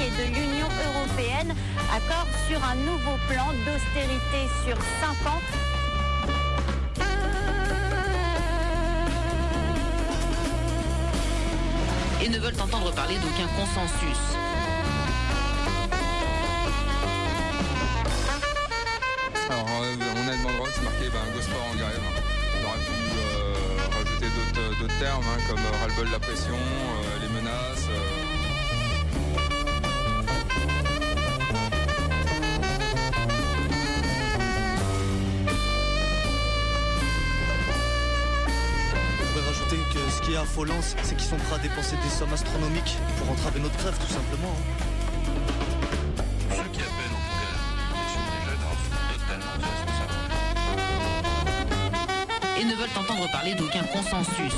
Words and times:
et 0.00 0.10
de 0.10 0.34
l'Union 0.34 0.68
européenne. 0.88 1.54
Accord 1.94 2.26
sur 2.48 2.62
un 2.64 2.76
nouveau 2.76 3.16
plan 3.28 3.48
d'austérité 3.64 4.48
sur 4.64 4.76
5 5.00 5.30
ans 5.30 5.40
et 12.22 12.28
ne 12.28 12.38
veulent 12.38 12.60
entendre 12.60 12.90
parler 12.92 13.16
d'aucun 13.16 13.46
consensus. 13.56 14.22
Alors, 19.50 19.68
euh, 19.82 19.96
on 20.16 20.28
a 20.28 20.36
demandé, 20.36 20.70
c'est 20.74 20.82
marqué 20.84 21.10
ben, 21.12 21.20
Gosport 21.34 21.66
en 21.70 21.76
grève. 21.76 22.00
On 22.56 22.66
aurait 22.66 22.78
pu 22.78 22.96
euh, 23.18 23.54
rajouter 23.92 24.26
d'autres 24.54 24.98
termes 24.98 25.24
hein, 25.28 25.40
comme 25.48 25.58
euh, 25.58 25.80
ras-le-bol 25.80 26.06
de 26.06 26.12
la 26.12 26.18
pression, 26.18 26.56
euh, 26.56 27.23
c'est 41.02 41.16
qu'ils 41.16 41.26
sont 41.26 41.36
prêts 41.36 41.56
à 41.56 41.58
dépenser 41.58 41.96
des 42.02 42.08
sommes 42.08 42.32
astronomiques 42.32 42.96
pour 43.18 43.28
entraver 43.30 43.58
notre 43.58 43.76
grève, 43.76 43.98
tout 43.98 44.06
simplement. 44.06 44.54
hein. 44.54 44.74
Ceux 46.50 46.70
qui 46.70 46.80
appellent 46.80 47.10
en 47.10 47.22
tout 47.26 47.38
cas 47.42 47.58
la 48.46 48.54
totalement 49.18 49.56
et 52.56 52.64
ne 52.64 52.74
veulent 52.74 52.96
entendre 52.96 53.28
parler 53.32 53.54
d'aucun 53.56 53.82
consensus. 53.82 54.54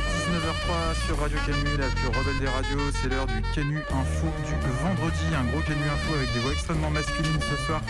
19h03 0.00 1.06
sur 1.06 1.18
Radio 1.18 1.38
Canu, 1.44 1.76
la 1.76 1.88
plus 1.88 2.08
rebelle 2.08 2.38
des 2.40 2.48
radios. 2.48 2.90
C'est 2.92 3.08
l'heure 3.08 3.26
du 3.26 3.42
Canu 3.54 3.78
Info 3.78 4.26
du 4.46 4.54
vendredi. 4.82 5.34
Un 5.34 5.44
gros 5.44 5.60
Canu 5.60 5.82
Info 5.82 6.14
avec 6.14 6.32
des 6.32 6.38
voix 6.40 6.52
extrêmement 6.52 6.90
masculines 6.90 7.40
ce 7.40 7.56
soir. 7.66 7.82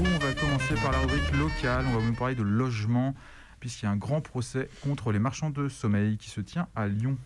Où 0.00 0.04
on 0.04 0.18
va 0.18 0.32
commencer 0.34 0.74
par 0.82 0.92
la 0.92 1.00
rubrique 1.00 1.32
locale. 1.32 1.84
On 1.88 1.94
va 1.94 1.98
vous 1.98 2.12
parler 2.14 2.36
de 2.36 2.42
logement, 2.42 3.14
puisqu'il 3.58 3.86
y 3.86 3.88
a 3.88 3.90
un 3.90 3.96
grand 3.96 4.20
procès 4.20 4.68
contre 4.84 5.10
les 5.10 5.18
marchands 5.18 5.50
de 5.50 5.68
sommeil 5.68 6.16
qui 6.16 6.30
se 6.30 6.40
tient 6.40 6.68
à 6.76 6.86
Lyon. 6.86 7.18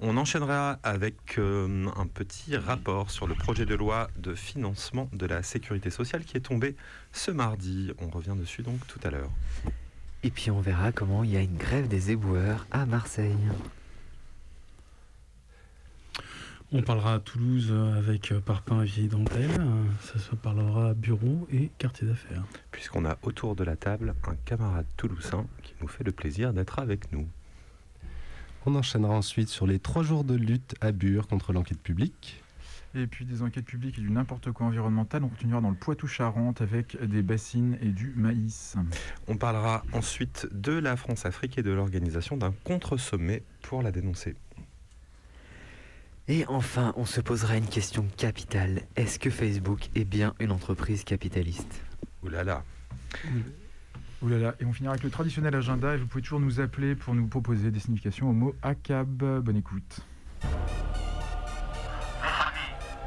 On 0.00 0.16
enchaînera 0.16 0.78
avec 0.82 1.38
euh, 1.38 1.86
un 1.96 2.06
petit 2.06 2.56
rapport 2.56 3.10
sur 3.10 3.26
le 3.26 3.34
projet 3.34 3.66
de 3.66 3.74
loi 3.74 4.08
de 4.16 4.34
financement 4.34 5.08
de 5.12 5.26
la 5.26 5.42
sécurité 5.42 5.90
sociale 5.90 6.24
qui 6.24 6.36
est 6.36 6.40
tombé 6.40 6.74
ce 7.12 7.30
mardi. 7.30 7.92
On 8.00 8.08
revient 8.08 8.34
dessus 8.36 8.62
donc 8.62 8.84
tout 8.88 9.00
à 9.04 9.10
l'heure. 9.10 9.30
Et 10.24 10.30
puis 10.30 10.50
on 10.50 10.60
verra 10.60 10.90
comment 10.92 11.22
il 11.22 11.30
y 11.30 11.36
a 11.36 11.40
une 11.40 11.56
grève 11.56 11.88
des 11.88 12.10
éboueurs 12.10 12.66
à 12.70 12.86
Marseille. 12.86 13.36
On 16.70 16.82
parlera 16.82 17.14
à 17.14 17.18
Toulouse 17.18 17.72
avec 17.96 18.34
Parpin 18.44 18.82
et 18.82 18.84
Vieille 18.84 19.08
Dentelle. 19.08 19.64
Ça 20.02 20.18
se 20.18 20.34
parlera 20.34 20.92
bureau 20.92 21.48
et 21.50 21.70
quartier 21.78 22.06
d'affaires. 22.06 22.44
Puisqu'on 22.72 23.06
a 23.06 23.16
autour 23.22 23.56
de 23.56 23.64
la 23.64 23.76
table 23.76 24.14
un 24.26 24.34
camarade 24.44 24.84
toulousain 24.98 25.46
qui 25.62 25.72
nous 25.80 25.88
fait 25.88 26.04
le 26.04 26.12
plaisir 26.12 26.52
d'être 26.52 26.78
avec 26.78 27.10
nous. 27.10 27.26
On 28.66 28.74
enchaînera 28.74 29.14
ensuite 29.14 29.48
sur 29.48 29.66
les 29.66 29.78
trois 29.78 30.02
jours 30.02 30.24
de 30.24 30.34
lutte 30.34 30.74
à 30.82 30.92
Bure 30.92 31.26
contre 31.26 31.54
l'enquête 31.54 31.80
publique. 31.80 32.42
Et 32.94 33.06
puis 33.06 33.24
des 33.24 33.42
enquêtes 33.42 33.66
publiques 33.66 33.98
et 33.98 34.00
du 34.00 34.10
n'importe 34.10 34.50
quoi 34.50 34.66
environnemental. 34.66 35.22
On 35.22 35.28
continuera 35.28 35.60
dans 35.60 35.70
le 35.70 35.76
Poitou-Charentes 35.76 36.62
avec 36.62 36.96
des 37.02 37.22
bassines 37.22 37.76
et 37.82 37.88
du 37.88 38.12
maïs. 38.16 38.76
On 39.26 39.36
parlera 39.36 39.82
ensuite 39.92 40.48
de 40.52 40.72
la 40.72 40.96
France-Afrique 40.96 41.58
et 41.58 41.62
de 41.62 41.70
l'organisation 41.70 42.36
d'un 42.36 42.52
contre-sommet 42.64 43.42
pour 43.62 43.82
la 43.82 43.92
dénoncer. 43.92 44.36
Et 46.28 46.44
enfin, 46.46 46.92
on 46.96 47.06
se 47.06 47.20
posera 47.20 47.56
une 47.56 47.66
question 47.66 48.06
capitale. 48.16 48.82
Est-ce 48.96 49.18
que 49.18 49.30
Facebook 49.30 49.88
est 49.94 50.04
bien 50.04 50.34
une 50.40 50.50
entreprise 50.50 51.04
capitaliste? 51.04 51.82
Ouh 52.22 52.28
là 52.28 52.44
là. 52.44 52.64
Ouh 54.22 54.28
là 54.28 54.38
là. 54.38 54.54
Et 54.60 54.64
on 54.64 54.72
finira 54.72 54.92
avec 54.92 55.04
le 55.04 55.10
traditionnel 55.10 55.54
agenda. 55.54 55.94
Et 55.94 55.98
vous 55.98 56.06
pouvez 56.06 56.22
toujours 56.22 56.40
nous 56.40 56.60
appeler 56.60 56.94
pour 56.94 57.14
nous 57.14 57.26
proposer 57.28 57.70
des 57.70 57.80
significations 57.80 58.28
au 58.28 58.34
mot 58.34 58.54
ACAB. 58.62 59.42
Bonne 59.42 59.56
écoute. 59.56 60.00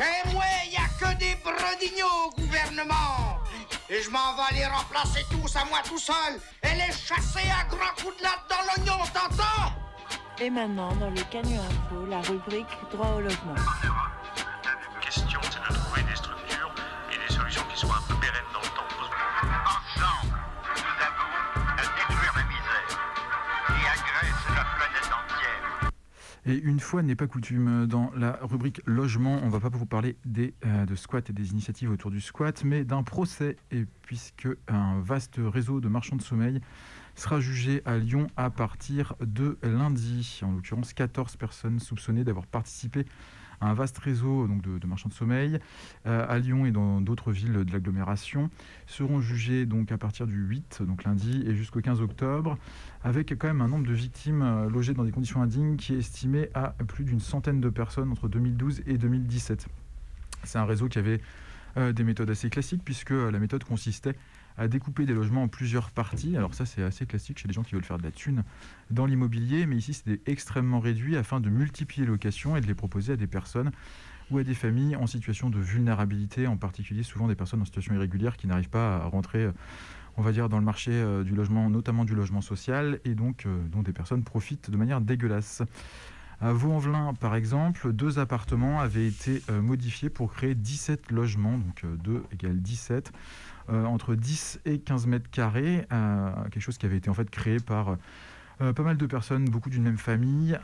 Chez 0.00 0.32
moi, 0.32 0.44
y 0.70 0.76
a 0.76 0.88
que 0.98 1.14
des 1.18 1.36
bredignaux 1.44 2.06
au 2.28 2.30
gouvernement. 2.30 3.38
Et 3.90 4.00
je 4.00 4.08
m'en 4.08 4.34
vais 4.34 4.58
les 4.58 4.64
remplacer 4.64 5.26
tous 5.30 5.54
à 5.56 5.66
moi 5.66 5.80
tout 5.84 5.98
seul 5.98 6.40
et 6.62 6.74
les 6.74 6.90
chasser 6.90 7.46
à 7.50 7.64
grands 7.64 7.94
coups 8.02 8.16
de 8.16 8.22
latte 8.22 8.48
dans 8.48 8.64
l'oignon, 8.64 9.04
t'entends? 9.12 9.74
Et 10.40 10.48
maintenant, 10.48 10.94
dans 10.96 11.10
le 11.10 11.20
Canu 11.30 11.54
Info, 11.54 12.06
la 12.08 12.22
rubrique 12.22 12.66
droit 12.90 13.08
au 13.08 13.20
logement. 13.20 13.54
Et 26.50 26.60
une 26.64 26.80
fois 26.80 27.04
n'est 27.04 27.14
pas 27.14 27.28
coutume, 27.28 27.86
dans 27.86 28.10
la 28.16 28.40
rubrique 28.42 28.82
logement, 28.84 29.38
on 29.44 29.48
va 29.48 29.60
pas 29.60 29.68
vous 29.68 29.86
parler 29.86 30.16
des, 30.24 30.52
euh, 30.66 30.84
de 30.84 30.96
squat 30.96 31.30
et 31.30 31.32
des 31.32 31.52
initiatives 31.52 31.92
autour 31.92 32.10
du 32.10 32.20
squat, 32.20 32.64
mais 32.64 32.82
d'un 32.82 33.04
procès, 33.04 33.56
et 33.70 33.84
puisque 34.02 34.48
un 34.66 35.00
vaste 35.00 35.36
réseau 35.38 35.80
de 35.80 35.86
marchands 35.86 36.16
de 36.16 36.22
sommeil 36.22 36.60
sera 37.14 37.38
jugé 37.38 37.82
à 37.84 37.98
Lyon 37.98 38.26
à 38.36 38.50
partir 38.50 39.14
de 39.20 39.58
lundi. 39.62 40.40
En 40.42 40.50
l'occurrence, 40.50 40.92
14 40.92 41.36
personnes 41.36 41.78
soupçonnées 41.78 42.24
d'avoir 42.24 42.48
participé 42.48 43.06
un 43.60 43.74
vaste 43.74 43.98
réseau 43.98 44.46
donc, 44.46 44.62
de, 44.62 44.86
marchands 44.86 45.08
de 45.08 45.14
sommeil 45.14 45.58
euh, 46.06 46.26
à 46.28 46.38
Lyon 46.38 46.66
et 46.66 46.70
dans 46.70 47.00
d'autres 47.00 47.32
villes 47.32 47.64
de 47.64 47.72
l'agglomération 47.72 48.50
seront 48.86 49.20
jugés 49.20 49.66
donc 49.66 49.92
à 49.92 49.98
partir 49.98 50.26
du 50.26 50.36
8, 50.36 50.82
donc 50.82 51.04
lundi, 51.04 51.44
et 51.46 51.54
jusqu'au 51.54 51.80
15 51.80 52.00
octobre, 52.00 52.58
avec 53.04 53.36
quand 53.38 53.48
même 53.48 53.60
un 53.60 53.68
nombre 53.68 53.86
de 53.86 53.92
victimes 53.92 54.42
euh, 54.42 54.70
logées 54.70 54.94
dans 54.94 55.04
des 55.04 55.12
conditions 55.12 55.42
indignes 55.42 55.76
qui 55.76 55.94
est 55.94 55.98
estimé 55.98 56.48
à 56.54 56.74
plus 56.86 57.04
d'une 57.04 57.20
centaine 57.20 57.60
de 57.60 57.68
personnes 57.68 58.10
entre 58.10 58.28
2012 58.28 58.82
et 58.86 58.98
2017. 58.98 59.66
C'est 60.44 60.58
un 60.58 60.64
réseau 60.64 60.88
qui 60.88 60.98
avait 60.98 61.20
euh, 61.76 61.92
des 61.92 62.04
méthodes 62.04 62.30
assez 62.30 62.50
classiques, 62.50 62.82
puisque 62.84 63.10
la 63.10 63.38
méthode 63.38 63.64
consistait 63.64 64.14
à 64.60 64.68
découper 64.68 65.06
des 65.06 65.14
logements 65.14 65.42
en 65.42 65.48
plusieurs 65.48 65.90
parties. 65.90 66.36
Alors 66.36 66.52
ça, 66.52 66.66
c'est 66.66 66.82
assez 66.82 67.06
classique 67.06 67.38
chez 67.38 67.48
les 67.48 67.54
gens 67.54 67.62
qui 67.62 67.74
veulent 67.74 67.82
faire 67.82 67.96
de 67.96 68.02
la 68.02 68.10
thune 68.10 68.44
dans 68.90 69.06
l'immobilier, 69.06 69.64
mais 69.64 69.76
ici, 69.76 69.94
c'était 69.94 70.20
extrêmement 70.30 70.80
réduit 70.80 71.16
afin 71.16 71.40
de 71.40 71.48
multiplier 71.48 72.04
les 72.04 72.12
locations 72.12 72.58
et 72.58 72.60
de 72.60 72.66
les 72.66 72.74
proposer 72.74 73.14
à 73.14 73.16
des 73.16 73.26
personnes 73.26 73.70
ou 74.30 74.36
à 74.36 74.44
des 74.44 74.52
familles 74.52 74.96
en 74.96 75.06
situation 75.06 75.48
de 75.48 75.58
vulnérabilité, 75.58 76.46
en 76.46 76.58
particulier 76.58 77.02
souvent 77.02 77.26
des 77.26 77.34
personnes 77.34 77.62
en 77.62 77.64
situation 77.64 77.94
irrégulière 77.94 78.36
qui 78.36 78.46
n'arrivent 78.46 78.68
pas 78.68 78.96
à 78.96 79.04
rentrer, 79.06 79.44
euh, 79.44 79.52
on 80.18 80.22
va 80.22 80.30
dire, 80.30 80.50
dans 80.50 80.58
le 80.58 80.64
marché 80.64 80.92
euh, 80.92 81.24
du 81.24 81.34
logement, 81.34 81.70
notamment 81.70 82.04
du 82.04 82.14
logement 82.14 82.42
social, 82.42 83.00
et 83.06 83.14
donc 83.14 83.46
euh, 83.46 83.66
dont 83.72 83.82
des 83.82 83.94
personnes 83.94 84.24
profitent 84.24 84.70
de 84.70 84.76
manière 84.76 85.00
dégueulasse. 85.00 85.62
À 86.40 86.52
Vaux-en-Velin, 86.52 87.12
par 87.14 87.34
exemple, 87.34 87.92
deux 87.92 88.18
appartements 88.18 88.80
avaient 88.80 89.06
été 89.06 89.42
euh, 89.50 89.60
modifiés 89.60 90.08
pour 90.08 90.32
créer 90.32 90.54
17 90.54 91.10
logements, 91.10 91.58
donc 91.58 91.84
2 92.02 92.22
égale 92.32 92.60
17, 92.60 93.12
entre 93.68 94.16
10 94.16 94.60
et 94.64 94.80
15 94.80 95.06
mètres 95.06 95.30
carrés, 95.30 95.86
quelque 96.50 96.58
chose 96.58 96.76
qui 96.76 96.86
avait 96.86 96.96
été 96.96 97.08
en 97.08 97.14
fait 97.14 97.30
créé 97.30 97.58
par 97.60 97.98
pas 98.58 98.82
mal 98.82 98.96
de 98.96 99.06
personnes, 99.06 99.44
beaucoup 99.44 99.70
d'une 99.70 99.84
même 99.84 99.96
famille, 99.96 100.58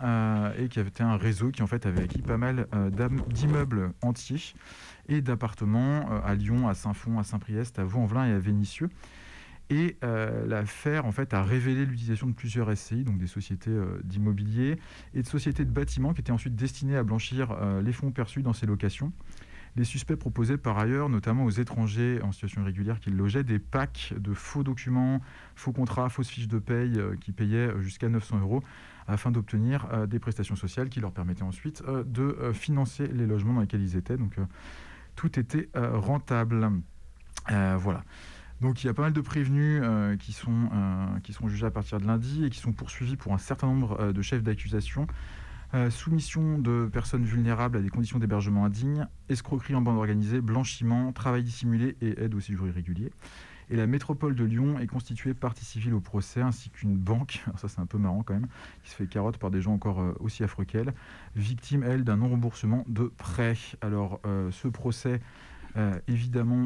et 0.59 0.69
qui 0.69 0.81
avait 0.81 0.89
été 0.89 1.05
un 1.05 1.17
réseau 1.17 1.53
qui 1.53 1.63
en 1.63 1.69
fait 1.69 1.87
avait 1.87 2.03
acquis 2.03 2.21
pas 2.21 2.37
mal 2.37 2.67
d'immeubles 3.29 3.93
entiers 4.03 4.55
et 5.09 5.21
d'appartements 5.21 6.21
à 6.25 6.35
Lyon, 6.35 6.67
à 6.67 6.75
Saint-Fond, 6.75 7.21
à 7.21 7.23
Saint-Priest, 7.23 7.79
à 7.79 7.85
Vaux-en-Velin 7.85 8.27
et 8.27 8.33
à 8.33 8.41
Vénissieux. 8.41 8.91
Et 9.69 9.97
euh, 10.05 10.47
l'affaire 10.47 11.07
en 11.07 11.13
fait, 11.13 11.35
a 11.35 11.43
révélé 11.43 11.85
l'utilisation 11.85 12.29
de 12.29 12.33
plusieurs 12.33 12.75
SCI, 12.77 13.03
donc 13.03 13.19
des 13.19 13.27
sociétés 13.27 13.71
euh, 13.71 14.01
d'immobilier 14.05 14.79
et 15.13 15.23
de 15.23 15.27
sociétés 15.27 15.65
de 15.65 15.71
bâtiments 15.71 16.15
qui 16.15 16.21
étaient 16.21 16.33
ensuite 16.33 16.55
destinées 16.55 16.97
à 16.97 17.03
blanchir 17.03 17.51
euh, 17.51 17.83
les 17.83 17.93
fonds 17.93 18.13
perçus 18.13 18.43
dans 18.43 18.53
ces 18.53 18.67
locations. 18.67 19.13
Les 19.75 19.85
suspects 19.85 20.17
proposaient 20.17 20.57
par 20.57 20.79
ailleurs, 20.79 21.09
notamment 21.09 21.45
aux 21.45 21.51
étrangers 21.51 22.21
en 22.23 22.33
situation 22.33 22.63
irrégulière 22.63 23.01
qu'ils 23.01 23.17
logeaient, 23.17 23.43
des 23.43 23.59
packs 23.59 24.15
de 24.17 24.33
faux 24.33 24.63
documents, 24.63 25.21
faux 25.55 25.73
contrats, 25.73 26.09
fausses 26.09 26.31
fiches 26.31 26.49
de 26.49 26.59
paye 26.59 26.99
qui 27.21 27.33
payaient 27.33 27.71
jusqu'à 27.83 28.09
900 28.09 28.41
euros 28.41 28.63
afin 29.07 29.31
d'obtenir 29.31 30.07
des 30.09 30.19
prestations 30.19 30.57
sociales 30.57 30.89
qui 30.89 31.01
leur 31.01 31.13
permettaient 31.13 31.43
ensuite 31.43 31.83
de 31.87 32.53
financer 32.55 33.07
les 33.09 33.27
logements 33.27 33.53
dans 33.53 33.61
lesquels 33.61 33.83
ils 33.83 33.97
étaient. 33.97 34.17
Donc 34.17 34.39
tout 35.15 35.39
était 35.39 35.69
rentable. 35.75 36.71
voilà. 37.51 38.03
Donc 38.61 38.83
il 38.83 38.87
y 38.87 38.91
a 38.91 38.95
pas 38.95 39.03
mal 39.03 39.13
de 39.13 39.21
prévenus 39.21 39.81
euh, 39.85 40.17
qui, 40.17 40.33
sont, 40.33 40.51
euh, 40.73 41.21
qui 41.23 41.33
sont 41.33 41.49
jugés 41.49 41.67
à 41.67 41.71
partir 41.71 42.01
de 42.01 42.07
lundi 42.07 42.45
et 42.45 42.51
qui 42.51 42.59
sont 42.59 42.73
poursuivis 42.73 43.17
pour 43.17 43.35
un 43.35 43.39
certain 43.39 43.67
nombre 43.67 44.01
euh, 44.01 44.13
de 44.13 44.23
chefs 44.23 44.43
d'accusation. 44.43 45.07
soumission 45.91 46.59
de 46.59 46.89
personnes 46.91 47.25
vulnérables 47.25 47.77
à 47.77 47.83
des 47.83 47.91
conditions 47.91 48.19
d'hébergement 48.19 48.65
indignes, 48.65 49.07
escroquerie 49.29 49.75
en 49.75 49.83
bande 49.83 49.99
organisée, 49.99 50.41
blanchiment, 50.41 51.13
travail 51.13 51.43
dissimulé 51.43 51.97
et 52.01 52.19
aide 52.23 52.35
au 52.35 52.41
séjour 52.41 52.67
irrégulier. 52.67 53.11
Et 53.69 53.77
la 53.77 53.87
métropole 53.87 54.35
de 54.37 54.45
Lyon 54.45 54.79
est 54.79 54.87
constituée 54.87 55.35
partie 55.35 55.65
civile 55.65 55.93
au 55.93 56.01
procès, 56.01 56.41
ainsi 56.41 56.71
qu'une 56.71 56.97
banque, 56.97 57.45
ça 57.57 57.69
c'est 57.69 57.81
un 57.81 57.87
peu 57.87 57.99
marrant 57.99 58.23
quand 58.23 58.35
même, 58.35 58.47
qui 58.85 58.91
se 58.91 58.95
fait 58.95 59.07
carotte 59.07 59.37
par 59.37 59.51
des 59.51 59.61
gens 59.61 59.75
encore 59.75 60.03
aussi 60.21 60.45
affreux 60.45 60.65
qu'elle, 60.65 60.95
victime, 61.35 61.83
elle, 61.83 62.05
d'un 62.05 62.17
non-remboursement 62.17 62.85
de 62.89 63.13
prêt. 63.19 63.57
Alors 63.83 64.23
ce 64.51 64.69
procès 64.69 65.21
euh, 65.77 65.99
évidemment, 66.09 66.57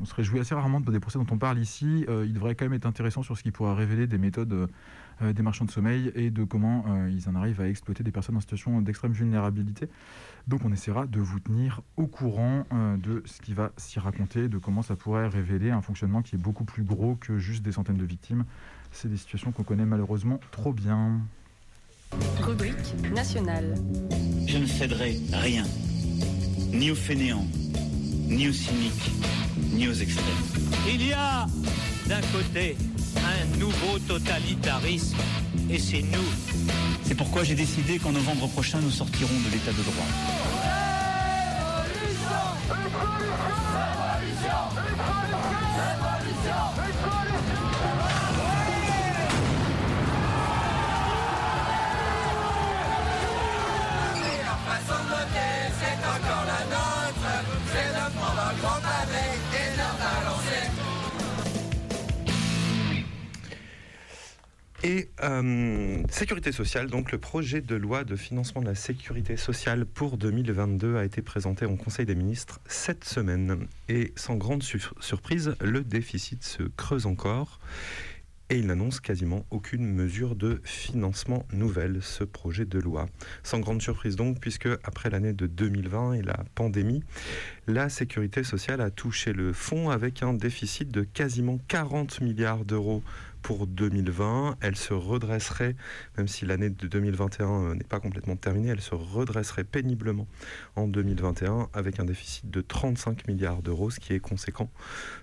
on, 0.00 0.04
se 0.04 0.14
réjouit 0.14 0.38
assez 0.38 0.54
rarement 0.54 0.80
des 0.80 1.00
procès 1.00 1.18
dont 1.18 1.26
on 1.30 1.38
parle 1.38 1.58
ici. 1.58 2.04
Euh, 2.08 2.24
il 2.26 2.34
devrait 2.34 2.54
quand 2.54 2.66
même 2.66 2.74
être 2.74 2.86
intéressant 2.86 3.22
sur 3.22 3.38
ce 3.38 3.42
qui 3.42 3.50
pourra 3.50 3.74
révéler 3.74 4.06
des 4.06 4.18
méthodes 4.18 4.68
euh, 5.22 5.32
des 5.32 5.42
marchands 5.42 5.64
de 5.64 5.70
sommeil 5.70 6.12
et 6.14 6.30
de 6.30 6.44
comment 6.44 6.84
ils 7.08 7.26
en 7.26 7.34
arrivent 7.34 7.62
à 7.62 7.68
exploiter 7.68 8.04
des 8.04 8.10
personnes 8.10 8.36
en 8.36 8.40
situation 8.40 8.82
d'extrême 8.82 9.12
vulnérabilité. 9.12 9.88
Donc 10.46 10.60
on 10.66 10.72
essaiera 10.72 11.06
de 11.06 11.20
vous 11.20 11.40
tenir 11.40 11.80
au 11.96 12.06
courant 12.06 12.66
de 12.70 13.22
ce 13.24 13.40
qui 13.40 13.54
va 13.54 13.72
s'y 13.78 13.98
raconter, 13.98 14.48
de 14.48 14.58
comment 14.58 14.82
ça 14.82 14.94
pourrait 14.94 15.26
révéler 15.26 15.70
un 15.70 15.80
fonctionnement 15.80 16.20
qui 16.20 16.36
est 16.36 16.38
beaucoup 16.38 16.64
plus 16.64 16.84
gros 16.84 17.14
que 17.14 17.38
juste 17.38 17.62
des 17.62 17.72
centaines 17.72 17.96
de 17.96 18.04
victimes. 18.04 18.44
C'est 18.92 19.08
des 19.08 19.16
situations 19.16 19.52
qu'on 19.52 19.62
connaît 19.62 19.86
malheureusement 19.86 20.38
trop 20.50 20.74
bien. 20.74 21.18
Rubrique 22.42 22.94
nationale. 23.14 23.74
Je 24.46 24.58
ne 24.58 24.66
céderai 24.66 25.16
rien 25.32 25.64
ni 26.76 26.90
aux 26.90 26.94
fainéants, 26.94 27.46
ni 28.28 28.48
aux 28.48 28.52
cyniques, 28.52 29.10
ni 29.72 29.88
aux 29.88 29.94
extrêmes. 29.94 30.24
Il 30.86 31.06
y 31.06 31.12
a 31.12 31.46
d'un 32.06 32.20
côté 32.32 32.76
un 33.16 33.58
nouveau 33.58 33.98
totalitarisme, 34.06 35.16
et 35.70 35.78
c'est 35.78 36.02
nous. 36.02 36.28
C'est 37.02 37.14
pourquoi 37.14 37.44
j'ai 37.44 37.54
décidé 37.54 37.98
qu'en 37.98 38.12
novembre 38.12 38.48
prochain, 38.48 38.78
nous 38.82 38.90
sortirons 38.90 39.40
de 39.46 39.52
l'état 39.52 39.72
de 39.72 39.82
droit. 39.82 40.06
Et 64.88 65.08
euh, 65.24 66.00
sécurité 66.08 66.52
sociale, 66.52 66.86
donc 66.86 67.10
le 67.10 67.18
projet 67.18 67.60
de 67.60 67.74
loi 67.74 68.04
de 68.04 68.14
financement 68.14 68.60
de 68.60 68.66
la 68.66 68.76
sécurité 68.76 69.36
sociale 69.36 69.84
pour 69.84 70.16
2022 70.16 70.96
a 70.96 71.04
été 71.04 71.22
présenté 71.22 71.66
en 71.66 71.74
Conseil 71.74 72.06
des 72.06 72.14
ministres 72.14 72.60
cette 72.66 73.02
semaine. 73.02 73.66
Et 73.88 74.12
sans 74.14 74.36
grande 74.36 74.62
surprise, 74.62 75.56
le 75.60 75.82
déficit 75.82 76.44
se 76.44 76.62
creuse 76.62 77.06
encore. 77.06 77.58
Et 78.48 78.58
il 78.58 78.66
n'annonce 78.68 79.00
quasiment 79.00 79.44
aucune 79.50 79.84
mesure 79.84 80.36
de 80.36 80.60
financement 80.62 81.44
nouvelle, 81.52 82.00
ce 82.00 82.22
projet 82.22 82.64
de 82.64 82.78
loi. 82.78 83.06
Sans 83.42 83.58
grande 83.58 83.82
surprise 83.82 84.14
donc, 84.14 84.38
puisque 84.38 84.68
après 84.84 85.10
l'année 85.10 85.32
de 85.32 85.48
2020 85.48 86.12
et 86.12 86.22
la 86.22 86.44
pandémie, 86.54 87.02
la 87.66 87.88
sécurité 87.88 88.44
sociale 88.44 88.80
a 88.82 88.90
touché 88.90 89.32
le 89.32 89.52
fond 89.52 89.90
avec 89.90 90.22
un 90.22 90.32
déficit 90.32 90.92
de 90.92 91.02
quasiment 91.02 91.58
40 91.66 92.20
milliards 92.20 92.64
d'euros 92.64 93.02
pour 93.46 93.68
2020. 93.68 94.56
Elle 94.60 94.74
se 94.74 94.92
redresserait, 94.92 95.76
même 96.18 96.26
si 96.26 96.44
l'année 96.46 96.68
de 96.68 96.88
2021 96.88 97.48
euh, 97.48 97.74
n'est 97.74 97.84
pas 97.84 98.00
complètement 98.00 98.34
terminée, 98.34 98.70
elle 98.70 98.80
se 98.80 98.96
redresserait 98.96 99.62
péniblement 99.62 100.26
en 100.74 100.88
2021 100.88 101.68
avec 101.72 102.00
un 102.00 102.04
déficit 102.04 102.50
de 102.50 102.60
35 102.60 103.28
milliards 103.28 103.62
d'euros, 103.62 103.90
ce 103.90 104.00
qui 104.00 104.14
est 104.14 104.18
conséquent 104.18 104.68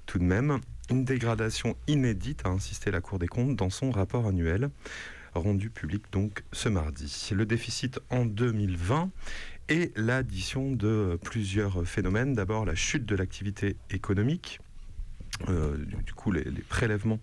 tout 0.05 0.19
de 0.19 0.23
même. 0.23 0.59
Une 0.89 1.03
dégradation 1.03 1.75
inédite, 1.87 2.43
a 2.45 2.49
insisté 2.49 2.91
la 2.91 3.01
Cour 3.01 3.19
des 3.19 3.27
comptes 3.27 3.57
dans 3.57 3.69
son 3.69 3.91
rapport 3.91 4.25
annuel 4.25 4.69
rendu 5.35 5.69
public 5.69 6.03
donc 6.13 6.43
ce 6.53 6.69
mardi. 6.69 7.29
Le 7.35 7.45
déficit 7.45 7.99
en 8.09 8.25
2020 8.25 9.09
et 9.67 9.91
l'addition 9.97 10.71
de 10.71 11.19
plusieurs 11.25 11.85
phénomènes. 11.85 12.35
D'abord 12.35 12.63
la 12.63 12.75
chute 12.75 13.05
de 13.05 13.17
l'activité 13.17 13.75
économique, 13.89 14.61
euh, 15.49 15.75
du 16.05 16.13
coup 16.13 16.31
les, 16.31 16.43
prélèvements 16.69 17.19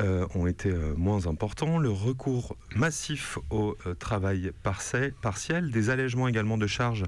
euh, 0.00 0.26
ont 0.34 0.46
été 0.46 0.70
euh, 0.70 0.94
moins 0.96 1.26
importants, 1.26 1.78
le 1.78 1.90
recours 1.90 2.56
massif 2.74 3.38
au 3.50 3.76
travail 3.98 4.52
partiel, 4.62 5.70
des 5.70 5.90
allègements 5.90 6.28
également 6.28 6.58
de 6.58 6.66
charges 6.66 7.04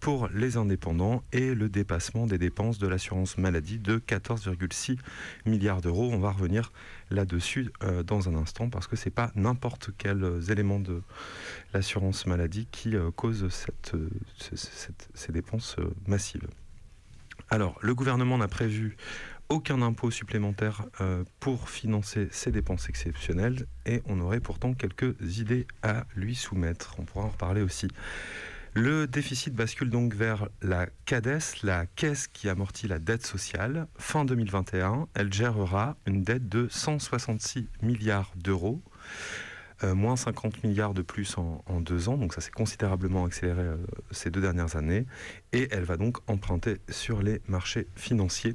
pour 0.00 0.28
les 0.34 0.56
indépendants 0.56 1.22
et 1.32 1.54
le 1.54 1.68
dépassement 1.68 2.26
des 2.26 2.38
dépenses 2.38 2.78
de 2.78 2.88
l'assurance 2.88 3.36
maladie 3.36 3.78
de 3.78 3.98
14,6 3.98 4.98
milliards 5.44 5.82
d'euros. 5.82 6.10
On 6.12 6.18
va 6.18 6.32
revenir 6.32 6.72
là-dessus 7.10 7.70
euh, 7.82 8.02
dans 8.02 8.28
un 8.28 8.34
instant 8.34 8.70
parce 8.70 8.86
que 8.86 8.96
ce 8.96 9.06
n'est 9.06 9.14
pas 9.14 9.30
n'importe 9.34 9.90
quel 9.98 10.24
euh, 10.24 10.40
élément 10.40 10.80
de 10.80 11.02
l'assurance 11.74 12.26
maladie 12.26 12.66
qui 12.72 12.96
euh, 12.96 13.10
cause 13.10 13.48
cette, 13.50 13.94
ces 15.14 15.32
dépenses 15.32 15.76
massives. 16.06 16.48
Alors, 17.50 17.78
le 17.82 17.94
gouvernement 17.94 18.38
n'a 18.38 18.48
prévu 18.48 18.96
aucun 19.50 19.82
impôt 19.82 20.10
supplémentaire 20.10 20.86
pour 21.40 21.68
financer 21.68 22.28
ces 22.30 22.50
dépenses 22.50 22.88
exceptionnelles 22.88 23.66
et 23.84 24.00
on 24.06 24.20
aurait 24.20 24.40
pourtant 24.40 24.72
quelques 24.74 25.14
idées 25.38 25.66
à 25.82 26.06
lui 26.14 26.34
soumettre. 26.34 26.94
On 26.98 27.04
pourra 27.04 27.26
en 27.26 27.28
reparler 27.28 27.62
aussi. 27.62 27.88
Le 28.74 29.08
déficit 29.08 29.52
bascule 29.52 29.90
donc 29.90 30.14
vers 30.14 30.48
la 30.62 30.86
CADES, 31.04 31.40
la 31.64 31.86
caisse 31.86 32.28
qui 32.28 32.48
amortit 32.48 32.86
la 32.86 33.00
dette 33.00 33.26
sociale. 33.26 33.88
Fin 33.98 34.24
2021, 34.24 35.08
elle 35.14 35.32
gérera 35.32 35.96
une 36.06 36.22
dette 36.22 36.48
de 36.48 36.68
166 36.70 37.68
milliards 37.82 38.30
d'euros. 38.36 38.80
Euh, 39.82 39.96
moins 39.96 40.14
50 40.14 40.62
milliards 40.62 40.94
de 40.94 41.02
plus 41.02 41.36
en, 41.36 41.80
deux 41.80 42.08
ans, 42.08 42.16
donc 42.16 42.34
ça 42.34 42.40
s'est 42.40 42.50
considérablement 42.52 43.24
accéléré 43.24 43.62
euh, 43.62 43.76
ces 44.10 44.30
deux 44.30 44.42
dernières 44.42 44.76
années, 44.76 45.06
et 45.52 45.68
elle 45.72 45.84
va 45.84 45.96
donc 45.96 46.18
emprunter 46.28 46.76
sur 46.90 47.22
les 47.22 47.40
marchés 47.48 47.88
financiers. 47.96 48.54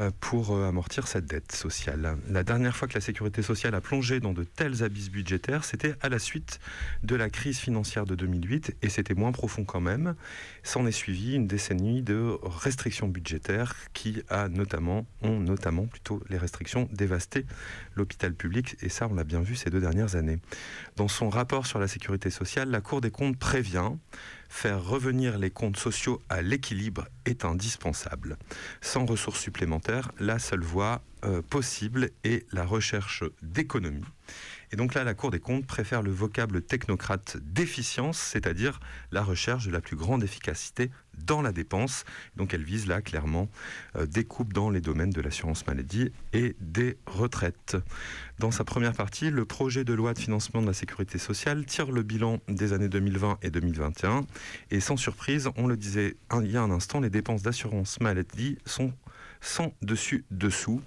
Euh, 0.00 0.10
pour 0.20 0.52
euh, 0.52 0.66
amortir 0.66 1.06
cette 1.08 1.26
dette 1.26 1.52
sociale. 1.52 2.16
La 2.28 2.42
dernière 2.42 2.74
fois 2.74 2.88
que 2.88 2.94
la 2.94 3.02
sécurité 3.02 3.42
sociale 3.42 3.74
a 3.74 3.82
plongé 3.82 4.18
dans 4.18 4.32
de 4.32 4.44
tels 4.44 4.82
abysses 4.82 5.10
budgétaires, 5.10 5.64
c'était 5.64 5.94
à 6.00 6.08
la 6.08 6.18
suite 6.18 6.58
de 7.02 7.16
la 7.16 7.28
crise 7.28 7.58
financière 7.58 8.06
de 8.06 8.14
2008 8.14 8.76
et 8.80 8.88
c'était 8.88 9.12
moins 9.14 9.32
profond 9.32 9.64
quand 9.64 9.80
même. 9.80 10.14
S'en 10.62 10.86
est 10.86 10.92
suivi 10.92 11.34
une 11.34 11.46
décennie 11.46 12.02
de 12.02 12.38
restrictions 12.42 13.08
budgétaires 13.08 13.74
qui 13.92 14.22
a 14.30 14.48
notamment, 14.48 15.06
ont 15.22 15.38
notamment 15.38 15.86
plutôt 15.86 16.22
les 16.30 16.38
restrictions 16.38 16.88
dévasté 16.92 17.44
l'hôpital 17.94 18.32
public 18.32 18.76
et 18.80 18.88
ça 18.88 19.06
on 19.10 19.14
l'a 19.14 19.24
bien 19.24 19.40
vu 19.40 19.54
ces 19.54 19.68
deux 19.68 19.80
dernières 19.80 20.16
années. 20.16 20.38
Dans 20.96 21.08
son 21.08 21.28
rapport 21.28 21.66
sur 21.66 21.78
la 21.78 21.88
sécurité 21.88 22.30
sociale, 22.30 22.70
la 22.70 22.80
Cour 22.80 23.02
des 23.02 23.10
comptes 23.10 23.38
prévient 23.38 23.92
Faire 24.50 24.84
revenir 24.84 25.38
les 25.38 25.50
comptes 25.50 25.78
sociaux 25.78 26.20
à 26.28 26.42
l'équilibre 26.42 27.06
est 27.24 27.46
indispensable. 27.46 28.36
Sans 28.82 29.06
ressources 29.06 29.40
supplémentaires, 29.40 30.10
la 30.18 30.38
seule 30.38 30.64
voie 30.64 31.02
euh, 31.24 31.40
possible 31.40 32.10
est 32.24 32.52
la 32.52 32.66
recherche 32.66 33.24
d'économies. 33.40 34.04
Et 34.72 34.76
donc 34.76 34.94
là, 34.94 35.04
la 35.04 35.14
Cour 35.14 35.30
des 35.30 35.40
comptes 35.40 35.66
préfère 35.66 36.02
le 36.02 36.10
vocable 36.10 36.62
technocrate 36.62 37.36
d'efficience, 37.38 38.18
c'est-à-dire 38.18 38.80
la 39.10 39.22
recherche 39.22 39.66
de 39.66 39.72
la 39.72 39.80
plus 39.80 39.96
grande 39.96 40.22
efficacité 40.22 40.90
dans 41.24 41.42
la 41.42 41.52
dépense. 41.52 42.04
Donc 42.36 42.54
elle 42.54 42.62
vise 42.62 42.86
là 42.86 43.02
clairement 43.02 43.48
euh, 43.96 44.06
des 44.06 44.24
coupes 44.24 44.52
dans 44.52 44.70
les 44.70 44.80
domaines 44.80 45.10
de 45.10 45.20
l'assurance 45.20 45.66
maladie 45.66 46.12
et 46.32 46.54
des 46.60 46.96
retraites. 47.06 47.76
Dans 48.38 48.50
sa 48.50 48.64
première 48.64 48.94
partie, 48.94 49.30
le 49.30 49.44
projet 49.44 49.84
de 49.84 49.92
loi 49.92 50.14
de 50.14 50.18
financement 50.18 50.62
de 50.62 50.66
la 50.66 50.72
sécurité 50.72 51.18
sociale 51.18 51.66
tire 51.66 51.90
le 51.90 52.02
bilan 52.02 52.38
des 52.48 52.72
années 52.72 52.88
2020 52.88 53.38
et 53.42 53.50
2021. 53.50 54.24
Et 54.70 54.80
sans 54.80 54.96
surprise, 54.96 55.50
on 55.56 55.66
le 55.66 55.76
disait 55.76 56.16
il 56.40 56.50
y 56.50 56.56
a 56.56 56.62
un 56.62 56.70
instant, 56.70 57.00
les 57.00 57.10
dépenses 57.10 57.42
d'assurance 57.42 58.00
maladie 58.00 58.56
sont 58.64 58.92
sans 59.40 59.72
dessus-dessous, 59.82 60.82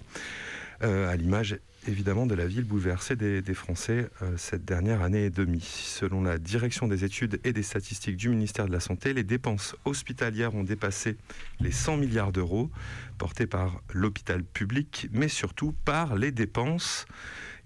euh, 0.82 1.08
à 1.08 1.16
l'image 1.16 1.58
évidemment 1.88 2.26
de 2.26 2.34
la 2.34 2.46
ville 2.46 2.64
bouleversée 2.64 3.16
des, 3.16 3.54
Français 3.54 4.08
euh, 4.22 4.36
cette 4.36 4.64
dernière 4.64 5.02
année 5.02 5.26
et 5.26 5.30
demie. 5.30 5.60
Selon 5.60 6.22
la 6.22 6.38
direction 6.38 6.88
des 6.88 7.04
études 7.04 7.40
et 7.44 7.52
des 7.52 7.62
statistiques 7.62 8.16
du 8.16 8.28
ministère 8.28 8.66
de 8.66 8.72
la 8.72 8.80
Santé, 8.80 9.12
les 9.12 9.22
dépenses 9.22 9.76
hospitalières 9.84 10.54
ont 10.54 10.64
dépassé 10.64 11.16
les 11.60 11.70
100 11.70 11.98
milliards 11.98 12.32
d'euros, 12.32 12.70
portés 13.18 13.46
par 13.46 13.80
l'hôpital 13.92 14.42
public, 14.42 15.08
mais 15.12 15.28
surtout 15.28 15.74
par 15.84 16.16
les 16.16 16.32
dépenses. 16.32 17.06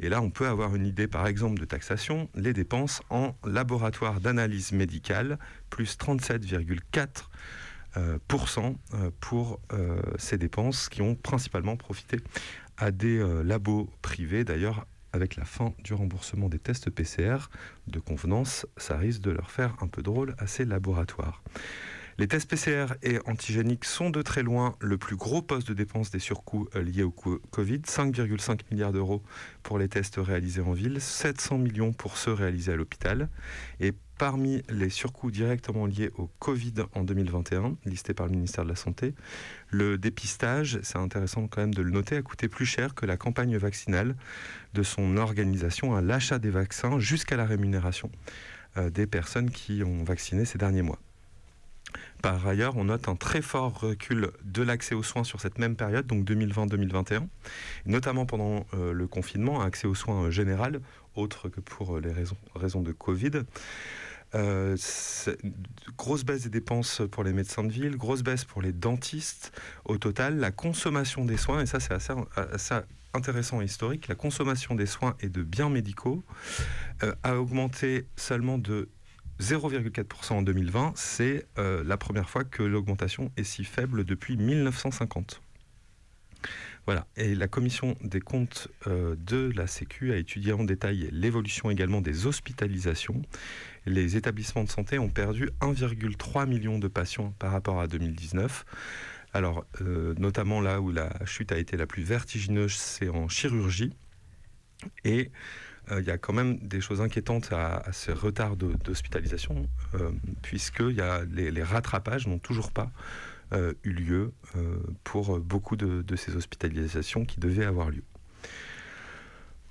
Et 0.01 0.09
là, 0.09 0.23
on 0.23 0.31
peut 0.31 0.47
avoir 0.47 0.75
une 0.77 0.87
idée, 0.87 1.09
par 1.09 1.27
exemple, 1.27 1.59
de 1.59 1.65
taxation, 1.65 2.29
les 2.35 2.53
dépenses 2.53 3.03
en 3.11 3.35
laboratoire 3.45 4.21
d'analyse 4.21 4.73
médicale, 4.73 5.39
plus 5.71 5.97
37,4% 5.97 7.23
euh, 7.97 8.19
euh, 8.95 9.11
pour 9.21 9.61
euh, 9.73 10.01
ces 10.19 10.39
dépenses 10.39 10.89
qui 10.89 11.03
ont 11.03 11.15
principalement 11.15 11.77
profité 11.77 12.19
à 12.79 12.91
des 12.91 13.23
labos 13.45 13.91
privés. 14.03 14.45
D'ailleurs, 14.45 14.87
avec 15.13 15.37
la 15.37 15.45
fin 15.45 15.75
du 15.83 15.95
remboursement 15.95 16.49
des 16.49 16.59
tests 16.59 16.91
PCR 16.91 17.51
de 17.87 17.99
convenance, 17.99 18.67
ça 18.77 18.97
risque 18.97 19.21
de 19.23 19.31
leur 19.31 19.51
faire 19.51 19.77
un 19.81 19.89
peu 19.89 20.03
drôle 20.03 20.35
à 20.39 20.47
ces 20.47 20.65
laboratoires. 20.65 21.43
Les 22.19 22.27
tests 22.27 22.51
PCR 22.51 22.87
et 23.05 23.21
antigéniques 23.27 23.85
sont 23.85 24.11
de 24.11 24.23
très 24.23 24.43
loin 24.43 24.75
le 24.81 24.99
plus 24.99 25.15
gros 25.15 25.41
poste 25.41 25.69
de 25.69 25.75
dépense 25.75 26.11
des 26.11 26.19
surcoûts 26.19 26.69
euh, 26.75 26.83
liés 26.83 27.05
au 27.05 27.13
Covid. 27.13 27.79
5,5 27.79 28.63
milliards 28.73 28.93
d'euros 28.93 29.23
pour 29.63 29.79
les 29.79 29.89
tests 29.89 30.17
réalisés 30.19 30.61
en 30.61 30.73
ville, 30.73 31.01
700 31.01 31.59
millions 31.59 31.93
pour 31.93 32.17
ceux 32.17 32.33
réalisés 32.33 32.73
à 32.73 32.77
l'hôpital. 32.77 33.29
Parmi 34.19 34.63
les 34.69 34.91
surcoûts 34.91 35.31
directement 35.31 35.87
liés 35.87 36.11
au 36.19 36.29
Covid 36.41 36.75
en 36.95 37.05
2021, 37.05 37.77
listés 37.87 38.15
par 38.15 38.27
le 38.27 38.33
ministère 38.33 38.65
de 38.65 38.69
la 38.69 38.77
Santé, 38.77 39.15
le 39.71 39.97
dépistage, 39.97 40.81
c'est 40.83 40.99
intéressant 40.99 41.47
quand 41.47 41.61
même 41.61 41.75
de 41.75 41.83
le 41.83 41.91
noter, 41.91 42.17
a 42.17 42.23
coûté 42.23 42.49
plus 42.49 42.67
cher 42.67 42.95
que 42.95 43.07
la 43.07 43.17
campagne 43.17 43.57
vaccinale 43.57 44.17
de 44.75 44.83
son 44.83 45.17
organisation 45.17 45.95
à 45.95 46.03
l'achat 46.03 46.39
des 46.39 46.51
vaccins 46.51 46.99
jusqu'à 46.99 47.37
la 47.37 47.47
rémunération 47.47 48.11
euh, 48.77 48.91
des 48.91 49.07
personnes 49.07 49.51
qui 49.51 49.83
ont 49.85 50.05
vacciné 50.05 50.45
ces 50.45 50.59
derniers 50.59 50.83
mois. 50.83 50.99
Par 52.23 52.47
ailleurs, 52.47 52.77
on 52.77 52.85
note 52.85 53.09
un 53.09 53.15
très 53.15 53.41
fort 53.41 53.81
recul 53.81 54.31
de 54.45 54.63
l'accès 54.63 54.95
aux 54.95 55.05
soins 55.05 55.25
sur 55.25 55.41
cette 55.41 55.59
même 55.59 55.77
période, 55.77 56.07
donc 56.07 56.29
2020-2021, 56.29 57.29
notamment 57.87 58.27
pendant 58.27 58.67
euh, 58.75 58.93
le 58.93 59.07
confinement, 59.07 59.63
un 59.63 59.67
accès 59.67 59.87
aux 59.87 59.95
soins 59.95 60.29
général, 60.31 60.81
autre 61.15 61.49
que 61.49 61.61
pour 61.61 61.99
les 62.01 62.13
raisons, 62.13 62.83
de 62.83 62.93
Covid. 62.93 63.43
Grosse 65.97 66.25
baisse 66.25 66.43
des 66.43 66.51
dépenses 66.51 67.03
pour 67.11 67.25
les 67.25 67.33
médecins 67.33 67.65
de 67.65 67.73
ville, 67.73 67.97
grosse 67.97 68.23
baisse 68.23 68.45
pour 68.45 68.63
les 68.63 68.73
dentistes. 68.73 69.53
Au 69.85 69.99
total, 69.99 70.39
la 70.39 70.51
consommation 70.51 71.25
des 71.25 71.37
soins, 71.37 71.63
et 71.63 71.67
ça 71.67 71.81
c'est 71.81 71.95
assez, 71.95 72.75
intéressant 73.15 73.63
et 73.63 73.65
historique, 73.65 74.09
la 74.09 74.15
consommation 74.15 74.75
des 74.75 74.87
soins 74.87 75.17
et 75.21 75.29
de 75.29 75.43
biens 75.43 75.71
médicaux 75.71 76.23
a 77.23 77.37
augmenté 77.37 78.07
seulement 78.17 78.59
de 78.59 78.91
0,4% 79.41 80.33
en 80.33 80.43
2020, 80.43 80.93
c'est 80.97 81.47
euh, 81.59 81.85
la 81.85 81.97
première 81.97 82.29
fois 82.29 82.45
que 82.45 82.63
l'augmentation 82.63 83.31
est 83.37 83.45
si 83.45 83.65
faible 83.65 84.05
depuis 84.05 84.37
1950. 84.37 85.41
Voilà. 86.89 87.07
Et 87.19 87.35
la 87.35 87.49
commission 87.49 87.99
des 88.03 88.23
comptes 88.23 88.69
euh, 88.87 89.15
de 89.19 89.53
la 89.55 89.67
Sécu 89.67 90.11
a 90.11 90.17
étudié 90.17 90.55
en 90.55 90.65
détail 90.65 91.11
l'évolution 91.13 91.69
également 91.69 92.01
des 92.01 92.25
hospitalisations. 92.25 93.21
Les 93.85 94.17
établissements 94.17 94.65
de 94.65 94.71
santé 94.71 94.99
ont 94.99 95.11
perdu 95.11 95.51
1,3 95.61 96.49
million 96.49 96.79
de 96.79 96.89
patients 96.89 97.35
par 97.39 97.53
rapport 97.53 97.79
à 97.79 97.89
2019. 97.89 98.65
Alors, 99.35 99.67
euh, 99.83 100.15
notamment 100.17 100.63
là 100.63 100.81
où 100.81 100.91
la 100.91 101.11
chute 101.27 101.53
a 101.53 101.59
été 101.59 101.77
la 101.77 101.87
plus 101.87 102.05
vertigineuse, 102.05 102.73
c'est 102.73 103.11
en 103.11 103.29
chirurgie. 103.29 103.93
Et 105.05 105.31
euh, 105.91 106.01
il 106.01 106.07
y 106.07 106.11
a 106.11 106.17
quand 106.17 106.33
même 106.33 106.57
des 106.57 106.81
choses 106.81 107.03
inquiétantes 107.03 107.53
à, 107.53 107.83
ces 107.93 108.13
retards 108.13 108.57
d'hospitalisation, 108.57 109.69
euh, 109.95 110.11
puisque 110.41 110.81
y 110.81 111.03
a 111.03 111.23
les, 111.31 111.63
rattrapages 111.63 112.27
n'ont 112.27 112.39
toujours 112.39 112.73
pas 112.73 112.91
euh, 113.53 113.73
eu 113.85 113.93
lieu 113.93 114.33
pour 115.05 115.39
beaucoup 115.41 115.77
de, 115.77 116.17
ces 116.17 116.37
hospitalisations 116.37 117.25
qui 117.25 117.41
devaient 117.41 117.65
avoir 117.65 117.91
lieu. 117.91 118.05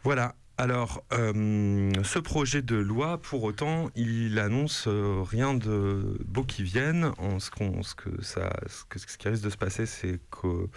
Voilà, 0.03 0.35
alors, 0.59 1.03
euh, 1.13 1.91
ce 2.03 2.17
projet 2.17 2.63
de 2.63 2.75
loi, 2.75 3.19
pour 3.21 3.43
autant, 3.43 3.91
il 3.95 4.39
annonce 4.39 4.85
euh, 4.87 5.21
rien 5.21 5.53
de 5.53 6.17
beau 6.25 6.43
qui 6.43 6.63
vienne. 6.63 7.11
En 7.19 7.37
ce, 7.37 7.51
ce, 7.83 7.93
que 7.93 8.23
ça, 8.23 8.51
ce, 8.65 9.17
qui 9.17 9.29
risque 9.29 9.43
de 9.43 9.51
se 9.51 9.57
passer, 9.57 9.85
c'est 9.85 10.19
qu'on 10.31 10.67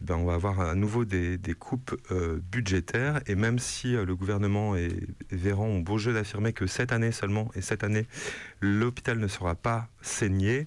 ben, 0.00 0.24
va 0.24 0.32
avoir 0.32 0.60
à 0.60 0.74
nouveau 0.74 1.04
des, 1.04 1.38
coupes 1.58 1.94
euh, 2.10 2.40
budgétaires. 2.50 3.20
Et 3.26 3.34
même 3.34 3.58
si 3.58 3.92
le 3.92 4.16
gouvernement 4.16 4.74
et, 4.74 4.88
Véran 5.30 5.66
ont 5.66 5.80
beau 5.80 5.98
jeu 5.98 6.14
d'affirmer 6.14 6.54
que 6.54 6.66
cette 6.66 6.90
année 6.90 7.12
seulement, 7.12 7.50
et 7.54 7.60
cette 7.60 7.84
année, 7.84 8.06
l'hôpital 8.62 9.18
ne 9.18 9.28
sera 9.28 9.54
pas 9.54 9.88
saigné, 10.00 10.66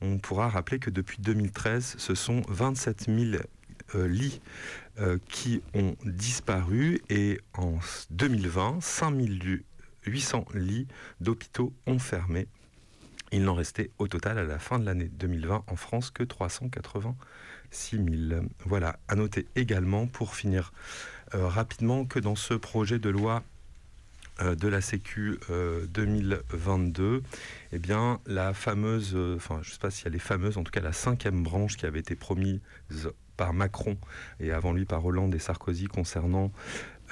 on 0.00 0.18
pourra 0.18 0.48
rappeler 0.48 0.80
que 0.80 0.90
depuis 0.90 1.18
2013, 1.20 1.94
ce 1.98 2.14
sont 2.16 2.42
27 2.48 3.06
000 3.06 3.42
lits 3.94 4.40
qui 5.28 5.62
ont 5.74 5.94
disparu 6.04 7.00
et 7.08 7.40
en 7.54 7.78
2020, 8.10 8.80
5800 8.80 10.46
lits 10.54 10.88
d'hôpitaux 11.20 11.72
ont 11.86 11.98
fermé. 11.98 12.48
Il 13.30 13.44
n'en 13.44 13.54
restait 13.54 13.90
au 13.98 14.08
total 14.08 14.38
à 14.38 14.44
la 14.44 14.58
fin 14.58 14.78
de 14.78 14.86
l'année 14.86 15.10
2020 15.12 15.64
en 15.66 15.76
France 15.76 16.10
que 16.10 16.22
386 16.22 17.96
000. 17.96 18.42
Voilà, 18.64 18.98
à 19.08 19.16
noter 19.16 19.46
également 19.54 20.06
pour 20.06 20.34
finir 20.34 20.72
euh, 21.34 21.46
rapidement 21.46 22.06
que 22.06 22.18
dans 22.18 22.36
ce 22.36 22.54
projet 22.54 22.98
de 22.98 23.10
loi 23.10 23.42
euh, 24.40 24.54
de 24.54 24.68
la 24.68 24.80
Sécu 24.80 25.38
2022, 25.48 27.22
eh 27.72 27.78
bien, 27.78 28.20
la 28.26 28.54
fameuse, 28.54 29.14
enfin, 29.36 29.60
je 29.62 29.68
ne 29.68 29.72
sais 29.74 29.78
pas 29.78 29.90
s'il 29.90 30.06
y 30.06 30.08
a 30.08 30.12
les 30.12 30.18
fameuses, 30.18 30.56
en 30.56 30.64
tout 30.64 30.72
cas 30.72 30.80
la 30.80 30.94
cinquième 30.94 31.42
branche 31.42 31.76
qui 31.76 31.84
avait 31.84 32.00
été 32.00 32.16
promise 32.16 32.60
par 33.38 33.54
Macron 33.54 33.96
et 34.40 34.52
avant 34.52 34.74
lui 34.74 34.84
par 34.84 35.06
Hollande 35.06 35.34
et 35.34 35.38
Sarkozy 35.38 35.86
concernant 35.86 36.52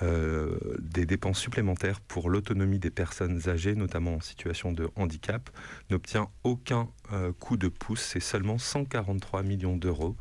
euh, 0.02 0.58
des 0.78 1.06
dépenses 1.06 1.38
supplémentaires 1.38 2.00
pour 2.00 2.28
l'autonomie 2.28 2.78
des 2.78 2.90
personnes 2.90 3.48
âgées, 3.48 3.74
notamment 3.74 4.16
en 4.16 4.20
situation 4.20 4.72
de 4.72 4.90
handicap, 4.94 5.48
n'obtient 5.88 6.28
aucun 6.44 6.90
euh, 7.12 7.32
coup 7.32 7.56
de 7.56 7.68
pouce. 7.68 8.02
C'est 8.02 8.20
seulement 8.20 8.58
143 8.58 9.42
millions 9.42 9.76
d'euros 9.76 10.14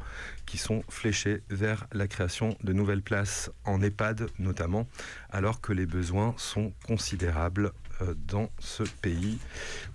qui 0.45 0.57
sont 0.57 0.83
fléchés 0.88 1.41
vers 1.50 1.88
la 1.91 2.07
création 2.07 2.55
de 2.63 2.71
nouvelles 2.71 3.01
places 3.01 3.51
en 3.65 3.81
EHPAD, 3.81 4.29
notamment, 4.39 4.88
alors 5.29 5.59
que 5.59 5.74
les 5.74 5.85
besoins 5.85 6.33
sont 6.38 6.71
considérables 6.88 7.74
euh, 8.01 8.13
dans 8.27 8.50
ce 8.59 8.83
pays 8.83 9.39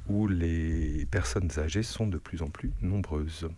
où 0.09 0.29
les 0.29 1.07
personnes 1.11 1.51
âgées 1.57 1.85
sont 1.85 2.07
de 2.07 2.19
plus 2.19 2.43
en 2.43 2.51
plus 2.51 2.73
nombreuses. 2.83 3.49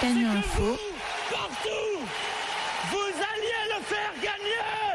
Cagnon 0.00 0.30
Info. 0.30 0.78
Partout, 1.28 1.98
vous 2.90 3.12
alliez 3.18 3.64
le 3.74 3.82
faire 3.82 4.14
gagner 4.22 4.94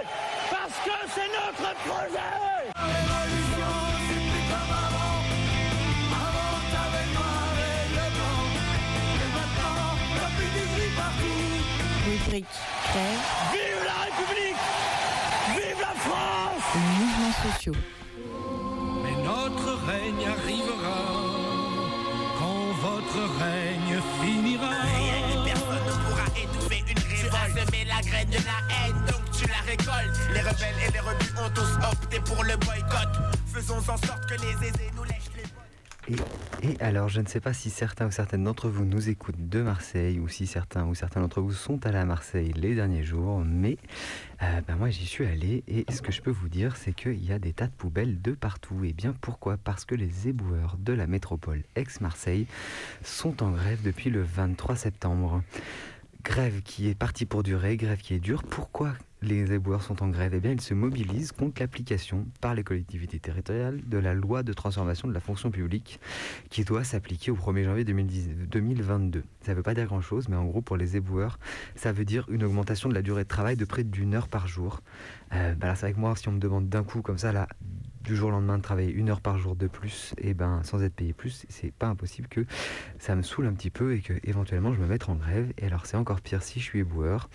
parce 0.50 0.77
que 0.86 0.95
c'est 1.13 1.27
notre 1.27 1.75
projet. 1.83 2.31
La 2.74 2.83
révolution, 2.83 3.74
c'est 4.07 4.24
plus 4.31 4.45
comme 4.48 4.72
avant. 4.72 5.19
Avant, 6.24 6.55
t'avais 6.72 7.07
noir 7.12 7.51
et 7.60 7.88
le 7.91 8.05
blanc. 8.15 8.48
Et 9.19 9.29
maintenant, 9.36 9.91
t'as 10.15 10.31
plus 10.38 10.51
du 10.55 10.63
gris 10.74 10.93
partout. 10.95 11.43
Rubrique 12.05 12.55
Crève. 12.86 13.24
Vive 13.51 13.83
la 13.86 13.98
République 14.05 14.63
Vive 15.53 15.81
la 15.81 15.95
France 16.00 16.65
Les 16.75 16.81
mouvements 17.03 17.36
sociaux. 17.51 17.79
Mais 19.03 19.15
notre 19.22 19.69
règne 19.86 20.25
arrivera 20.31 21.02
quand 23.03 23.19
votre 23.19 23.39
règne 23.39 24.01
finira. 24.22 24.69
semer 27.53 27.86
la 27.86 28.01
graine 28.01 28.29
de 28.29 28.38
la 28.38 28.60
haine, 28.75 29.05
donc 29.07 29.22
tu 29.31 29.48
la 29.48 29.62
récoltes. 29.65 30.19
Les 30.33 30.41
rebelles 30.41 30.75
et 30.88 30.91
les 30.91 31.00
rebus 31.00 31.33
ont 31.38 31.50
tous 31.53 31.88
opté 31.91 32.19
pour 32.19 32.43
le 32.43 32.55
boycott. 32.57 33.10
Faisons 33.53 33.77
en 33.77 33.98
sorte 33.98 34.25
que 34.27 34.36
les 34.41 34.67
aisés 34.67 34.91
nous 34.95 35.03
les 35.03 35.12
Et, 36.10 36.81
alors, 36.81 37.07
je 37.07 37.22
ne 37.22 37.27
sais 37.27 37.39
pas 37.39 37.53
si 37.53 37.69
certains 37.69 38.07
ou 38.07 38.12
certaines 38.12 38.43
d'entre 38.43 38.69
vous 38.69 38.86
nous 38.86 39.10
écoutent 39.10 39.50
de 39.50 39.62
Marseille 39.62 40.19
ou 40.19 40.27
si 40.27 40.48
certains 40.48 40.86
ou 40.86 40.95
certains 40.95 41.22
d'entre 41.22 41.41
vous 41.41 41.53
sont 41.53 41.86
allés 41.86 41.98
à 41.98 42.05
Marseille 42.05 42.51
les 42.55 42.75
derniers 42.75 43.03
jours, 43.03 43.41
mais 43.45 43.77
euh, 44.41 44.62
ben 44.67 44.75
moi 44.75 44.89
j'y 44.89 45.05
suis 45.05 45.25
allé 45.25 45.63
et 45.67 45.86
ce 45.91 46.01
que 46.01 46.12
je 46.12 46.22
peux 46.22 46.31
vous 46.31 46.50
dire, 46.50 46.75
c'est 46.75 46.93
qu'il 46.93 47.24
y 47.24 47.31
a 47.31 47.39
des 47.39 47.53
tas 47.53 47.67
de 47.67 47.72
poubelles 47.72 48.22
de 48.22 48.31
partout. 48.31 48.83
Et 48.83 48.93
bien 48.93 49.15
pourquoi? 49.22 49.57
Parce 49.57 49.86
que 49.86 49.95
les 49.95 50.27
éboueurs 50.27 50.77
de 50.77 50.93
la 50.93 51.07
métropole 51.07 51.63
ex-Marseille 51.75 52.48
sont 53.03 53.41
en 53.41 53.51
grève 53.51 53.81
depuis 53.81 54.10
le 54.10 54.24
23 54.24 54.75
septembre. 54.75 55.41
Grève 56.24 56.62
qui 56.63 56.89
est 56.89 56.95
partie 56.95 57.25
pour 57.25 57.43
durer, 57.43 57.77
grève 57.77 58.00
qui 58.00 58.13
est 58.13 58.19
dure. 58.19 58.43
Pourquoi 58.43 58.93
les 59.24 59.53
éboueurs 59.53 59.82
sont 59.82 60.03
en 60.03 60.10
grève 60.10 60.34
Eh 60.36 60.39
bien, 60.39 60.51
ils 60.51 60.62
se 60.62 60.74
mobilisent 60.74 61.32
contre 61.32 61.62
l'application 61.62 62.27
par 62.42 62.53
les 62.53 62.63
collectivités 62.63 63.20
territoriales 63.20 63.82
de 63.88 63.98
la 63.98 64.13
loi 64.13 64.44
de 64.44 64.53
transformation 64.53 65.08
de 65.08 65.13
la 65.13 65.20
fonction 65.20 65.50
publique 65.50 66.00
qui 66.50 66.63
doit 66.63 66.84
s'appliquer 66.84 67.32
au 67.32 67.36
1er 67.36 67.63
janvier 67.63 67.86
2010 67.86 68.30
2022. 68.50 69.24
Ça 69.42 69.51
ne 69.51 69.58
veut 69.58 69.63
pas 69.63 69.74
dire 69.74 69.86
grand-chose, 69.86 70.27
mais 70.30 70.36
en 70.36 70.46
gros, 70.46 70.62
pour 70.62 70.77
les 70.77 70.98
éboueurs, 70.98 71.39
ça 71.75 71.92
veut 71.92 72.06
dire 72.06 72.25
une 72.30 72.44
augmentation 72.44 72.89
de 72.89 72.94
la 72.94 73.01
durée 73.01 73.24
de 73.24 73.27
travail 73.27 73.56
de 73.56 73.65
près 73.65 73.84
d'une 73.84 74.13
heure 74.13 74.27
par 74.27 74.48
jour. 74.48 74.82
Euh, 75.34 75.56
bah 75.56 75.75
c'est 75.75 75.86
avec 75.86 75.98
moi, 75.98 76.15
si 76.15 76.27
on 76.27 76.34
me 76.34 76.39
demande 76.39 76.70
d'un 76.70 76.84
coup 76.84 77.01
comme 77.01 77.18
ça, 77.18 77.32
là, 77.32 77.48
du 78.03 78.15
jour 78.15 78.29
au 78.29 78.31
lendemain 78.31 78.57
de 78.57 78.63
travailler 78.63 78.91
une 78.91 79.10
heure 79.10 79.22
par 79.22 79.38
jour 79.38 79.55
de 79.55 79.67
plus, 79.67 80.13
et 80.17 80.33
ben 80.33 80.62
sans 80.63 80.83
être 80.83 80.93
payé 80.93 81.13
plus, 81.13 81.45
c'est 81.50 81.72
pas 81.72 81.88
impossible 81.88 82.27
que 82.27 82.45
ça 83.00 83.15
me 83.15 83.22
saoule 83.22 83.45
un 83.48 83.53
petit 83.53 83.69
peu 83.69 83.95
et 83.95 84.01
que 84.01 84.13
éventuellement 84.24 84.74
je 84.74 84.79
me 84.79 84.88
mette 84.88 85.07
en 85.10 85.15
grève. 85.15 85.51
Et 85.57 85.65
alors 85.65 85.86
c'est 85.86 85.98
encore 85.98 86.22
pire 86.22 86.43
si 86.43 86.60
je 86.60 86.65
suis 86.65 86.79
éboueur, 86.79 87.29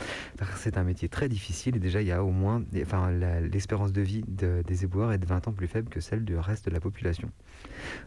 c'est 0.57 0.77
un 0.77 0.85
métier 0.85 1.09
très 1.09 1.29
difficile 1.29 1.77
et 1.77 1.81
déjà 1.81 2.01
il 2.03 2.09
y 2.09 2.13
a 2.13 2.23
au 2.23 2.31
moins, 2.31 2.63
enfin 2.83 3.11
l'espérance 3.11 3.93
de 3.93 4.03
vie 4.03 4.25
de- 4.29 4.63
des 4.67 4.85
éboueurs 4.85 5.13
est 5.13 5.19
de 5.19 5.27
20 5.27 5.49
ans 5.49 5.53
plus 5.53 5.69
faible 5.69 5.89
que 5.89 6.01
celle 6.01 6.25
du 6.25 6.37
reste 6.37 6.67
de 6.67 6.71
la 6.71 6.81
population. 6.81 7.31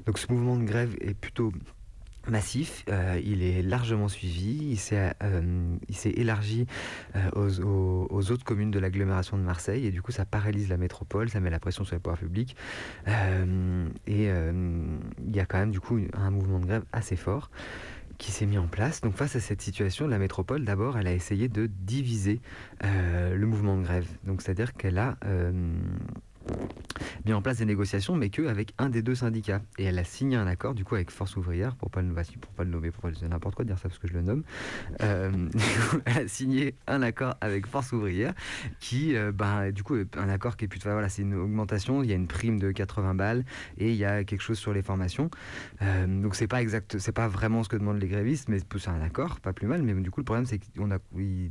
Donc 0.05 0.17
ce 0.17 0.31
mouvement 0.31 0.57
de 0.57 0.63
grève 0.63 0.95
est 1.01 1.13
plutôt 1.13 1.51
massif, 2.29 2.85
euh, 2.89 3.19
il 3.23 3.43
est 3.43 3.61
largement 3.61 4.07
suivi, 4.07 4.71
il 4.71 4.77
s'est 4.77 5.13
euh, 5.23 5.77
élargi 6.05 6.67
euh, 7.15 7.29
aux, 8.09 8.31
autres 8.31 8.43
communes 8.43 8.71
de 8.71 8.79
l'agglomération 8.79 9.37
de 9.37 9.43
Marseille 9.43 9.85
et 9.87 9.91
du 9.91 10.01
coup 10.01 10.11
ça 10.11 10.25
paralyse 10.25 10.69
la 10.69 10.77
métropole, 10.77 11.29
ça 11.29 11.39
met 11.39 11.49
la 11.49 11.59
pression 11.59 11.83
sur 11.83 11.95
les 11.95 11.99
pouvoirs 11.99 12.19
publics 12.19 12.55
et 13.07 14.25
il 14.27 15.35
y 15.35 15.39
a 15.39 15.45
quand 15.45 15.57
même 15.57 15.71
du 15.71 15.79
coup 15.79 15.99
un 16.13 16.31
mouvement 16.31 16.59
de 16.59 16.65
grève 16.65 16.83
assez 16.91 17.15
fort 17.15 17.49
qui 18.17 18.31
s'est 18.31 18.45
mis 18.45 18.57
en 18.57 18.67
place. 18.67 19.01
Donc 19.01 19.15
face 19.15 19.35
à 19.35 19.39
cette 19.39 19.61
situation, 19.61 20.07
la 20.07 20.19
métropole 20.19 20.63
d'abord 20.63 20.97
elle 20.97 21.07
a 21.07 21.13
essayé 21.13 21.47
de 21.49 21.67
diviser 21.67 22.41
le 22.83 23.45
mouvement 23.45 23.77
de 23.77 23.83
grève. 23.83 24.07
Donc 24.23 24.41
c'est-à-dire 24.41 24.73
qu'elle 24.73 24.99
a 24.99 25.17
mis 27.25 27.33
en 27.33 27.41
place 27.41 27.57
des 27.57 27.65
négociations, 27.65 28.15
mais 28.15 28.29
qu'avec 28.29 28.73
un 28.77 28.89
des 28.89 29.01
deux 29.01 29.15
syndicats. 29.15 29.61
Et 29.77 29.85
elle 29.85 29.99
a 29.99 30.03
signé 30.03 30.37
un 30.37 30.47
accord, 30.47 30.73
du 30.73 30.83
coup, 30.83 30.95
avec 30.95 31.11
Force 31.11 31.35
ouvrière, 31.37 31.75
pour 31.75 31.91
pas 31.91 32.01
le, 32.01 32.11
bah, 32.11 32.23
pour 32.39 32.51
pas 32.53 32.63
le 32.63 32.69
nommer, 32.69 32.91
pour 32.91 33.03
pas 33.03 33.11
n'importe 33.27 33.55
quoi 33.55 33.65
de 33.65 33.69
dire 33.69 33.77
ça 33.77 33.89
parce 33.89 33.99
que 33.99 34.07
je 34.07 34.13
le 34.13 34.21
nomme. 34.21 34.43
Euh, 35.01 35.49
elle 36.05 36.17
a 36.17 36.27
signé 36.27 36.75
un 36.87 37.01
accord 37.01 37.35
avec 37.41 37.67
Force 37.67 37.91
ouvrière, 37.91 38.33
qui, 38.79 39.15
ben, 39.33 39.71
du 39.71 39.83
coup, 39.83 39.95
un 40.17 40.29
accord 40.29 40.57
qui 40.57 40.65
est 40.65 40.67
plutôt, 40.67 40.89
voilà, 40.89 41.09
c'est 41.09 41.21
une 41.21 41.35
augmentation. 41.35 42.03
Il 42.03 42.09
y 42.09 42.13
a 42.13 42.15
une 42.15 42.27
prime 42.27 42.59
de 42.59 42.71
80 42.71 43.15
balles 43.15 43.45
et 43.77 43.89
il 43.91 43.95
y 43.95 44.05
a 44.05 44.23
quelque 44.23 44.41
chose 44.41 44.57
sur 44.57 44.73
les 44.73 44.81
formations. 44.81 45.29
Euh, 45.81 46.21
donc 46.21 46.35
c'est 46.35 46.47
pas 46.47 46.61
exact, 46.61 46.97
c'est 46.97 47.11
pas 47.11 47.27
vraiment 47.27 47.63
ce 47.63 47.69
que 47.69 47.77
demandent 47.77 47.99
les 47.99 48.07
grévistes, 48.07 48.49
mais 48.49 48.59
c'est 48.59 48.89
un 48.89 49.01
accord, 49.01 49.39
pas 49.39 49.53
plus 49.53 49.67
mal. 49.67 49.83
Mais 49.83 49.93
du 49.93 50.11
coup, 50.11 50.19
le 50.19 50.25
problème, 50.25 50.45
c'est 50.45 50.59
que 50.59 50.65
a, 50.81 50.97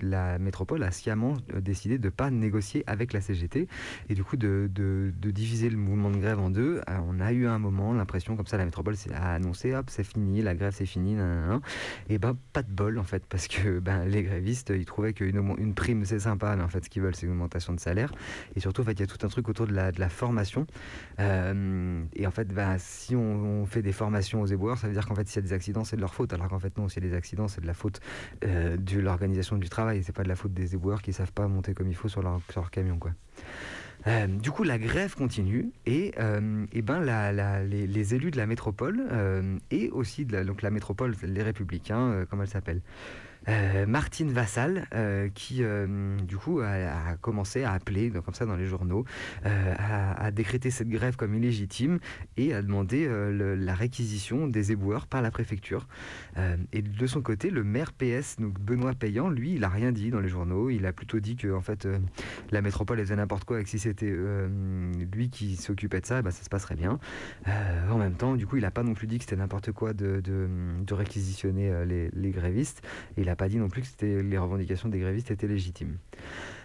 la 0.03 0.39
métropole 0.39 0.83
a 0.83 0.91
sciemment 0.91 1.37
euh, 1.55 1.61
décidé 1.61 1.99
de 1.99 2.09
pas 2.09 2.31
négocier 2.31 2.85
avec 2.87 3.13
la 3.13 3.21
CGT 3.21 3.69
et 4.09 4.15
du 4.15 4.25
coup 4.25 4.37
de- 4.37 4.71
de 4.91 5.31
diviser 5.31 5.71
le 5.71 5.77
mouvement 5.77 6.11
de 6.11 6.19
grève 6.19 6.39
en 6.39 6.51
deux. 6.51 6.81
Alors, 6.87 7.05
on 7.09 7.21
a 7.21 7.33
eu 7.33 7.47
un 7.47 7.59
moment 7.59 7.93
l'impression 7.93 8.37
comme 8.37 8.47
ça, 8.47 8.57
la 8.57 8.65
métropole 8.65 8.95
a 9.15 9.35
annoncé, 9.35 9.75
hop, 9.75 9.87
c'est 9.89 10.05
fini, 10.05 10.43
la 10.43 10.55
grève 10.55 10.75
c'est 10.77 10.87
fini, 10.87 11.15
nanana. 11.15 11.61
et 12.09 12.19
ben 12.19 12.37
pas 12.53 12.63
de 12.63 12.71
bol 12.71 12.99
en 12.99 13.05
fait, 13.05 13.25
parce 13.27 13.49
que 13.49 13.79
ben, 13.81 14.05
les 14.05 14.23
grévistes, 14.23 14.73
ils 14.75 14.85
trouvaient 14.85 15.13
qu'une 15.13 15.55
une 15.59 15.75
prime 15.75 16.05
c'est 16.05 16.21
sympa, 16.21 16.55
mais 16.57 16.63
en 16.63 16.69
fait 16.69 16.85
ce 16.85 16.91
qu'ils 16.91 17.03
veulent 17.03 17.15
c'est 17.15 17.27
une 17.27 17.33
augmentation 17.33 17.73
de 17.73 17.81
salaire. 17.81 18.13
Et 18.57 18.61
surtout, 18.61 18.83
en 18.83 18.85
fait, 18.85 18.93
il 18.93 19.01
y 19.01 19.03
a 19.03 19.07
tout 19.07 19.25
un 19.25 19.29
truc 19.29 19.49
autour 19.49 19.67
de 19.67 19.73
la, 19.73 20.09
formation. 20.09 20.67
Euh, 21.21 22.03
et 22.15 22.27
en 22.27 22.31
fait, 22.31 22.49
ben, 22.49 22.77
si 22.79 23.15
on, 23.15 23.63
on 23.63 23.67
fait 23.67 23.83
des 23.83 23.93
formations 23.93 24.43
aux 24.43 24.47
éboueurs, 24.47 24.79
ça 24.79 24.87
veut 24.87 24.93
dire 24.93 25.07
qu'en 25.07 25.15
fait, 25.15 25.29
s'il 25.29 25.43
y 25.43 25.45
a 25.45 25.49
des 25.49 25.53
accidents, 25.53 25.85
c'est 25.85 25.97
de 25.97 26.01
leur 26.01 26.15
faute. 26.15 26.33
Alors 26.33 26.49
qu'en 26.49 26.59
fait, 26.59 26.77
non, 26.79 26.89
s'il 26.89 27.05
y 27.05 27.07
a 27.07 27.11
des 27.11 27.17
accidents, 27.17 27.49
c'est 27.49 27.61
de 27.61 27.67
la 27.67 27.75
faute 27.75 28.01
euh, 28.45 28.77
de 28.77 28.99
l'organisation 28.99 29.57
du 29.57 29.69
travail. 29.69 30.03
C'est 30.03 30.15
pas 30.15 30.23
de 30.23 30.29
la 30.29 30.37
faute 30.37 30.53
des 30.53 30.75
éboueurs 30.75 31.03
qui 31.03 31.13
savent 31.13 31.33
pas 31.33 31.47
monter 31.49 31.75
comme 31.75 31.89
il 31.89 31.95
faut 31.95 32.09
sur 32.09 32.23
leur, 32.23 32.41
sur 32.51 32.61
leur 32.61 32.71
camion, 32.71 32.99
quoi. 32.99 33.13
Euh, 34.07 34.27
du 34.27 34.51
coup, 34.51 34.63
la 34.65 34.79
grève 34.79 35.15
continue 35.15 35.71
et, 35.85 36.13
euh, 36.19 36.65
et 36.73 36.81
ben, 36.83 37.01
la- 37.01 37.33
la- 37.33 37.63
les, 37.63 38.15
élus 38.15 38.31
de 38.31 38.39
la 38.39 38.47
métropole 38.47 39.07
euh, 39.13 39.59
et 39.71 39.91
aussi 39.91 40.25
de 40.25 40.33
la, 40.33 40.45
donc 40.45 40.63
la 40.63 40.71
métropole, 40.71 41.15
les 41.23 41.43
républicains, 41.43 42.09
euh, 42.11 42.25
comme 42.25 42.41
elle 42.41 42.49
s'appelle, 42.49 42.81
euh, 43.49 43.87
Martine 43.87 44.31
Vassal, 44.33 44.87
euh, 44.95 45.29
qui 45.35 45.63
euh, 45.63 46.17
du 46.19 46.37
coup 46.37 46.61
a, 46.61 46.69
a 46.69 47.17
commencé 47.21 47.65
à 47.65 47.73
appeler, 47.73 48.11
donc, 48.11 48.25
comme 48.25 48.35
ça 48.35 48.47
dans 48.47 48.57
les 48.57 48.67
journaux, 48.67 49.05
euh, 49.47 49.75
à, 49.79 50.13
à 50.25 50.31
décréter 50.31 50.71
cette 50.71 50.89
grève 50.89 51.17
comme 51.17 51.35
illégitime 51.35 51.99
et 52.37 52.55
euh, 52.55 52.63
le- 53.33 53.55
la 53.55 53.75
réquisition 53.75 54.47
des 54.47 54.73
éboueurs 54.73 55.07
par 55.07 55.23
la 55.23 55.31
préfecture. 55.31 55.87
Euh, 56.37 56.57
et 56.73 56.83
de 56.83 57.07
son 57.07 57.23
côté, 57.23 57.51
le 57.51 57.65
maire 57.65 57.93
PS, 57.93 58.37
donc 58.39 58.59
Benoît 58.61 58.95
Payan, 58.95 59.29
lui, 59.31 59.55
il 59.55 59.65
a 59.65 59.69
rien 59.69 59.93
dit 59.93 60.11
dans 60.11 60.21
les 60.21 60.29
journaux. 60.29 60.71
Il 60.71 60.87
a 60.87 60.93
plutôt 60.93 61.21
dit 61.21 61.37
que 61.37 61.53
en 61.53 61.61
fait, 61.61 61.87
euh, 61.87 61.99
la 62.51 62.61
métropole 62.63 62.99
faisait 62.99 63.17
n'importe 63.17 63.45
quoi 63.45 63.61
et 63.61 63.65
que 63.65 63.71
si 63.71 63.79
c'était 63.79 64.11
euh, 64.11 64.49
lui 65.13 65.31
qui 65.31 65.57
s'occupait 65.57 66.01
de 66.01 66.07
ça, 66.07 66.23
bah, 66.23 66.31
ça 66.31 66.43
se 66.45 66.49
passerait 66.49 66.77
bien. 66.77 66.99
Euh, 67.49 67.91
en 67.91 67.99
même 67.99 68.15
temps, 68.15 68.37
du 68.37 68.47
coup, 68.47 68.57
il 68.57 68.63
n'a 68.63 68.71
pas 68.71 68.83
non 68.83 68.95
plus 68.95 69.07
dit 69.07 69.19
que 69.19 69.25
c'était 69.25 69.37
n'importe 69.37 69.73
quoi 69.73 69.93
de, 69.93 70.21
de- 70.21 70.49
réquisitionner 70.95 71.71
euh, 71.71 71.85
les, 71.85 72.11
les 72.13 72.31
grévistes. 72.31 72.83
N'a 73.31 73.37
pas 73.37 73.49
dit 73.49 73.59
non 73.59 73.69
plus 73.69 73.83
que 73.83 74.05
les 74.05 74.39
revendications 74.39 74.89
des 74.89 74.99
grévistes 74.99 75.31
étaient 75.31 75.49
légitimes. 75.49 75.97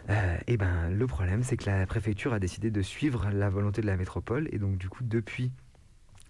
Euh, 0.09 0.37
et 0.47 0.57
ben, 0.57 0.89
le 0.89 1.07
problème, 1.07 1.43
c'est 1.43 1.57
que 1.57 1.69
la 1.69 1.85
préfecture 1.85 2.33
a 2.33 2.39
décidé 2.39 2.71
de 2.71 2.81
suivre 2.81 3.29
la 3.31 3.49
volonté 3.49 3.81
de 3.81 3.87
la 3.87 3.97
métropole. 3.97 4.47
Et 4.51 4.59
donc, 4.59 4.77
du 4.77 4.89
coup, 4.89 5.03
depuis 5.03 5.51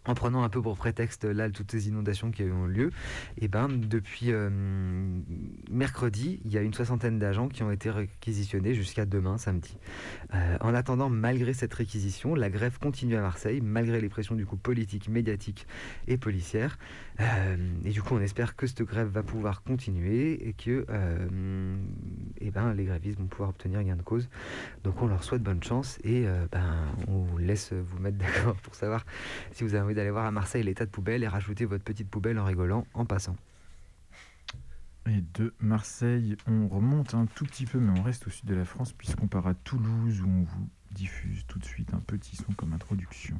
en 0.07 0.13
prenant 0.13 0.43
un 0.43 0.49
peu 0.49 0.61
pour 0.61 0.77
prétexte 0.77 1.25
là 1.25 1.49
toutes 1.49 1.71
ces 1.71 1.87
inondations 1.87 2.31
qui 2.31 2.43
ont 2.43 2.65
lieu, 2.65 2.91
et 3.39 3.47
ben 3.47 3.67
depuis 3.67 4.31
euh, 4.31 4.49
mercredi, 5.71 6.39
il 6.45 6.51
y 6.51 6.57
a 6.57 6.61
une 6.61 6.73
soixantaine 6.73 7.19
d'agents 7.19 7.47
qui 7.47 7.63
ont 7.63 7.71
été 7.71 7.89
réquisitionnés 7.89 8.73
jusqu'à 8.73 9.05
demain, 9.05 9.37
samedi. 9.37 9.77
Euh, 10.33 10.57
en 10.61 10.73
attendant, 10.73 11.09
malgré 11.09 11.53
cette 11.53 11.73
réquisition, 11.73 12.35
la 12.35 12.49
grève 12.49 12.77
continue 12.79 13.15
à 13.15 13.21
Marseille, 13.21 13.61
malgré 13.61 13.99
les 13.99 14.09
pressions 14.09 14.35
du 14.35 14.45
coup 14.45 14.57
politiques, 14.57 15.09
médiatiques 15.09 15.67
et 16.07 16.17
policières. 16.17 16.77
Euh, 17.19 17.57
et 17.85 17.91
du 17.91 18.01
coup, 18.01 18.15
on 18.15 18.21
espère 18.21 18.55
que 18.55 18.67
cette 18.67 18.83
grève 18.83 19.07
va 19.07 19.23
pouvoir 19.23 19.63
continuer 19.63 20.47
et 20.47 20.53
que 20.53 20.85
euh, 20.89 21.77
eh 22.39 22.51
ben, 22.51 22.73
les 22.73 22.85
grévistes 22.85 23.19
vont 23.19 23.27
pouvoir 23.27 23.49
obtenir 23.49 23.83
gain 23.83 23.95
de 23.95 24.01
cause. 24.01 24.29
Donc 24.83 25.01
on 25.01 25.07
leur 25.07 25.23
souhaite 25.23 25.41
bonne 25.41 25.63
chance 25.63 25.97
et 26.03 26.27
euh, 26.27 26.45
ben, 26.51 26.75
on 27.07 27.19
vous 27.19 27.37
laisse 27.37 27.73
vous 27.73 27.99
mettre 27.99 28.17
d'accord 28.19 28.55
pour 28.57 28.75
savoir 28.75 29.05
si 29.51 29.63
vous 29.63 29.75
avez 29.75 29.83
envie 29.83 29.95
d'aller 29.95 30.11
voir 30.11 30.25
à 30.25 30.31
Marseille 30.31 30.63
l'état 30.63 30.85
de 30.85 30.91
poubelle 30.91 31.23
et 31.23 31.27
rajouter 31.27 31.65
votre 31.65 31.83
petite 31.83 32.09
poubelle 32.09 32.37
en 32.37 32.45
rigolant 32.45 32.85
en 32.93 33.05
passant. 33.05 33.37
Et 35.07 35.23
de 35.35 35.53
Marseille, 35.59 36.35
on 36.47 36.67
remonte 36.67 37.13
un 37.13 37.27
tout 37.27 37.45
petit 37.45 37.67
peu, 37.67 37.79
mais 37.79 37.99
on 37.99 38.01
reste 38.01 38.25
au 38.25 38.31
sud 38.31 38.45
de 38.45 38.55
la 38.55 38.65
France, 38.65 38.91
puisqu'on 38.91 39.27
part 39.27 39.45
à 39.45 39.53
Toulouse, 39.53 40.21
où 40.21 40.27
on 40.27 40.43
vous 40.43 40.67
diffuse 40.91 41.45
tout 41.45 41.59
de 41.59 41.65
suite 41.65 41.93
un 41.93 41.99
petit 41.99 42.35
son 42.35 42.51
comme 42.53 42.73
introduction. 42.73 43.39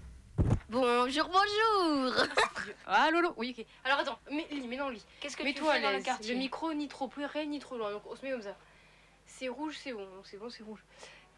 Bonjour, 0.70 1.30
bonjour 1.30 2.26
Ah 2.88 3.10
Lolo, 3.12 3.34
oui 3.38 3.56
ok. 3.58 3.66
Alors 3.84 4.00
attends, 4.00 4.20
mets, 4.32 4.48
lis, 4.52 4.68
mets 4.68 4.78
dans 4.78 4.90
le 4.90 4.96
lit. 4.96 5.06
Qu'est-ce 5.20 5.38
que 5.38 5.44
tu 5.44 5.54
fais 5.64 5.82
dans 5.82 5.92
le 5.92 6.02
quartier 6.02 6.34
Le 6.34 6.40
micro 6.40 6.74
ni 6.74 6.88
trop 6.88 7.08
près 7.08 7.46
ni 7.46 7.60
trop 7.60 7.78
loin, 7.78 7.92
donc 7.92 8.04
on 8.10 8.16
se 8.16 8.26
met 8.26 8.32
comme 8.32 8.42
ça. 8.42 8.56
C'est 9.26 9.48
rouge, 9.48 9.78
c'est 9.82 9.94
bon, 9.94 10.08
c'est 10.24 10.38
bon, 10.38 10.50
c'est 10.50 10.64
rouge. 10.64 10.84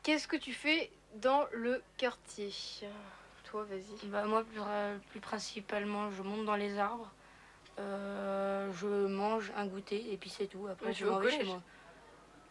Qu'est-ce 0.04 0.28
que 0.28 0.38
tu 0.38 0.54
fais 0.54 0.92
dans 1.16 1.46
le 1.52 1.82
quartier? 1.98 2.52
Toi, 3.46 3.64
vas-y. 3.64 4.08
Bah 4.08 4.26
moi 4.26 4.44
plus, 4.44 4.60
plus 5.10 5.20
principalement 5.20 6.12
je 6.12 6.22
monte 6.22 6.46
dans 6.46 6.56
les 6.56 6.78
arbres, 6.78 7.12
euh, 7.80 8.72
je 8.74 8.88
mange 8.88 9.52
un 9.56 9.66
goûter 9.68 10.12
et 10.12 10.18
puis 10.18 10.30
c'est 10.30 10.48
tout. 10.48 10.68
Après 10.68 10.88
Ouais, 10.88 10.94
je 10.94 11.06
m'en 11.06 11.20
vais 11.20 11.30
chez 11.30 11.38
collège 11.38 11.48
moi. 11.50 11.62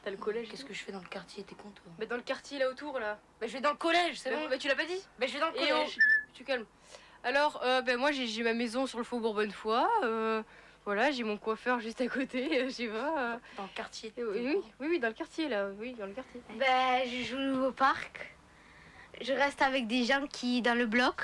T'as 0.02 0.10
le 0.12 0.16
collège 0.16 0.48
Qu'est-ce 0.48 0.64
que 0.64 0.72
je 0.72 0.84
fais 0.84 0.92
dans 0.92 1.00
le 1.00 1.08
quartier? 1.08 1.42
T'es 1.42 1.56
con 1.56 1.68
toi 1.70 1.92
Bah 1.98 2.06
dans 2.06 2.16
le 2.16 2.22
quartier 2.22 2.58
là 2.60 2.70
autour 2.70 3.00
là. 3.00 3.18
Bah 3.40 3.46
je 3.48 3.52
vais 3.52 3.60
dans 3.60 3.72
le 3.72 3.76
collège, 3.76 4.20
c'est 4.20 4.30
Bah, 4.30 4.36
bon. 4.36 4.48
bah, 4.48 4.56
tu 4.58 4.68
l'as 4.68 4.76
pas 4.76 4.84
dit 4.86 5.00
Bah 5.18 5.26
je 5.26 5.32
vais 5.32 5.40
dans 5.40 5.48
le 5.48 5.52
collège. 5.54 5.98
Tu 6.36 6.44
calmes. 6.44 6.66
Alors, 7.24 7.60
euh, 7.64 7.80
ben 7.82 7.96
moi 7.98 8.12
j'ai 8.12 8.42
ma 8.42 8.52
maison 8.52 8.86
sur 8.86 8.98
le 8.98 9.04
faubourg 9.04 9.34
Bonnefoy. 9.34 9.84
euh, 10.04 10.42
voilà, 10.84 11.10
j'ai 11.10 11.24
mon 11.24 11.36
coiffeur 11.36 11.80
juste 11.80 12.00
à 12.00 12.06
côté, 12.08 12.60
euh, 12.62 12.68
j'y 12.68 12.86
vais. 12.86 12.92
euh. 12.96 13.36
Dans 13.56 13.62
le 13.64 13.68
quartier. 13.74 14.12
Oui, 14.18 14.24
oui, 14.34 14.56
oui, 14.80 14.86
oui, 14.90 14.98
dans 15.00 15.08
le 15.08 15.14
quartier 15.14 15.48
là, 15.48 15.66
oui, 15.80 15.94
dans 15.94 16.06
le 16.06 16.12
quartier. 16.12 16.40
Ben, 16.58 17.02
je 17.08 17.22
joue 17.24 17.64
au 17.64 17.72
parc. 17.72 18.34
Je 19.20 19.32
reste 19.32 19.62
avec 19.62 19.86
des 19.86 20.04
gens 20.04 20.26
qui 20.30 20.60
dans 20.62 20.76
le 20.76 20.86
bloc. 20.86 21.22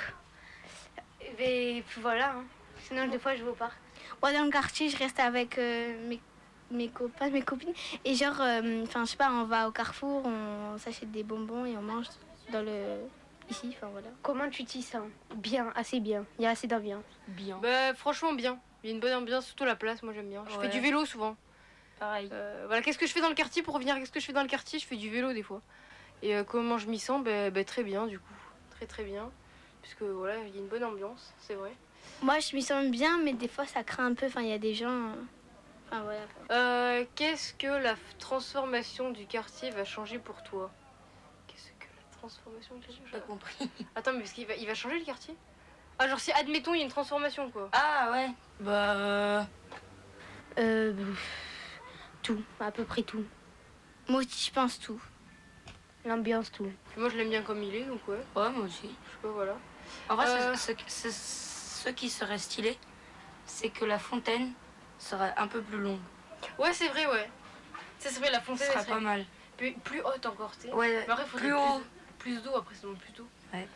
Et 1.39 1.83
puis 1.87 2.01
voilà. 2.01 2.31
hein. 2.31 2.43
Sinon, 2.87 3.07
des 3.07 3.19
fois, 3.19 3.35
je 3.35 3.43
vais 3.43 3.49
au 3.51 3.53
parc. 3.55 3.77
Moi, 4.21 4.33
dans 4.33 4.43
le 4.43 4.49
quartier, 4.51 4.89
je 4.89 4.97
reste 4.97 5.19
avec 5.19 5.57
euh, 5.57 6.07
mes, 6.09 6.19
mes 6.71 6.89
copains, 6.89 7.29
mes 7.29 7.43
copines. 7.43 7.73
Et 8.03 8.15
genre, 8.15 8.41
euh, 8.41 8.83
enfin, 8.83 9.05
je 9.05 9.11
sais 9.11 9.17
pas, 9.17 9.29
on 9.31 9.45
va 9.45 9.67
au 9.69 9.71
carrefour, 9.71 10.23
on 10.25 10.77
s'achète 10.79 11.11
des 11.11 11.23
bonbons 11.23 11.65
et 11.65 11.77
on 11.77 11.81
mange 11.81 12.07
dans 12.51 12.61
le 12.61 12.97
ici, 13.49 13.73
enfin 13.75 13.87
voilà. 13.87 14.07
Comment 14.21 14.49
tu 14.49 14.63
t'y 14.65 14.81
sens? 14.81 15.09
Bien, 15.35 15.71
assez 15.75 15.99
bien. 15.99 16.25
Il 16.39 16.43
y 16.43 16.47
a 16.47 16.51
assez 16.51 16.67
d'ambiance. 16.67 17.03
Bien. 17.27 17.57
Bah, 17.61 17.93
franchement, 17.93 18.33
bien. 18.33 18.59
Il 18.83 18.89
y 18.89 18.93
a 18.93 18.95
une 18.95 19.01
bonne 19.01 19.13
ambiance, 19.13 19.45
surtout 19.45 19.65
la 19.65 19.75
place, 19.75 20.03
moi 20.03 20.13
j'aime 20.13 20.29
bien. 20.29 20.43
Je 20.49 20.55
Ouais. 20.55 20.61
fais 20.63 20.67
du 20.69 20.79
vélo 20.79 21.05
souvent. 21.05 21.35
Pareil. 21.99 22.29
Euh, 22.31 22.63
voilà, 22.67 22.81
qu'est-ce 22.81 22.97
que 22.97 23.07
je 23.07 23.13
fais 23.13 23.21
dans 23.21 23.29
le 23.29 23.35
quartier 23.35 23.61
pour 23.63 23.73
revenir? 23.73 23.95
Qu'est-ce 23.95 24.11
que 24.11 24.19
je 24.19 24.25
fais 24.25 24.33
dans 24.33 24.41
le 24.41 24.49
quartier? 24.49 24.79
Je 24.79 24.85
fais 24.85 24.95
du 24.97 25.09
vélo 25.09 25.31
des 25.33 25.43
fois. 25.43 25.61
Et 26.21 26.35
euh, 26.35 26.43
comment 26.43 26.77
je 26.77 26.87
m'y 26.87 26.99
sens? 26.99 27.23
Bah, 27.23 27.49
bah, 27.49 27.63
Très 27.63 27.83
bien, 27.83 28.07
du 28.07 28.19
coup. 28.19 28.33
Très 28.71 28.85
très 28.85 29.03
bien. 29.03 29.29
Puisque 29.81 30.01
voilà, 30.01 30.37
il 30.39 30.53
y 30.55 30.57
a 30.57 30.61
une 30.61 30.67
bonne 30.67 30.83
ambiance, 30.83 31.33
c'est 31.39 31.55
vrai. 31.55 31.71
Moi, 32.21 32.39
je 32.39 32.55
m'y 32.55 32.61
sens 32.61 32.85
bien, 32.89 33.17
mais 33.23 33.33
des 33.33 33.47
fois, 33.47 33.65
ça 33.65 33.83
craint 33.83 34.07
un 34.07 34.13
peu. 34.13 34.25
Enfin, 34.25 34.41
il 34.41 34.47
y 34.49 34.53
a 34.53 34.57
des 34.57 34.73
gens. 34.73 35.09
euh, 35.09 35.13
Enfin, 35.91 36.03
voilà. 36.03 36.21
Euh, 36.51 37.05
qu'est-ce 37.15 37.53
que 37.53 37.67
la 37.67 37.93
f- 37.93 37.97
transformation 38.19 39.11
du 39.11 39.25
quartier 39.27 39.69
va 39.71 39.85
changer 39.85 40.19
pour 40.19 40.41
toi? 40.43 40.69
que 40.69 40.82
transformation 42.33 42.79
quartier 42.79 43.03
Pas 43.11 43.19
compris. 43.19 43.69
Attends, 43.95 44.13
mais 44.13 44.19
parce 44.19 44.31
qu'il 44.31 44.47
va, 44.47 44.55
il 44.55 44.65
va 44.65 44.73
changer 44.73 44.99
le 44.99 45.05
quartier? 45.05 45.35
Ah, 45.99 46.07
genre 46.07 46.19
si, 46.19 46.31
admettons, 46.31 46.73
il 46.73 46.77
y 46.77 46.81
a 46.81 46.83
une 46.85 46.89
transformation, 46.89 47.49
quoi. 47.51 47.69
Ah 47.73 48.09
ouais. 48.11 48.29
Bah. 48.59 48.95
Euh... 48.95 49.43
Euh, 50.59 50.93
tout, 52.21 52.41
à 52.59 52.71
peu 52.71 52.83
près 52.83 53.01
tout. 53.01 53.25
Moi 54.07 54.21
aussi, 54.21 54.47
je 54.47 54.53
pense 54.53 54.79
tout. 54.79 55.01
L'ambiance, 56.05 56.51
tout. 56.51 56.71
Moi, 56.97 57.09
je 57.09 57.17
l'aime 57.17 57.29
bien 57.29 57.41
comme 57.41 57.61
il 57.63 57.75
est, 57.75 57.83
donc 57.85 58.05
ouais. 58.07 58.17
Ouais, 58.35 58.49
moi 58.51 58.65
aussi. 58.65 58.83
Je 58.83 59.11
sais 59.11 59.17
pas, 59.21 59.29
voilà. 59.29 59.55
En 60.09 60.15
vrai, 60.15 60.25
Euh, 60.27 60.55
ce, 60.55 60.73
ce- 60.87 61.09
ce- 61.09 61.83
ce 61.85 61.89
qui 61.89 62.09
serait 62.09 62.37
stylé, 62.37 62.77
c'est 63.45 63.69
que 63.69 63.83
la 63.85 63.99
fontaine 63.99 64.53
serait 64.99 65.33
un 65.37 65.47
peu 65.47 65.61
plus 65.61 65.79
longue. 65.79 65.99
Ouais, 66.57 66.71
c'est 66.73 66.87
vrai, 66.87 67.05
ouais. 67.07 67.29
Ça 67.99 68.09
serait 68.09 68.31
la 68.31 68.41
fontaine. 68.41 68.67
Ce 68.67 68.73
serait 68.79 68.85
pas 68.85 68.99
mal. 68.99 69.25
Plus, 69.57 69.73
plus 69.73 70.01
haute 70.01 70.25
encore, 70.25 70.51
tu 70.57 70.67
sais. 70.67 70.73
Ouais, 70.73 71.03
Mais 71.07 71.13
après, 71.13 71.25
plus 71.25 71.53
haut. 71.53 71.79
Plus, 71.79 71.92
plus 72.23 72.41
d'eau, 72.41 72.55
après, 72.55 72.73
ça 72.75 72.87
monte 72.87 72.99
plus 72.99 73.11
tôt. 73.11 73.27
Ouais. 73.53 73.67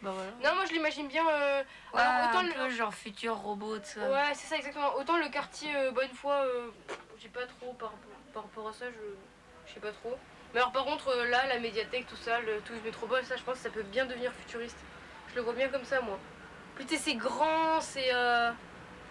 Bah 0.00 0.12
voilà. 0.14 0.30
Non, 0.44 0.54
moi, 0.54 0.64
je 0.66 0.72
l'imagine 0.72 1.08
bien. 1.08 1.26
euh, 1.28 1.62
Ouais, 1.92 2.00
alors, 2.00 2.28
autant 2.30 2.38
un 2.38 2.42
le. 2.44 2.52
peu 2.52 2.70
genre 2.70 2.94
futur 2.94 3.34
robot, 3.36 3.78
tout 3.78 3.84
ça. 3.84 4.08
Ouais, 4.10 4.32
c'est 4.34 4.46
ça, 4.46 4.56
exactement. 4.56 4.94
Autant 4.94 5.16
le 5.18 5.28
quartier, 5.28 5.74
euh, 5.74 5.90
bonne 5.90 6.10
foi, 6.10 6.34
euh, 6.46 6.68
j'ai 7.18 7.28
pas 7.28 7.44
trop 7.46 7.72
par, 7.72 7.92
par 8.32 8.44
rapport 8.44 8.68
à 8.68 8.72
ça, 8.72 8.86
je, 8.90 8.96
je 9.66 9.74
sais 9.74 9.80
pas 9.80 9.90
trop. 9.90 10.16
Mais 10.54 10.60
alors, 10.60 10.70
par 10.70 10.84
contre, 10.84 11.08
euh, 11.08 11.24
là, 11.28 11.46
la 11.48 11.58
médiathèque, 11.58 12.06
tout 12.06 12.16
ça, 12.16 12.40
le 12.40 12.60
Toulouse 12.60 12.82
Métropole, 12.84 13.24
ça, 13.24 13.36
je 13.36 13.42
pense 13.42 13.56
que 13.56 13.62
ça 13.64 13.70
peut 13.70 13.82
bien 13.82 14.06
devenir 14.06 14.32
futuriste. 14.32 14.78
Je 15.30 15.34
le 15.34 15.40
vois 15.42 15.54
bien 15.54 15.68
comme 15.68 15.84
ça, 15.84 16.00
moi. 16.00 16.18
Plus 16.76 16.84
tu 16.86 16.94
sais, 16.96 17.02
c'est 17.02 17.14
grand, 17.16 17.80
c'est. 17.80 18.14
euh, 18.14 18.52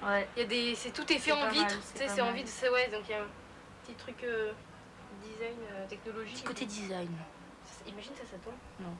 Ouais. 0.06 0.28
Il 0.38 0.44
y 0.44 0.46
a 0.46 0.48
des, 0.48 0.76
c'est 0.76 0.92
tout 0.92 1.04
est 1.12 1.16
fait 1.18 1.32
C'est 1.32 1.32
en 1.32 1.48
vitre, 1.50 1.68
tu 1.68 1.82
c'est 1.96 1.98
sais, 2.08 2.08
c'est 2.16 2.22
en 2.22 2.32
vitre, 2.32 2.50
c'est 2.50 2.70
ouais, 2.70 2.88
donc 2.90 3.02
il 3.08 3.12
y 3.12 3.14
a 3.16 3.22
un 3.22 3.28
petit 3.84 3.96
truc 3.96 4.24
euh, 4.24 4.52
design, 5.24 5.56
euh, 5.72 5.88
technologie. 5.88 6.34
Petit 6.34 6.44
côté 6.44 6.66
design. 6.66 7.10
Imagine 7.88 8.14
ça, 8.16 8.26
ça 8.32 8.38
tombe. 8.38 8.54
Non. 8.82 8.96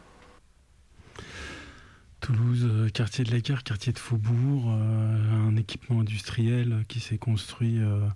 Toulouse, 2.22 2.64
euh, 2.64 2.90
quartier 2.90 3.24
de 3.24 3.32
la 3.32 3.40
gare, 3.40 3.64
quartier 3.64 3.94
de 3.94 4.00
Faubourg, 4.00 4.72
euh, 4.72 5.48
un 5.48 5.56
équipement 5.58 6.00
industriel 6.00 6.84
qui 6.88 7.00
s'est 7.00 7.20
construit 7.20 7.78
euh, 7.80 8.08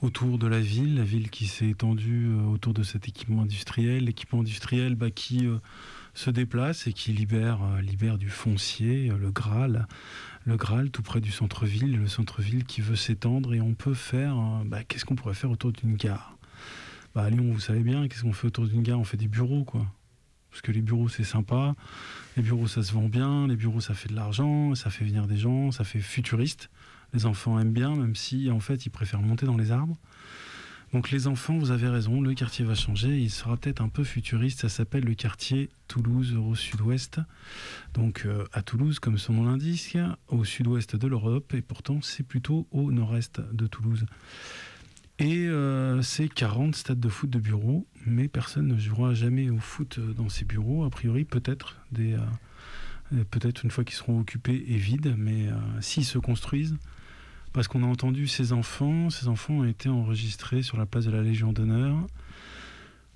autour 0.00 0.38
de 0.38 0.46
la 0.46 0.60
ville, 0.60 0.96
la 0.96 1.04
ville 1.04 1.28
qui 1.28 1.46
s'est 1.46 1.68
étendue 1.68 2.28
euh, 2.28 2.46
autour 2.46 2.72
de 2.72 2.82
cet 2.82 3.08
équipement 3.08 3.42
industriel, 3.42 4.04
l'équipement 4.04 4.40
industriel 4.40 4.94
bah, 4.94 5.10
qui 5.10 5.46
euh, 5.46 5.58
se 6.14 6.30
déplace 6.30 6.86
et 6.86 6.94
qui 6.94 7.12
libère, 7.12 7.62
euh, 7.62 7.82
libère 7.82 8.16
du 8.16 8.30
foncier, 8.30 9.10
euh, 9.10 9.18
le 9.18 9.30
Graal, 9.30 9.86
le 10.46 10.56
Graal 10.56 10.90
tout 10.90 11.02
près 11.02 11.20
du 11.20 11.30
centre-ville, 11.30 11.98
le 11.98 12.08
centre-ville 12.08 12.64
qui 12.64 12.80
veut 12.80 12.96
s'étendre 12.96 13.52
et 13.52 13.60
on 13.60 13.74
peut 13.74 13.94
faire, 13.94 14.38
euh, 14.38 14.64
bah, 14.64 14.82
qu'est-ce 14.82 15.04
qu'on 15.04 15.16
pourrait 15.16 15.34
faire 15.34 15.50
autour 15.50 15.72
d'une 15.72 15.96
gare? 15.96 16.38
Bah, 17.14 17.24
à 17.24 17.30
Lyon, 17.30 17.52
vous 17.52 17.60
savez 17.60 17.82
bien, 17.82 18.08
qu'est-ce 18.08 18.22
qu'on 18.22 18.32
fait 18.32 18.46
autour 18.46 18.66
d'une 18.66 18.82
gare? 18.82 18.98
On 18.98 19.04
fait 19.04 19.18
des 19.18 19.28
bureaux, 19.28 19.64
quoi. 19.64 19.84
Parce 20.52 20.60
que 20.60 20.70
les 20.70 20.82
bureaux, 20.82 21.08
c'est 21.08 21.24
sympa. 21.24 21.74
Les 22.36 22.42
bureaux, 22.42 22.68
ça 22.68 22.82
se 22.82 22.92
vend 22.92 23.08
bien. 23.08 23.48
Les 23.48 23.56
bureaux, 23.56 23.80
ça 23.80 23.94
fait 23.94 24.10
de 24.10 24.14
l'argent. 24.14 24.74
Ça 24.74 24.90
fait 24.90 25.04
venir 25.04 25.26
des 25.26 25.38
gens. 25.38 25.72
Ça 25.72 25.82
fait 25.82 26.00
futuriste. 26.00 26.68
Les 27.14 27.24
enfants 27.26 27.58
aiment 27.58 27.72
bien, 27.72 27.96
même 27.96 28.14
si, 28.14 28.50
en 28.50 28.60
fait, 28.60 28.86
ils 28.86 28.90
préfèrent 28.90 29.22
monter 29.22 29.46
dans 29.46 29.56
les 29.56 29.72
arbres. 29.72 29.96
Donc, 30.92 31.10
les 31.10 31.26
enfants, 31.26 31.56
vous 31.56 31.70
avez 31.70 31.88
raison. 31.88 32.20
Le 32.20 32.34
quartier 32.34 32.66
va 32.66 32.74
changer. 32.74 33.18
Il 33.18 33.30
sera 33.30 33.56
peut-être 33.56 33.80
un 33.80 33.88
peu 33.88 34.04
futuriste. 34.04 34.60
Ça 34.60 34.68
s'appelle 34.68 35.04
le 35.04 35.14
quartier 35.14 35.70
Toulouse 35.88 36.36
au 36.36 36.54
sud-ouest. 36.54 37.18
Donc, 37.94 38.24
euh, 38.26 38.44
à 38.52 38.62
Toulouse, 38.62 38.98
comme 38.98 39.16
son 39.16 39.32
nom 39.32 39.44
l'indique, 39.44 39.96
au 40.28 40.44
sud-ouest 40.44 40.96
de 40.96 41.06
l'Europe. 41.06 41.54
Et 41.54 41.62
pourtant, 41.62 42.02
c'est 42.02 42.24
plutôt 42.24 42.66
au 42.72 42.92
nord-est 42.92 43.40
de 43.40 43.66
Toulouse. 43.66 44.04
Et 45.22 45.46
euh, 45.46 46.02
c'est 46.02 46.28
40 46.28 46.74
stades 46.74 46.98
de 46.98 47.08
foot 47.08 47.30
de 47.30 47.38
bureaux, 47.38 47.86
mais 48.06 48.26
personne 48.26 48.66
ne 48.66 48.76
jouera 48.76 49.14
jamais 49.14 49.50
au 49.50 49.58
foot 49.58 49.98
euh, 50.00 50.12
dans 50.14 50.28
ces 50.28 50.44
bureaux. 50.44 50.82
A 50.82 50.90
priori, 50.90 51.24
peut-être 51.24 51.76
des, 51.92 52.14
euh, 52.14 53.22
peut-être 53.30 53.62
une 53.62 53.70
fois 53.70 53.84
qu'ils 53.84 53.94
seront 53.94 54.18
occupés 54.18 54.64
et 54.66 54.76
vides, 54.76 55.14
mais 55.16 55.46
s'ils 55.80 56.04
se 56.04 56.18
construisent, 56.18 56.76
parce 57.52 57.68
qu'on 57.68 57.84
a 57.84 57.86
entendu 57.86 58.26
ces 58.26 58.52
enfants, 58.52 59.10
ces 59.10 59.28
enfants 59.28 59.58
ont 59.58 59.64
été 59.64 59.88
enregistrés 59.88 60.62
sur 60.62 60.76
la 60.76 60.86
place 60.86 61.04
de 61.04 61.12
la 61.12 61.22
Légion 61.22 61.52
d'honneur, 61.52 62.04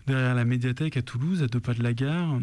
derrière 0.07 0.37
la 0.37 0.45
médiathèque 0.45 0.97
à 0.97 1.03
Toulouse, 1.03 1.43
à 1.43 1.49
deux 1.49 1.59
pas 1.59 1.75
de 1.75 1.83
la 1.83 1.93
gare, 1.93 2.39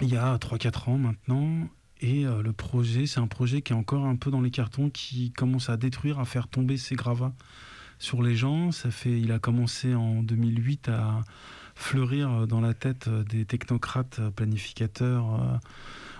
il 0.00 0.10
y 0.10 0.16
a 0.16 0.36
3-4 0.36 0.90
ans 0.90 0.98
maintenant. 0.98 1.68
Et 2.02 2.22
le 2.24 2.52
projet, 2.52 3.06
c'est 3.06 3.20
un 3.20 3.26
projet 3.26 3.62
qui 3.62 3.72
est 3.72 3.76
encore 3.76 4.06
un 4.06 4.16
peu 4.16 4.30
dans 4.30 4.40
les 4.40 4.50
cartons, 4.50 4.90
qui 4.90 5.32
commence 5.32 5.68
à 5.70 5.76
détruire, 5.76 6.20
à 6.20 6.24
faire 6.24 6.46
tomber 6.46 6.76
ses 6.76 6.94
gravats 6.94 7.34
sur 8.00 8.20
les 8.22 8.34
gens. 8.34 8.72
Ça 8.72 8.90
fait, 8.90 9.20
il 9.20 9.30
a 9.30 9.38
commencé 9.38 9.94
en 9.94 10.24
2008 10.24 10.88
à 10.88 11.20
fleurir 11.76 12.48
dans 12.48 12.60
la 12.60 12.74
tête 12.74 13.08
des 13.08 13.44
technocrates 13.44 14.20
planificateurs 14.34 15.34
euh, 15.34 15.56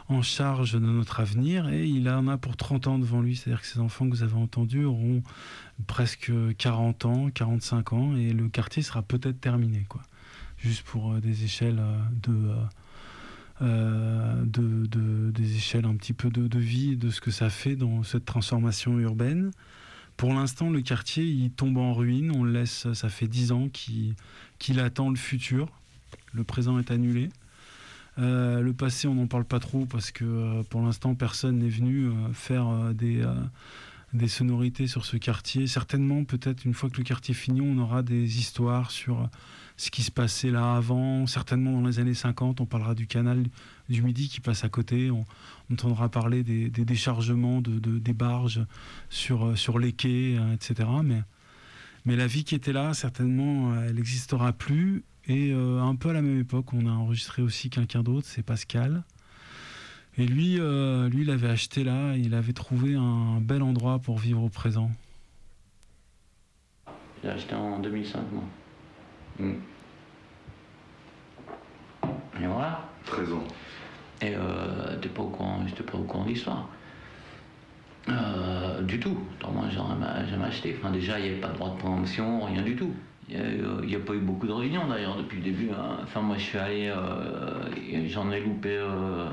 en 0.09 0.23
charge 0.23 0.73
de 0.75 0.79
notre 0.79 1.21
avenir 1.21 1.69
et 1.69 1.87
il 1.87 2.09
en 2.09 2.29
a 2.29 2.39
pour 2.39 2.57
30 2.57 2.87
ans 2.87 2.99
devant 2.99 3.21
lui. 3.21 3.37
C'est-à-dire 3.37 3.61
que 3.61 3.67
ces 3.67 3.81
enfants 3.81 4.07
que 4.09 4.15
vous 4.15 4.23
avez 4.23 4.35
entendus 4.37 4.85
auront 4.85 5.23
presque 5.87 6.33
40 6.59 7.05
ans, 7.07 7.31
45 7.31 7.93
ans 7.93 8.17
et 8.17 8.33
le 8.33 8.49
quartier 8.49 8.83
sera 8.83 9.03
peut-être 9.03 9.41
terminé. 9.41 9.85
Quoi. 9.89 10.03
Juste 10.59 10.83
pour 10.83 11.13
euh, 11.15 11.21
des 11.21 11.45
échelles 11.45 11.79
euh, 11.81 11.99
de... 12.23 12.33
euh, 12.51 12.55
euh, 13.63 14.43
de, 14.47 14.87
de- 14.87 15.31
des 15.33 15.57
échelles 15.57 15.85
un 15.85 15.95
petit 15.97 16.15
peu 16.15 16.31
de, 16.31 16.49
de 16.49 16.59
vie, 16.59 16.97
de 16.97 17.11
ce 17.11 17.21
que 17.21 17.31
ça 17.31 17.51
fait 17.51 17.77
dans 17.77 18.03
cette 18.03 18.25
transformation 18.25 18.99
urbaine. 18.99 19.51
Pour 20.21 20.35
l'instant, 20.35 20.69
le 20.69 20.83
quartier, 20.83 21.25
il 21.25 21.51
tombe 21.51 21.79
en 21.79 21.95
ruine. 21.95 22.31
On 22.31 22.45
laisse, 22.45 22.93
ça 22.93 23.09
fait 23.09 23.27
dix 23.27 23.53
ans 23.53 23.71
qu'il 23.71 24.79
attend 24.79 25.09
le 25.09 25.17
futur. 25.17 25.67
Le 26.35 26.45
présent 26.45 26.79
est 26.79 26.91
annulé. 26.91 27.31
Euh, 28.19 28.61
le 28.61 28.75
passé, 28.75 29.09
on 29.09 29.15
n'en 29.15 29.27
parle 29.27 29.47
pas 29.47 29.61
trop 29.61 29.87
parce 29.87 30.11
que 30.11 30.27
euh, 30.27 30.63
pour 30.65 30.83
l'instant, 30.83 31.15
personne 31.15 31.61
n'est 31.61 31.71
venu 31.71 32.09
euh, 32.09 32.35
faire 32.35 32.93
des, 32.93 33.27
des 34.13 34.29
sonorités 34.29 34.87
sur 34.87 35.07
ce 35.07 35.17
quartier. 35.17 35.67
Certainement, 35.67 36.25
peut-être 36.25 36.67
une 36.67 36.75
fois 36.75 36.91
que 36.91 36.99
le 36.99 37.05
quartier 37.05 37.33
est 37.33 37.39
fini, 37.39 37.63
on 37.63 37.79
aura 37.79 38.03
des 38.03 38.39
histoires 38.39 38.91
sur 38.91 39.27
ce 39.81 39.91
qui 39.91 40.03
se 40.03 40.11
passait 40.11 40.51
là 40.51 40.77
avant. 40.77 41.27
Certainement, 41.27 41.73
dans 41.73 41.87
les 41.87 42.01
années 42.01 42.13
50, 42.13 42.61
on 42.61 42.67
parlera 42.67 42.95
du 42.95 43.07
canal 43.07 43.45
du 43.89 44.03
Midi 44.03 44.29
qui 44.29 44.41
passe 44.41 44.63
à 44.63 44.69
côté. 44.69 45.11
On, 45.11 45.25
entendra 45.73 46.09
parler 46.11 46.43
des, 46.43 46.69
déchargements 46.69 47.63
de, 47.63 47.79
de- 47.79 47.99
des 47.99 48.13
barges 48.13 48.61
sur, 49.09 49.47
euh, 49.47 49.57
sur 49.57 49.79
les 49.79 49.93
quais, 49.93 50.37
euh, 50.37 50.53
etc. 50.53 50.89
Mais, 51.03 51.23
mais 52.05 52.17
la 52.17 52.27
vie 52.27 52.45
qui 52.45 52.55
était 52.57 52.73
là, 52.73 52.93
certainement, 52.93 53.73
euh, 53.73 53.87
elle 53.89 53.95
n'existera 53.95 54.53
plus. 54.53 55.03
Et 55.29 55.53
euh, 55.53 55.81
un 55.81 55.95
peu 55.95 56.11
à 56.11 56.13
la 56.13 56.21
même 56.23 56.41
époque, 56.41 56.75
on 56.75 56.87
a 56.87 56.91
enregistré 56.91 57.41
aussi 57.41 57.71
quelqu'un 57.71 58.03
d'autre, 58.03 58.27
c'est 58.29 58.43
Pascal. 58.43 59.05
Et 60.19 60.27
lui, 60.27 60.57
lui, 60.57 61.23
il 61.23 61.31
avait 61.31 61.49
acheté 61.49 61.85
là, 61.85 62.17
il 62.17 62.35
avait 62.35 62.53
trouvé 62.53 62.97
un 62.97 63.41
bel 63.41 63.63
endroit 63.63 64.01
pour 64.01 64.19
vivre 64.19 64.43
au 64.43 64.49
présent. 64.51 64.91
J'ai 67.23 67.31
acheté 67.31 67.55
en 67.55 67.79
2005, 67.79 68.21
moi. 68.33 68.43
Mm. 69.41 69.55
Et 72.43 72.47
voilà. 72.47 72.81
13 73.07 73.33
ans. 73.33 73.45
Et 74.23 74.35
euh, 74.35 74.97
t'es 75.01 75.09
pas 75.09 75.23
au 75.23 75.29
courant, 75.29 75.63
j'étais 75.67 75.83
pas 75.83 75.99
au 75.99 76.03
courant 76.03 76.25
de 76.25 76.29
l'histoire. 76.29 76.69
Euh, 78.09 78.83
du 78.83 78.99
tout. 78.99 79.17
Moi, 79.53 79.65
j'ai 79.71 80.43
acheté. 80.43 80.77
Enfin, 80.79 80.91
déjà, 80.91 81.19
il 81.19 81.25
n'y 81.25 81.29
avait 81.31 81.41
pas 81.41 81.49
de 81.49 81.55
droit 81.55 81.71
de 81.71 81.79
préemption, 81.79 82.45
rien 82.45 82.63
du 82.63 82.77
tout. 82.77 82.93
Il 83.29 83.87
n'y 83.87 83.95
a, 83.95 84.01
pas 84.01 84.15
eu 84.15 84.19
beaucoup 84.19 84.49
de 84.49 84.53
réunions 84.53 84.89
d'ailleurs 84.89 85.17
depuis 85.17 85.37
le 85.39 85.45
début. 85.45 85.71
hein. 85.71 85.99
Enfin, 86.03 86.21
moi, 86.21 86.37
je 86.37 86.43
suis 86.43 86.59
allé, 86.59 86.89
euh, 86.89 88.09
j'en 88.09 88.31
ai 88.33 88.41
loupé, 88.41 88.71
euh, 88.71 89.27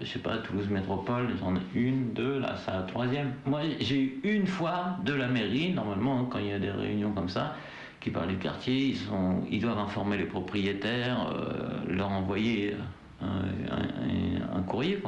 je 0.00 0.06
sais 0.06 0.18
pas, 0.18 0.38
Toulouse 0.38 0.68
Métropole, 0.68 1.28
j'en 1.38 1.54
ai 1.54 1.60
une, 1.74 2.12
deux, 2.14 2.40
là, 2.40 2.56
c'est 2.56 2.72
la 2.72 2.82
troisième. 2.82 3.32
Moi, 3.46 3.60
j'ai 3.78 4.00
eu 4.00 4.20
une 4.24 4.48
fois 4.48 4.96
de 5.04 5.12
la 5.12 5.28
mairie, 5.28 5.72
normalement, 5.72 6.18
hein, 6.18 6.26
quand 6.28 6.40
il 6.40 6.48
y 6.48 6.52
a 6.52 6.58
des 6.58 6.72
réunions 6.72 7.12
comme 7.12 7.28
ça, 7.28 7.54
qui 8.02 8.10
parlent 8.10 8.28
du 8.28 8.36
quartier, 8.36 8.88
ils, 8.88 8.96
sont, 8.96 9.42
ils 9.48 9.60
doivent 9.60 9.78
informer 9.78 10.16
les 10.16 10.24
propriétaires, 10.24 11.28
euh, 11.32 11.78
leur 11.86 12.10
envoyer 12.10 12.74
un, 13.20 14.56
un- 14.56 14.62
courrier, 14.62 15.00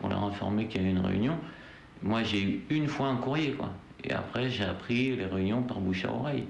pour 0.00 0.08
leur 0.08 0.22
informer 0.24 0.66
qu'il 0.66 0.82
y 0.82 0.86
a 0.86 0.88
une 0.90 1.00
réunion. 1.00 1.36
Moi, 2.02 2.22
j'ai 2.22 2.42
eu 2.42 2.62
une 2.70 2.86
fois 2.86 3.08
un 3.08 3.16
courrier, 3.16 3.52
quoi. 3.52 3.70
Et 4.04 4.12
après, 4.12 4.48
j'ai 4.48 4.64
appris 4.64 5.14
les 5.16 5.26
réunions 5.26 5.62
par 5.62 5.78
bouche 5.80 6.04
à 6.04 6.12
oreille. 6.12 6.46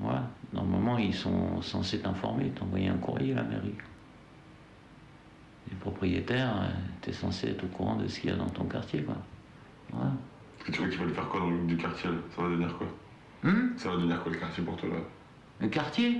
Voilà. 0.00 0.24
Normalement, 0.52 0.98
ils 0.98 1.14
sont 1.14 1.60
censés 1.62 2.00
t'informer, 2.00 2.50
t'envoyer 2.50 2.88
un 2.88 2.96
courrier 2.98 3.32
à 3.32 3.36
la 3.36 3.42
mairie. 3.44 3.74
Les 5.70 5.76
propriétaires, 5.76 6.68
tu 7.02 7.10
es 7.10 7.12
censé 7.12 7.48
être 7.48 7.64
au 7.64 7.68
courant 7.68 7.96
de 7.96 8.06
ce 8.08 8.20
qu'il 8.20 8.30
y 8.30 8.32
a 8.32 8.36
dans 8.36 8.48
ton 8.48 8.64
quartier, 8.64 9.02
quoi. 9.02 9.16
Voilà. 9.92 10.12
Et 10.68 10.72
tu 10.72 10.80
vois 10.80 10.88
qu'ils 10.88 10.98
veulent 10.98 11.14
faire 11.14 11.28
quoi 11.28 11.40
dans 11.40 11.50
le 11.50 11.66
du 11.66 11.76
quartier 11.76 12.10
Ça 12.34 12.42
va 12.42 12.48
devenir 12.48 12.76
quoi? 12.76 12.86
Hmm 13.46 13.76
Ça 13.76 13.90
va 13.90 13.96
devenir 13.96 14.20
quoi 14.22 14.32
le 14.32 14.38
quartier 14.38 14.64
pour 14.64 14.76
toi 14.76 14.88
là 14.88 14.96
Un 15.64 15.68
quartier? 15.68 16.18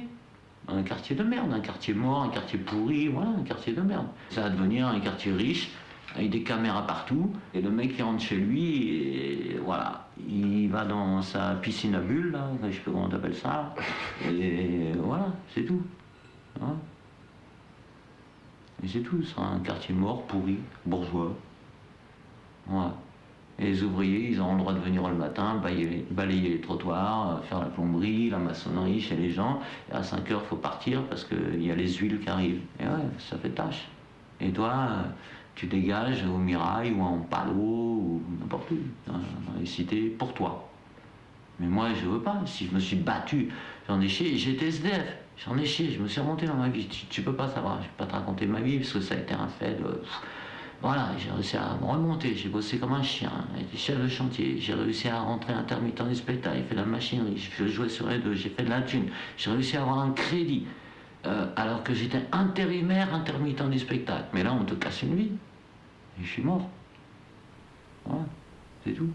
Un 0.69 0.83
quartier 0.85 1.17
de 1.17 1.25
merde, 1.25 1.53
un 1.53 1.61
quartier 1.61 1.93
mort, 1.93 2.23
un 2.23 2.29
quartier 2.29 2.59
pourri, 2.59 3.09
voilà, 3.09 3.31
un 3.31 3.43
quartier 3.43 3.73
de 3.73 3.81
merde. 3.81 4.07
Ça 4.31 4.43
va 4.43 4.51
devenir 4.51 4.87
un 4.87 5.01
quartier 5.01 5.33
riche, 5.33 5.71
avec 6.15 6.31
des 6.31 6.43
caméras 6.43 6.87
partout, 6.87 7.33
et 7.53 7.61
le 7.61 7.71
mec 7.71 7.97
qui 7.97 8.03
rentre 8.03 8.23
chez 8.23 8.37
lui, 8.37 8.89
et 8.89 9.61
voilà, 9.65 10.09
il 10.29 10.69
va 10.69 10.85
dans 10.85 11.21
sa 11.23 11.55
piscine 11.57 11.95
à 11.97 12.01
bulles, 12.01 12.31
là, 12.33 12.49
je 12.69 12.73
sais 12.73 12.81
pas 12.81 12.91
comment 12.93 13.09
t'appelles 13.09 13.37
ça, 13.37 13.75
et 14.29 14.93
voilà, 14.99 15.33
c'est 15.53 15.65
tout. 15.65 15.83
Voilà. 16.59 16.75
Et 18.85 18.89
c'est 18.89 19.01
tout, 19.01 19.23
ce 19.23 19.31
sera 19.31 19.47
un 19.47 19.61
quartier 19.61 19.95
mort, 19.95 20.27
pourri, 20.27 20.59
bourgeois. 20.85 21.35
Voilà. 22.67 22.95
Et 23.59 23.65
les 23.65 23.83
ouvriers, 23.83 24.31
ils 24.33 24.41
auront 24.41 24.53
le 24.53 24.59
droit 24.59 24.75
de 24.75 24.81
venir 24.81 25.09
le 25.09 25.15
matin, 25.15 25.61
balayer, 26.11 26.49
les 26.51 26.61
trottoirs, 26.61 27.39
euh, 27.39 27.43
faire 27.43 27.61
la 27.61 27.67
plomberie, 27.67 28.29
la 28.29 28.39
maçonnerie 28.39 29.01
chez 29.01 29.17
les 29.17 29.31
gens. 29.31 29.61
Et 29.91 29.95
à 29.95 30.03
5 30.03 30.31
heures, 30.31 30.43
il 30.45 30.49
faut 30.49 30.57
partir 30.57 31.03
parce 31.05 31.25
qu'il 31.25 31.65
y 31.65 31.71
a 31.71 31.75
les 31.75 31.89
huiles 31.95 32.21
qui 32.21 32.29
arrivent. 32.29 32.61
Et 32.79 32.85
ouais, 32.85 32.91
ça 33.19 33.39
fait 33.39 33.51
tâche. 33.51 33.89
Et 34.41 34.51
toi, 34.51 34.89
euh, 34.91 35.03
tu 35.55 35.67
dégages 35.67 36.23
au 36.27 36.37
Mirail 36.37 36.93
ou 36.93 37.03
en 37.03 37.21
Palo 37.21 37.55
ou 37.55 38.23
n'importe 38.39 38.71
où, 38.73 38.79
dans, 39.07 39.15
les 39.59 39.65
cités, 39.65 40.11
pour 40.11 40.35
toi. 40.35 40.69
Mais 41.59 41.67
moi, 41.67 41.89
je 41.95 42.07
veux 42.07 42.21
pas. 42.21 42.43
Si 42.45 42.67
je 42.67 42.75
me 42.75 42.79
suis 42.79 42.97
battu, 42.97 43.49
j'en 43.89 43.99
ai 44.03 44.09
chié, 44.09 44.37
j'étais 44.37 44.67
SDF. 44.67 45.17
J'en 45.39 45.57
ai 45.57 45.65
chié, 45.65 45.91
je 45.91 46.03
me 46.03 46.09
suis 46.09 46.21
remonté 46.21 46.47
dans 46.47 46.57
ma 46.57 46.69
vie. 46.69 46.87
Tu, 46.89 47.07
tu 47.07 47.23
peux 47.23 47.33
pas 47.33 47.49
savoir, 47.49 47.81
je 47.83 47.89
peux 47.89 48.05
pas 48.05 48.07
te 48.07 48.13
raconter 48.13 48.45
ma 48.45 48.61
vie 48.61 48.79
parce 48.79 48.93
que 48.93 49.01
ça 49.01 49.15
a 49.15 49.19
été 49.19 49.33
un 49.33 49.49
fait 49.49 49.81
de. 49.81 50.03
Voilà, 50.83 51.11
j'ai 51.19 51.31
réussi 51.31 51.57
à 51.57 51.75
me 51.81 51.87
remonter, 51.87 52.35
j'ai 52.35 52.49
bossé 52.49 52.79
comme 52.79 52.93
un 52.93 53.03
chien, 53.03 53.33
j'étais 53.57 53.77
chef 53.77 54.01
de 54.01 54.09
chantier, 54.09 54.61
j'ai 54.61 54.75
réussi 54.75 55.09
à 55.09 55.21
rentrer 55.21 55.53
intermittent 55.53 56.07
du 56.07 56.15
spectacle, 56.15 56.57
j'ai 56.57 56.63
fait 56.65 56.75
de 56.75 56.81
la 56.81 56.87
machinerie, 56.87 57.37
j'ai 57.37 57.69
joué 57.69 57.89
sur 57.89 58.09
les 58.09 58.19
deux, 58.19 58.35
j'ai 58.35 58.51
fait 58.51 58.63
de 58.63 58.71
la 58.71 58.83
thune, 58.83 59.09
j'ai 59.39 59.51
réussi 59.51 59.77
à 59.77 59.83
avoir 59.83 60.01
un 60.01 60.11
crédit, 60.13 60.67
euh, 61.25 61.47
alors 61.57 61.83
que 61.83 61.95
j'étais 61.95 62.23
intérimaire 62.31 63.15
intermittent 63.15 63.69
du 63.71 63.79
spectacle. 63.79 64.27
Mais 64.35 64.45
là, 64.45 64.53
on 64.53 64.65
te 64.65 64.75
casse 64.75 65.03
une 65.03 65.17
vie, 65.17 65.33
et 66.21 66.25
je 66.25 66.29
suis 66.29 66.43
mort. 66.43 66.69
Voilà, 68.05 68.27
c'est 68.85 68.93
tout. 68.93 69.11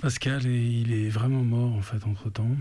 Pascal, 0.00 0.46
il 0.46 0.92
est 0.92 1.08
vraiment 1.08 1.42
mort 1.42 1.74
en 1.74 1.82
fait 1.82 2.06
entre 2.06 2.30
temps. 2.30 2.56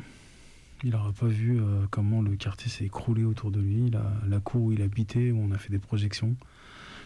Il 0.84 0.92
n'aura 0.92 1.12
pas 1.12 1.28
vu 1.28 1.60
euh, 1.60 1.86
comment 1.90 2.22
le 2.22 2.36
quartier 2.36 2.70
s'est 2.70 2.86
écroulé 2.86 3.24
autour 3.24 3.52
de 3.52 3.60
lui, 3.60 3.90
la, 3.90 4.40
cour 4.40 4.63
où 4.63 4.72
il 4.72 4.82
habitait, 4.82 5.32
où 5.32 5.40
on 5.42 5.52
a 5.52 5.58
fait 5.58 5.72
des 5.72 5.80
projections. 5.80 6.36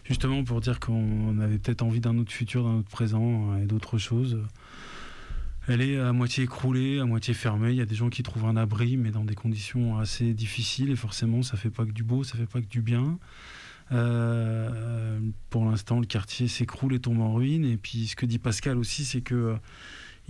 Justement 0.03 0.43
pour 0.43 0.61
dire 0.61 0.79
qu'on 0.79 1.39
avait 1.39 1.57
peut-être 1.57 1.83
envie 1.83 1.99
d'un 1.99 2.17
autre 2.17 2.31
futur, 2.31 2.63
d'un 2.63 2.79
autre 2.79 2.89
présent 2.89 3.53
euh, 3.53 3.63
et 3.63 3.65
d'autres 3.65 3.97
choses. 3.97 4.39
Elle 5.67 5.81
est 5.81 5.99
à 5.99 6.11
moitié 6.11 6.43
écroulée, 6.43 6.99
à 6.99 7.05
moitié 7.05 7.33
fermée. 7.33 7.69
Il 7.69 7.77
y 7.77 7.81
a 7.81 7.85
des 7.85 7.95
gens 7.95 8.09
qui 8.09 8.23
trouvent 8.23 8.45
un 8.45 8.57
abri, 8.57 8.97
mais 8.97 9.11
dans 9.11 9.23
des 9.23 9.35
conditions 9.35 9.99
assez 9.99 10.33
difficiles. 10.33 10.89
Et 10.89 10.95
forcément, 10.95 11.43
ça 11.43 11.55
fait 11.55 11.69
pas 11.69 11.85
que 11.85 11.91
du 11.91 12.03
beau, 12.03 12.23
ça 12.23 12.35
fait 12.35 12.47
pas 12.47 12.61
que 12.61 12.67
du 12.67 12.81
bien. 12.81 13.19
Euh, 13.91 15.19
pour 15.49 15.65
l'instant, 15.65 15.99
le 15.99 16.05
quartier 16.05 16.47
s'écroule 16.47 16.95
et 16.95 16.99
tombe 16.99 17.21
en 17.21 17.33
ruine. 17.33 17.65
Et 17.65 17.77
puis, 17.77 18.07
ce 18.07 18.15
que 18.15 18.25
dit 18.25 18.39
Pascal 18.39 18.77
aussi, 18.77 19.05
c'est 19.05 19.21
que 19.21 19.55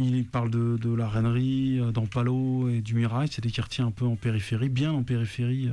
il 0.04 0.26
parle 0.26 0.50
de, 0.50 0.78
de 0.78 0.94
la 0.94 1.08
Reinerie, 1.08 1.80
euh, 1.80 1.92
d'Ampalo 1.92 2.70
et 2.70 2.82
du 2.82 2.96
Mirail. 2.96 3.28
C'est 3.32 3.42
des 3.42 3.52
quartiers 3.52 3.84
un 3.84 3.92
peu 3.92 4.06
en 4.06 4.16
périphérie, 4.16 4.70
bien 4.70 4.92
en 4.92 5.04
périphérie 5.04 5.70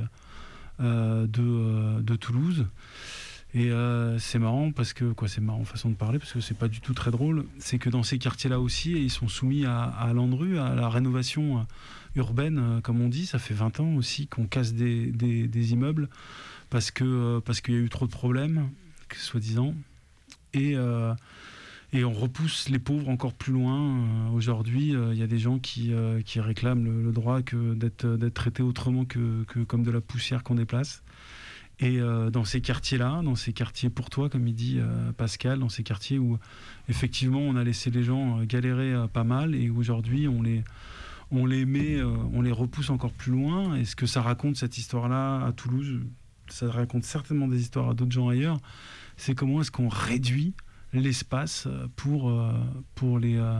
euh, 0.79 1.27
de, 1.27 1.41
euh, 1.41 2.01
de 2.01 2.15
Toulouse. 2.15 2.65
Et 3.55 3.71
c'est 4.19 4.37
marrant 4.37 4.71
parce 4.71 4.93
que, 4.93 5.11
quoi, 5.11 5.27
c'est 5.27 5.41
marrant 5.41 5.65
façon 5.65 5.89
de 5.89 5.95
parler 5.95 6.19
parce 6.19 6.33
que 6.33 6.39
c'est 6.39 6.55
pas 6.55 6.67
du 6.67 6.81
tout 6.81 6.93
très 6.93 7.09
drôle. 7.09 7.45
C'est 7.57 7.79
que 7.79 7.89
dans 7.89 8.03
ces 8.03 8.19
quartiers-là 8.19 8.59
aussi, 8.59 8.91
ils 8.91 9.09
sont 9.09 9.27
soumis 9.27 9.65
à, 9.65 9.85
à 9.85 10.09
à 10.09 10.75
la 10.75 10.87
rénovation 10.87 11.65
urbaine, 12.15 12.79
comme 12.83 13.01
on 13.01 13.09
dit. 13.09 13.25
Ça 13.25 13.39
fait 13.39 13.55
20 13.55 13.79
ans 13.79 13.95
aussi 13.95 14.27
qu'on 14.27 14.45
casse 14.45 14.73
des, 14.73 15.71
immeubles 15.71 16.09
parce 16.69 16.91
que 16.91 17.39
parce 17.39 17.61
qu'il 17.61 17.73
y 17.73 17.77
a 17.77 17.79
eu 17.79 17.89
trop 17.89 18.05
de 18.05 18.11
problèmes, 18.11 18.69
soi-disant. 19.15 19.73
Et, 20.53 20.75
et 21.91 22.05
on 22.05 22.13
repousse 22.13 22.69
les 22.69 22.79
pauvres 22.79 23.09
encore 23.09 23.33
plus 23.33 23.53
loin. 23.53 23.99
Euh, 23.99 24.29
Aujourd'hui, 24.31 24.95
euh, 24.95 25.13
il 25.13 25.19
y 25.19 25.23
a 25.23 25.27
des 25.27 25.39
gens 25.39 25.59
qui, 25.59 25.93
euh, 25.93 26.21
qui 26.21 26.39
réclament 26.39 26.85
le, 26.85 27.03
le 27.03 27.11
droit 27.11 27.41
d'être 27.41 28.29
traités 28.29 28.63
autrement 28.63 29.05
que, 29.05 29.43
que 29.45 29.59
comme 29.59 29.83
de 29.83 29.91
la 29.91 30.01
poussière 30.01 30.43
qu'on 30.43 30.55
déplace. 30.55 31.03
Et 31.81 31.97
dans 32.33 32.43
ces 32.43 32.59
quartiers-là, 32.59 33.21
dans 33.23 33.35
ces 33.35 33.53
quartiers 33.53 33.89
pour 33.89 34.09
toi, 34.09 34.27
comme 34.29 34.45
il 34.49 34.53
dit 34.53 34.81
Pascal, 35.15 35.59
dans 35.59 35.69
ces 35.69 35.81
quartiers 35.81 36.19
où 36.19 36.37
effectivement 36.89 37.39
on 37.39 37.55
a 37.55 37.63
laissé 37.63 37.89
les 37.89 38.03
gens 38.03 38.43
galérer 38.43 38.93
pas 39.13 39.23
mal 39.23 39.55
et 39.55 39.69
aujourd'hui 39.69 40.27
on 40.27 40.41
les, 40.41 40.61
on 41.31 41.45
les 41.45 41.63
met, 41.63 42.01
on 42.03 42.41
les 42.41 42.51
repousse 42.51 42.89
encore 42.89 43.13
plus 43.13 43.31
loin. 43.31 43.77
Et 43.77 43.85
ce 43.85 43.95
que 43.95 44.07
ça 44.07 44.21
raconte 44.21 44.57
cette 44.57 44.77
histoire-là 44.77 45.45
à 45.45 45.53
Toulouse, 45.53 46.01
ça 46.49 46.69
raconte 46.69 47.05
certainement 47.05 47.47
des 47.47 47.61
histoires 47.61 47.91
à 47.91 47.93
d'autres 47.93 48.11
gens 48.11 48.27
ailleurs. 48.27 48.57
C'est 49.15 49.33
comment 49.33 49.61
est-ce 49.61 49.71
qu'on 49.71 49.87
réduit 49.87 50.53
l'espace 50.93 51.65
euh, 51.67 51.87
pour, 51.95 52.29
euh, 52.29 52.53
pour 52.95 53.19
les, 53.19 53.37
euh, 53.37 53.59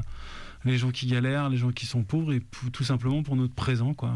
les 0.65 0.77
gens 0.77 0.91
qui 0.91 1.07
galèrent, 1.07 1.49
les 1.49 1.57
gens 1.57 1.71
qui 1.71 1.85
sont 1.85 2.03
pauvres 2.03 2.33
et 2.33 2.41
tout 2.71 2.83
simplement 2.83 3.23
pour 3.23 3.35
notre 3.35 3.53
présent, 3.53 3.93
quoi. 3.93 4.13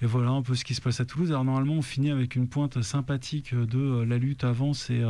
Et 0.00 0.06
voilà 0.06 0.30
un 0.30 0.42
peu 0.42 0.54
ce 0.54 0.64
qui 0.64 0.74
se 0.74 0.80
passe 0.80 1.00
à 1.00 1.04
Toulouse. 1.04 1.30
Alors 1.30 1.44
normalement, 1.44 1.74
on 1.74 1.82
finit 1.82 2.10
avec 2.10 2.34
une 2.34 2.48
pointe 2.48 2.82
sympathique 2.82 3.54
de 3.54 4.02
la 4.02 4.18
lutte 4.18 4.42
avance 4.42 4.90
et, 4.90 5.04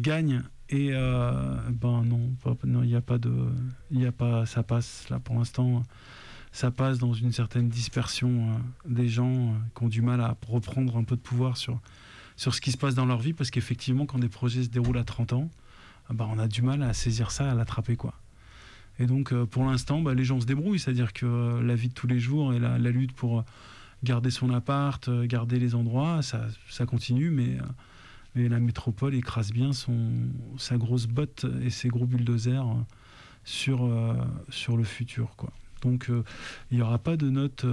gagne. 0.00 0.42
Et 0.68 0.90
euh, 0.92 1.56
ben 1.70 2.04
non, 2.04 2.30
il 2.82 2.88
n'y 2.88 2.94
a 2.94 3.00
pas 3.00 3.16
de, 3.18 3.32
il 3.90 4.06
a 4.06 4.12
pas, 4.12 4.44
ça 4.44 4.62
passe 4.62 5.08
là 5.08 5.18
pour 5.20 5.36
l'instant. 5.36 5.82
Ça 6.52 6.70
passe 6.70 6.98
dans 6.98 7.14
une 7.14 7.32
certaine 7.32 7.68
dispersion 7.68 8.60
des 8.84 9.08
gens 9.08 9.54
qui 9.74 9.84
ont 9.84 9.88
du 9.88 10.02
mal 10.02 10.20
à 10.20 10.36
reprendre 10.48 10.96
un 10.96 11.04
peu 11.04 11.16
de 11.16 11.20
pouvoir 11.20 11.56
sur 11.56 11.80
sur 12.40 12.54
ce 12.54 12.62
qui 12.62 12.72
se 12.72 12.78
passe 12.78 12.94
dans 12.94 13.04
leur 13.04 13.18
vie, 13.18 13.34
parce 13.34 13.50
qu'effectivement, 13.50 14.06
quand 14.06 14.18
des 14.18 14.30
projets 14.30 14.62
se 14.62 14.68
déroulent 14.70 14.96
à 14.96 15.04
30 15.04 15.34
ans, 15.34 15.50
bah, 16.12 16.28
on 16.30 16.38
a 16.38 16.48
du 16.48 16.62
mal 16.62 16.82
à 16.82 16.92
saisir 16.92 17.30
ça, 17.30 17.50
à 17.50 17.54
l'attraper 17.54 17.96
quoi. 17.96 18.14
Et 19.00 19.06
donc, 19.06 19.32
euh, 19.32 19.46
pour 19.46 19.64
l'instant, 19.64 20.02
bah, 20.02 20.14
les 20.14 20.24
gens 20.24 20.40
se 20.40 20.46
débrouillent, 20.46 20.78
c'est-à-dire 20.78 21.14
que 21.14 21.24
euh, 21.24 21.62
la 21.62 21.74
vie 21.74 21.88
de 21.88 21.94
tous 21.94 22.06
les 22.06 22.18
jours 22.18 22.52
et 22.52 22.58
la, 22.58 22.78
lutte 22.78 23.12
pour 23.12 23.40
euh, 23.40 23.42
garder 24.04 24.30
son 24.30 24.52
appart, 24.52 25.08
garder 25.24 25.58
les 25.58 25.74
endroits, 25.74 26.20
ça, 26.22 26.86
continue, 26.86 27.30
mais, 27.30 27.58
la 28.36 28.60
métropole 28.60 29.14
écrase 29.14 29.50
bien 29.52 29.70
sa 29.72 30.76
grosse 30.76 31.06
botte 31.06 31.46
et 31.62 31.70
ses 31.70 31.88
gros 31.88 32.06
bulldozers 32.06 32.64
sur, 33.44 33.86
le 33.88 34.84
futur. 34.84 35.34
Donc, 35.82 36.10
il 36.70 36.76
n'y 36.76 36.82
aura 36.82 36.98
pas 36.98 37.16
de 37.16 37.28
note 37.28 37.66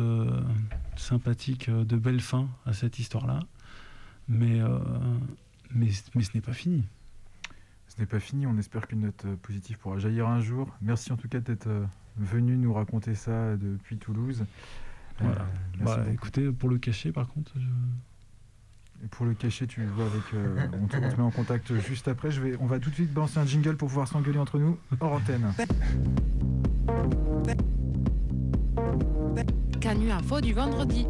sympathique 0.95 1.69
de 1.69 1.95
belle 1.95 2.21
fin 2.21 2.49
à 2.65 2.73
cette 2.73 2.99
histoire-là, 2.99 3.39
mais 4.27 4.59
ce 5.91 6.31
n'est 6.33 6.41
pas 6.41 6.53
fini. 6.53 6.83
Ce 7.97 8.01
n'est 8.03 8.07
pas 8.07 8.19
fini, 8.19 8.45
on 8.45 8.55
espère 8.59 8.87
qu'une 8.87 9.01
note 9.01 9.25
euh, 9.25 9.35
positive 9.41 9.77
pourra 9.79 9.97
jaillir 9.97 10.27
un 10.27 10.39
jour. 10.39 10.69
Merci 10.81 11.11
en 11.11 11.17
tout 11.17 11.27
cas 11.27 11.39
d'être 11.39 11.65
euh, 11.67 11.83
venu 12.17 12.55
nous 12.55 12.71
raconter 12.71 13.15
ça 13.15 13.55
depuis 13.57 13.97
Toulouse. 13.97 14.41
Euh, 15.21 15.23
Voilà. 15.25 15.45
merci 15.79 15.97
Bah, 15.97 16.05
écoutez, 16.13 16.51
pour 16.51 16.69
le 16.69 16.77
cacher, 16.77 17.11
par 17.11 17.27
contre, 17.27 17.51
je- 17.55 19.03
Et 19.03 19.07
pour 19.09 19.25
le 19.25 19.33
cacher, 19.33 19.65
tu 19.67 19.83
vois 19.85 20.05
avec. 20.05 20.21
euh, 20.35 20.67
on, 20.81 20.85
te, 20.87 20.97
on 20.97 21.09
te 21.09 21.15
met 21.15 21.21
en 21.23 21.31
contact 21.31 21.75
juste 21.79 22.07
après. 22.07 22.29
Je 22.31 22.41
vais, 22.41 22.55
on 22.59 22.65
va 22.67 22.79
tout 22.79 22.89
de 22.91 22.95
suite 22.95 23.11
balancer 23.13 23.39
un 23.39 23.45
jingle 23.45 23.75
pour 23.77 23.87
pouvoir 23.89 24.07
s'engueuler 24.07 24.39
entre 24.39 24.57
nous 24.59 24.77
hors 24.99 25.13
antenne. 25.13 25.51
Canu 29.81 30.11
Info 30.11 30.41
du 30.41 30.53
vendredi. 30.53 31.05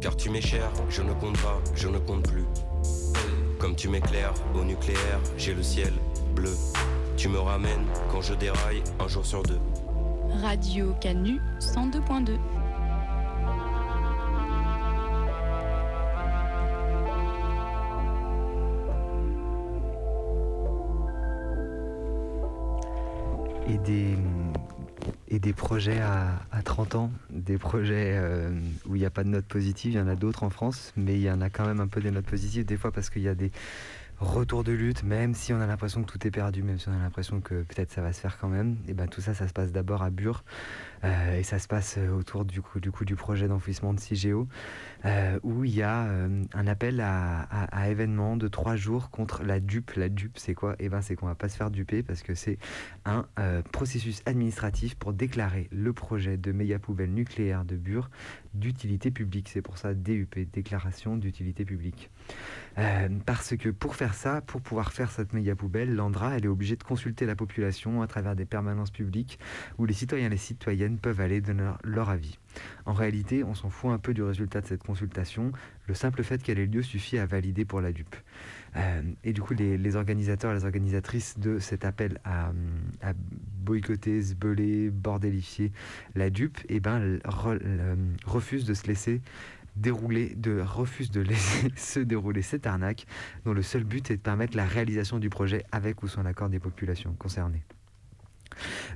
Car 0.00 0.16
tu 0.16 0.30
m'es 0.30 0.40
cher, 0.40 0.70
je 0.88 1.02
ne 1.02 1.12
compte 1.14 1.38
pas, 1.42 1.60
je 1.74 1.88
ne 1.88 1.98
compte 1.98 2.28
plus. 2.30 2.44
Comme 3.58 3.76
tu 3.76 3.88
m'éclaires 3.88 4.32
au 4.54 4.64
nucléaire, 4.64 5.20
j'ai 5.36 5.54
le 5.54 5.62
ciel 5.62 5.92
bleu. 6.30 6.54
Tu 7.16 7.28
me 7.28 7.38
ramènes 7.38 7.86
quand 8.10 8.22
je 8.22 8.34
déraille 8.34 8.82
un 8.98 9.08
jour 9.08 9.26
sur 9.26 9.42
deux. 9.42 9.60
Radio 10.42 10.94
Canu 11.00 11.40
102.2. 11.58 12.38
et 23.70 23.78
des, 23.78 24.16
et 25.28 25.38
des 25.38 25.52
projets 25.52 26.00
à, 26.00 26.40
à 26.50 26.62
30 26.62 26.94
ans, 26.96 27.10
des 27.30 27.58
projets 27.58 28.14
euh, 28.16 28.50
où 28.86 28.96
il 28.96 28.98
n'y 28.98 29.06
a 29.06 29.10
pas 29.10 29.24
de 29.24 29.28
notes 29.28 29.46
positives, 29.46 29.92
il 29.92 29.96
y 29.96 30.00
en 30.00 30.08
a 30.08 30.16
d'autres 30.16 30.42
en 30.42 30.50
France, 30.50 30.92
mais 30.96 31.14
il 31.14 31.22
y 31.22 31.30
en 31.30 31.40
a 31.40 31.50
quand 31.50 31.66
même 31.66 31.80
un 31.80 31.86
peu 31.86 32.00
des 32.00 32.10
notes 32.10 32.26
positives, 32.26 32.64
des 32.64 32.76
fois 32.76 32.90
parce 32.90 33.10
qu'il 33.10 33.22
y 33.22 33.28
a 33.28 33.34
des... 33.34 33.50
retour 34.20 34.64
de 34.64 34.72
lutte, 34.72 35.02
même 35.02 35.34
si 35.34 35.52
on 35.54 35.60
a 35.60 35.66
l'impression 35.66 36.02
que 36.02 36.12
tout 36.12 36.26
est 36.26 36.30
perdu, 36.30 36.62
même 36.62 36.78
si 36.78 36.88
on 36.88 36.92
a 36.92 36.98
l'impression 36.98 37.40
que 37.40 37.62
peut-être 37.62 37.90
ça 37.90 38.02
va 38.02 38.12
se 38.12 38.20
faire 38.20 38.38
quand 38.38 38.48
même, 38.48 38.76
et 38.86 38.92
ben 38.92 39.08
tout 39.08 39.22
ça, 39.22 39.32
ça 39.32 39.48
se 39.48 39.52
passe 39.54 39.72
d'abord 39.72 40.02
à 40.02 40.10
Bure, 40.10 40.44
euh, 41.04 41.38
et 41.38 41.42
ça 41.42 41.58
se 41.58 41.66
passe 41.66 41.96
euh, 41.98 42.10
autour 42.10 42.44
du 42.44 42.60
coup 42.60 42.80
du, 42.80 43.16
projet 43.16 43.48
d'enfouissement 43.48 43.94
de 43.94 44.00
CIGEO, 44.00 44.46
euh, 45.06 45.38
où 45.42 45.64
il 45.64 45.74
y 45.74 45.82
a 45.82 46.06
un 46.54 46.66
appel 46.66 47.00
à, 47.00 47.40
à, 47.40 47.88
événement 47.88 48.36
de 48.36 48.48
trois 48.48 48.76
jours 48.76 49.10
contre 49.10 49.42
la 49.42 49.58
dupe. 49.58 49.92
La 49.96 50.08
dupe, 50.08 50.38
c'est 50.38 50.54
quoi? 50.54 50.76
Et 50.78 50.88
ben 50.88 51.00
c'est 51.00 51.16
qu'on 51.16 51.26
va 51.26 51.34
pas 51.34 51.48
se 51.48 51.56
faire 51.56 51.70
duper 51.70 52.02
parce 52.02 52.22
que 52.22 52.34
c'est 52.34 52.58
un 53.04 53.26
processus 53.72 54.22
administratif 54.26 54.94
pour 54.96 55.12
déclarer 55.12 55.68
le 55.72 55.92
projet 55.92 56.36
de 56.36 56.52
méga 56.52 56.78
poubelle 56.78 57.12
nucléaire 57.12 57.64
de 57.64 57.76
Bure 57.76 58.10
d'utilité 58.54 59.10
publique. 59.10 59.48
C'est 59.48 59.62
pour 59.62 59.78
ça 59.78 59.94
DUP, 59.94 60.38
déclaration 60.52 61.16
d'utilité 61.16 61.64
publique. 61.64 62.10
Parce 63.26 63.56
que 63.56 63.68
pour 63.68 63.94
faire 63.94 64.14
ça, 64.14 64.40
pour 64.40 64.62
pouvoir 64.62 64.92
faire 64.92 65.10
cette 65.10 65.34
méga 65.34 65.54
poubelle, 65.54 65.94
l'Andra, 65.94 66.36
elle 66.36 66.44
est 66.44 66.48
obligée 66.48 66.76
de 66.76 66.82
consulter 66.82 67.26
la 67.26 67.36
population 67.36 68.00
à 68.00 68.06
travers 68.06 68.34
des 68.34 68.46
permanences 68.46 68.90
publiques 68.90 69.38
où 69.78 69.84
les 69.84 69.92
citoyens 69.92 70.26
et 70.26 70.30
les 70.30 70.36
citoyennes 70.38 70.98
peuvent 70.98 71.20
aller 71.20 71.40
donner 71.40 71.70
leur 71.84 72.08
avis. 72.08 72.38
En 72.86 72.92
réalité, 72.92 73.44
on 73.44 73.54
s'en 73.54 73.70
fout 73.70 73.90
un 73.90 73.98
peu 73.98 74.14
du 74.14 74.22
résultat 74.22 74.60
de 74.60 74.66
cette 74.66 74.82
consultation. 74.82 75.52
Le 75.86 75.94
simple 75.94 76.22
fait 76.22 76.42
qu'elle 76.42 76.58
ait 76.58 76.66
lieu 76.66 76.82
suffit 76.82 77.18
à 77.18 77.26
valider 77.26 77.64
pour 77.64 77.80
la 77.80 77.92
dupe. 77.92 78.16
Euh, 78.76 79.02
et 79.24 79.32
du 79.32 79.42
coup, 79.42 79.54
les, 79.54 79.96
organisateurs 79.96 80.52
et 80.52 80.54
les 80.54 80.64
organisatrices 80.64 81.38
de 81.38 81.58
cet 81.58 81.84
appel 81.84 82.20
à, 82.24 82.52
boycotter, 83.62 84.20
zbeler, 84.20 84.90
bordélifier 84.90 85.72
la 86.14 86.30
dupe, 86.30 86.58
eh 86.68 86.80
ben, 86.80 87.18
refusent 88.24 88.64
de 88.64 88.74
se 88.74 88.86
laisser 88.86 89.20
dérouler, 89.76 90.34
de 90.36 90.60
refuse 90.60 91.10
de 91.10 91.20
laisser 91.20 91.70
se 91.76 92.00
dérouler 92.00 92.42
cette 92.42 92.66
arnaque, 92.66 93.06
dont 93.44 93.52
le 93.52 93.62
seul 93.62 93.84
but 93.84 94.10
est 94.10 94.16
de 94.16 94.22
permettre 94.22 94.56
la 94.56 94.64
réalisation 94.64 95.18
du 95.18 95.30
projet 95.30 95.64
avec 95.72 96.02
ou 96.02 96.08
sans 96.08 96.22
l'accord 96.22 96.48
des 96.48 96.60
populations 96.60 97.14
concernées. 97.14 97.64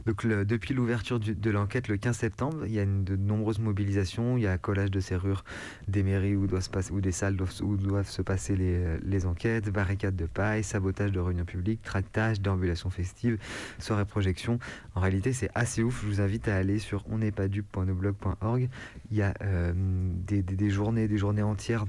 Donc 0.07 0.27
depuis 0.27 0.75
l'ouverture 0.75 1.21
de 1.21 1.51
l'enquête 1.51 1.89
le 1.89 1.97
15 1.97 2.17
septembre, 2.17 2.67
il 2.67 2.73
y 2.73 2.81
a 2.81 2.85
de 2.85 3.17
nombreuses 3.17 3.59
mobilisations, 3.59 4.37
il 4.37 4.45
y 4.45 4.47
a 4.47 4.59
collage 4.59 4.91
de 4.91 5.01
serrures 5.01 5.45
des 5.89 6.03
mairies 6.03 6.37
où 6.37 6.47
doivent 6.47 6.63
se 6.63 6.71
passer, 6.71 6.93
ou 6.93 7.01
des 7.01 7.13
salles 7.13 7.37
où 7.63 7.77
doivent 7.77 8.09
se 8.09 8.23
passer 8.23 8.57
les, 8.57 9.27
enquêtes, 9.27 9.71
barricades 9.71 10.17
de 10.17 10.27
paille, 10.27 10.65
sabotage 10.65 11.13
de 11.13 11.21
réunions 11.21 11.45
publiques, 11.45 11.83
tractage, 11.83 12.41
déambulations 12.41 12.91
festives, 12.91 13.39
soirées 13.79 14.05
projection. 14.05 14.59
En 14.95 15.01
réalité, 15.01 15.33
c'est 15.33 15.51
assez 15.55 15.83
ouf. 15.83 16.03
Je 16.03 16.07
vous 16.07 16.21
invite 16.21 16.49
à 16.49 16.57
aller 16.57 16.79
sur 16.79 17.05
onestpasdupe.noblog.org. 17.11 18.69
Il 19.11 19.17
y 19.17 19.23
a 19.23 19.35
euh, 19.43 19.73
des, 19.75 20.71
journées, 20.71 21.09
des 21.09 21.19
journées 21.19 21.43
entières 21.43 21.87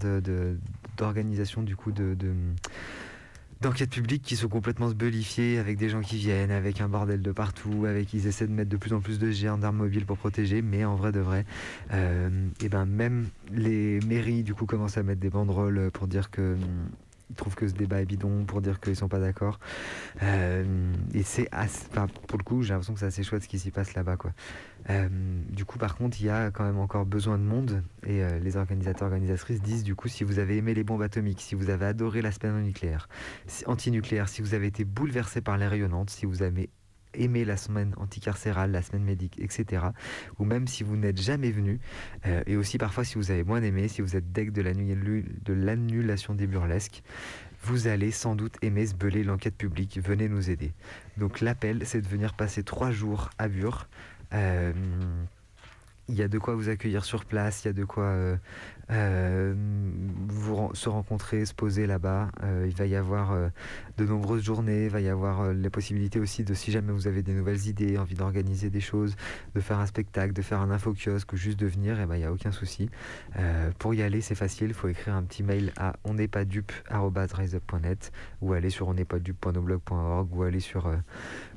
d'organisation 0.98 1.64
du 1.64 1.76
coup 1.76 1.92
de 1.92 2.16
d'enquêtes 3.62 3.92
publiques 3.92 4.24
qui 4.24 4.36
sont 4.36 4.48
complètement 4.48 4.90
sbellifiées 4.90 5.60
avec 5.60 5.78
des 5.78 5.90
gens 5.90 6.02
qui 6.02 6.18
viennent, 6.18 6.52
avec 6.52 6.82
un 6.82 6.90
bordel 6.90 7.22
de 7.22 7.32
partout, 7.32 7.86
avec 7.88 8.14
ils 8.14 8.28
essaient 8.28 8.48
de 8.48 8.54
mettre 8.54 8.70
de 8.70 8.78
plus 8.78 8.94
en 8.94 9.00
plus 9.00 9.20
de 9.20 9.32
gendarmes 9.32 9.78
mobiles 9.78 10.06
pour 10.06 10.18
protéger, 10.18 10.62
mais 10.62 10.86
en 10.86 10.96
vrai 10.96 11.12
de 11.12 11.20
vrai, 11.20 11.42
et 11.90 11.94
euh, 11.94 12.48
eh 12.62 12.70
ben 12.70 12.86
même 12.86 13.28
les 13.52 14.00
mairies 14.02 14.44
du 14.44 14.54
coup 14.54 14.66
commencent 14.66 14.98
à 14.98 15.04
mettre 15.04 15.22
des 15.22 15.30
banderoles 15.30 15.90
pour 15.92 16.08
dire 16.08 16.30
que 16.30 16.56
ils 17.30 17.36
trouvent 17.36 17.56
que 17.56 17.68
ce 17.68 17.74
débat 17.74 18.02
est 18.02 18.06
bidon 18.06 18.46
pour 18.46 18.62
dire 18.62 18.80
qu'ils 18.80 18.96
sont 18.96 19.08
pas 19.08 19.20
d'accord. 19.20 19.60
Euh, 20.22 20.94
et 21.14 21.24
c'est 21.24 21.50
pour 22.28 22.38
le 22.38 22.44
coup, 22.44 22.62
j'ai 22.62 22.74
l'impression 22.74 22.94
que 22.94 23.00
c'est 23.00 23.08
assez 23.08 23.24
chouette 23.24 23.44
ce 23.44 23.48
qui 23.48 23.60
s'y 23.60 23.72
passe 23.72 23.94
là-bas, 23.96 24.18
quoi. 24.18 24.32
Euh, 24.90 25.10
du 25.50 25.66
coup, 25.66 25.78
par 25.78 25.96
contre, 25.96 26.20
il 26.20 26.28
y 26.28 26.30
a 26.30 26.52
quand 26.52 26.64
même 26.64 26.78
encore 26.78 27.06
besoin 27.06 27.38
de 27.38 27.44
monde 27.44 27.84
et 28.06 28.24
euh, 28.24 28.40
les 28.40 28.56
organisateurs 28.58 29.08
organisatrices 29.08 29.62
disent 29.62 29.84
du 29.84 29.96
coup 29.96 30.08
si 30.08 30.24
vous 30.24 30.40
avez 30.40 30.58
aimé 30.58 30.74
les 30.74 30.84
bombes 30.84 31.02
atomiques, 31.02 31.42
si 31.42 31.56
vous 31.56 31.70
avez 31.70 31.86
adoré 31.86 32.22
la 32.22 32.32
semaine 32.32 32.62
nucléaire, 32.64 33.10
anti-nucléaire, 33.66 34.30
si 34.30 34.42
vous 34.42 34.54
avez 34.54 34.68
été 34.68 34.84
bouleversé 34.84 35.42
par 35.42 35.58
les 35.58 35.68
rayonnantes, 35.68 36.12
si 36.12 36.26
vous 36.26 36.44
avez 36.44 36.70
aimé 37.18 37.46
la 37.46 37.58
semaine 37.58 37.94
anticarcérale, 37.98 38.72
la 38.72 38.82
semaine 38.82 39.04
médique, 39.04 39.40
etc. 39.40 39.88
Ou 40.38 40.46
même 40.46 40.68
si 40.68 40.84
vous 40.84 40.98
n'êtes 40.98 41.22
jamais 41.22 41.52
venu, 41.52 41.80
euh, 42.26 42.44
et 42.46 42.58
aussi 42.58 42.78
parfois 42.78 43.04
si 43.04 43.16
vous 43.16 43.32
avez 43.32 43.44
moins 43.44 43.62
aimé, 43.62 43.88
si 43.88 44.02
vous 44.02 44.16
êtes 44.16 44.32
deck 44.32 44.52
de 44.52 44.62
l'annulation 44.62 46.36
des 46.36 46.48
burlesques, 46.48 47.04
vous 47.64 47.88
allez 47.88 48.12
sans 48.12 48.36
doute 48.36 48.58
aimer 48.62 48.86
se 48.86 48.94
beler 48.94 49.24
l'enquête 49.24 49.56
publique. 49.56 50.00
Venez 50.00 50.30
nous 50.30 50.52
aider. 50.52 50.74
Donc 51.18 51.42
l'appel, 51.42 51.82
c'est 51.86 52.02
de 52.02 52.08
venir 52.08 52.36
passer 52.36 52.64
trois 52.64 52.92
jours 52.92 53.32
à 53.40 53.48
Bure. 53.48 53.88
Euh, 54.34 55.26
il 56.08 56.16
y 56.16 56.22
a 56.22 56.28
de 56.28 56.38
quoi 56.38 56.56
vous 56.56 56.70
accueillir 56.70 57.04
sur 57.04 57.26
place, 57.26 57.64
il 57.64 57.68
y 57.68 57.70
a 57.70 57.74
de 57.74 57.84
quoi 57.84 58.04
euh, 58.04 58.38
euh, 58.92 59.56
vous 60.28 60.70
se 60.74 60.88
rencontrer, 60.88 61.46
se 61.46 61.54
poser 61.54 61.88
là-bas. 61.88 62.30
Euh, 62.44 62.66
il 62.68 62.76
va 62.76 62.86
y 62.86 62.96
avoir 62.96 63.36
de 63.98 64.06
nombreuses 64.06 64.44
journées, 64.44 64.86
il 64.86 64.90
va 64.90 65.02
y 65.02 65.10
avoir 65.10 65.52
les 65.52 65.70
possibilités 65.70 66.20
aussi 66.20 66.44
de, 66.44 66.54
si 66.54 66.72
jamais 66.72 66.94
vous 66.94 67.08
avez 67.08 67.24
des 67.24 67.34
nouvelles 67.34 67.68
idées, 67.68 67.98
envie 67.98 68.14
d'organiser 68.14 68.70
des 68.70 68.82
choses, 68.82 69.16
de 69.56 69.60
faire 69.60 69.80
un 69.80 69.88
spectacle, 69.88 70.34
de 70.34 70.42
faire 70.42 70.60
un 70.60 70.70
info 70.70 70.94
kiosque 70.94 71.34
ou 71.34 71.38
juste 71.38 71.60
de 71.60 71.66
venir, 71.66 72.00
eh 72.00 72.06
ben, 72.06 72.16
il 72.16 72.20
n'y 72.20 72.26
a 72.26 72.32
aucun 72.32 72.52
souci. 72.52 72.90
pour 73.80 73.94
y 73.94 74.04
aller, 74.04 74.22
c'est 74.22 74.36
facile, 74.36 74.68
il 74.68 74.74
faut 74.74 74.88
écrire 74.88 75.16
un 75.16 75.24
petit 75.24 75.44
mail 75.44 75.74
à 75.78 75.96
on 76.04 76.14
n'est 76.14 76.28
pas 76.28 76.44
ou 78.42 78.54
aller 78.54 78.70
sur 78.70 78.88
on 78.88 78.94
n'est 78.94 79.06
pas 79.06 79.18
ou 80.32 80.44
aller 80.44 80.60
sur 80.60 80.92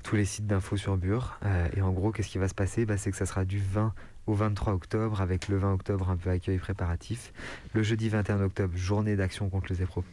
tous 0.03 0.17
les 0.17 0.25
sites 0.25 0.47
d'infos 0.47 0.77
sur 0.77 0.97
Bure. 0.97 1.39
et 1.77 1.83
en 1.83 1.93
gros, 1.93 2.13
qu'est-ce 2.13 2.29
qui 2.31 2.39
va 2.39 2.49
se 2.49 2.55
passer? 2.55 2.87
Bah, 2.87 2.97
C'est 2.97 3.11
que 3.11 3.17
ça 3.17 3.27
sera 3.27 3.45
du 3.45 3.59
20 3.59 3.93
au 4.29 4.35
23 4.35 4.75
octobre, 4.75 5.21
avec 5.21 5.49
le 5.49 5.57
20 5.57 5.73
octobre 5.73 6.11
un 6.11 6.17
peu 6.17 6.31
accueil 6.31 6.59
préparatif. 6.59 7.33
Le 7.73 7.83
jeudi 7.83 8.09
21 8.09 8.43
octobre, 8.43 8.77
journée 8.77 9.17
d'action 9.17 9.49
contre 9.49 9.73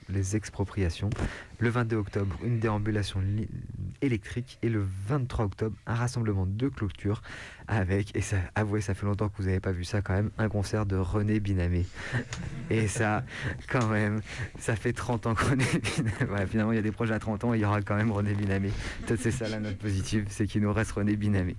les, 0.09 0.35
expropriations. 0.35 1.09
Le 1.59 1.69
22 1.69 1.97
octobre, 1.97 2.37
une 2.43 2.59
déambulation 2.59 3.21
électrique. 4.01 4.57
Et 4.61 4.69
le 4.69 4.85
23 5.07 5.45
octobre, 5.45 5.75
un 5.85 5.95
rassemblement 5.95 6.45
de 6.45 6.69
clôture 6.69 7.21
avec, 7.67 8.15
et 8.15 8.21
ça, 8.21 8.37
avouez, 8.55 8.81
ça 8.81 8.93
fait 8.93 9.05
longtemps 9.05 9.27
que 9.27 9.37
vous 9.37 9.45
n'avez 9.45 9.59
pas 9.59 9.71
vu 9.71 9.83
ça 9.83 10.01
quand 10.01 10.13
même, 10.13 10.31
un 10.37 10.49
concert 10.49 10.85
de 10.85 10.95
René 10.95 11.39
Binamé. 11.39 11.85
Et 12.69 12.87
ça, 12.87 13.23
quand 13.67 13.87
même, 13.87 14.21
ça 14.59 14.75
fait 14.75 14.93
30 14.93 15.27
ans 15.27 15.35
que 15.35 15.43
René 15.43 15.65
Binamé. 15.65 16.45
finalement, 16.47 16.71
il 16.71 16.75
y 16.75 16.79
a 16.79 16.83
des 16.83 16.91
projets 16.91 17.13
à 17.13 17.19
30 17.19 17.43
ans, 17.43 17.53
il 17.53 17.61
y 17.61 17.65
aura 17.65 17.81
quand 17.81 17.95
même 17.95 18.11
René 18.11 18.33
Binamé. 18.33 18.71
Peut-être 19.05 19.21
c'est 19.21 19.31
ça 19.31 19.49
la 19.49 19.59
note 19.59 19.77
positive, 19.77 20.25
c'est 20.29 20.47
qu'il 20.47 20.61
nous 20.61 20.71
reste 20.71 20.91
René 20.93 21.15
Binamé. 21.15 21.55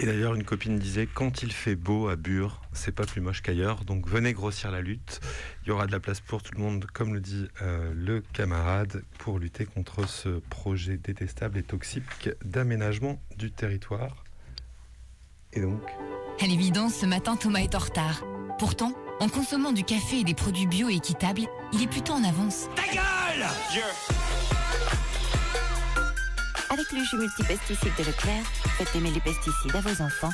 Et 0.00 0.06
d'ailleurs, 0.06 0.34
une 0.34 0.44
copine 0.44 0.78
disait 0.78 1.06
quand 1.06 1.42
il 1.42 1.52
fait 1.52 1.76
beau 1.76 2.08
à 2.08 2.16
Bure, 2.16 2.60
c'est 2.72 2.92
pas 2.92 3.06
plus 3.06 3.20
moche 3.20 3.42
qu'ailleurs. 3.42 3.84
Donc 3.84 4.08
venez 4.08 4.32
grossir 4.32 4.70
la 4.70 4.80
lutte. 4.80 5.20
Il 5.62 5.68
y 5.68 5.70
aura 5.70 5.86
de 5.86 5.92
la 5.92 6.00
place 6.00 6.20
pour 6.20 6.42
tout 6.42 6.52
le 6.56 6.60
monde, 6.60 6.86
comme 6.92 7.14
le 7.14 7.20
dit 7.20 7.46
euh, 7.62 7.92
le 7.94 8.20
camarade, 8.32 9.02
pour 9.18 9.38
lutter 9.38 9.66
contre 9.66 10.08
ce 10.08 10.40
projet 10.50 10.96
détestable 10.96 11.58
et 11.58 11.62
toxique 11.62 12.30
d'aménagement 12.44 13.20
du 13.36 13.52
territoire. 13.52 14.24
Et 15.52 15.60
donc? 15.60 15.80
À 16.40 16.46
l'évidence, 16.46 16.94
ce 16.96 17.06
matin, 17.06 17.36
Thomas 17.36 17.60
est 17.60 17.76
en 17.76 17.78
retard. 17.78 18.24
Pourtant, 18.58 18.92
en 19.20 19.28
consommant 19.28 19.72
du 19.72 19.84
café 19.84 20.20
et 20.20 20.24
des 20.24 20.34
produits 20.34 20.66
bio 20.66 20.88
et 20.88 20.94
équitables, 20.94 21.42
il 21.72 21.82
est 21.82 21.86
plutôt 21.86 22.14
en 22.14 22.24
avance. 22.24 22.68
Ta 22.74 22.82
gueule 22.92 23.46
avec 26.74 26.90
le 26.90 27.04
jus 27.04 27.16
multipesticide 27.16 27.92
de 27.96 28.04
Leclerc, 28.04 28.44
faites 28.76 28.96
aimer 28.96 29.12
les 29.12 29.20
pesticides 29.20 29.76
à 29.76 29.80
vos 29.80 30.02
enfants 30.02 30.32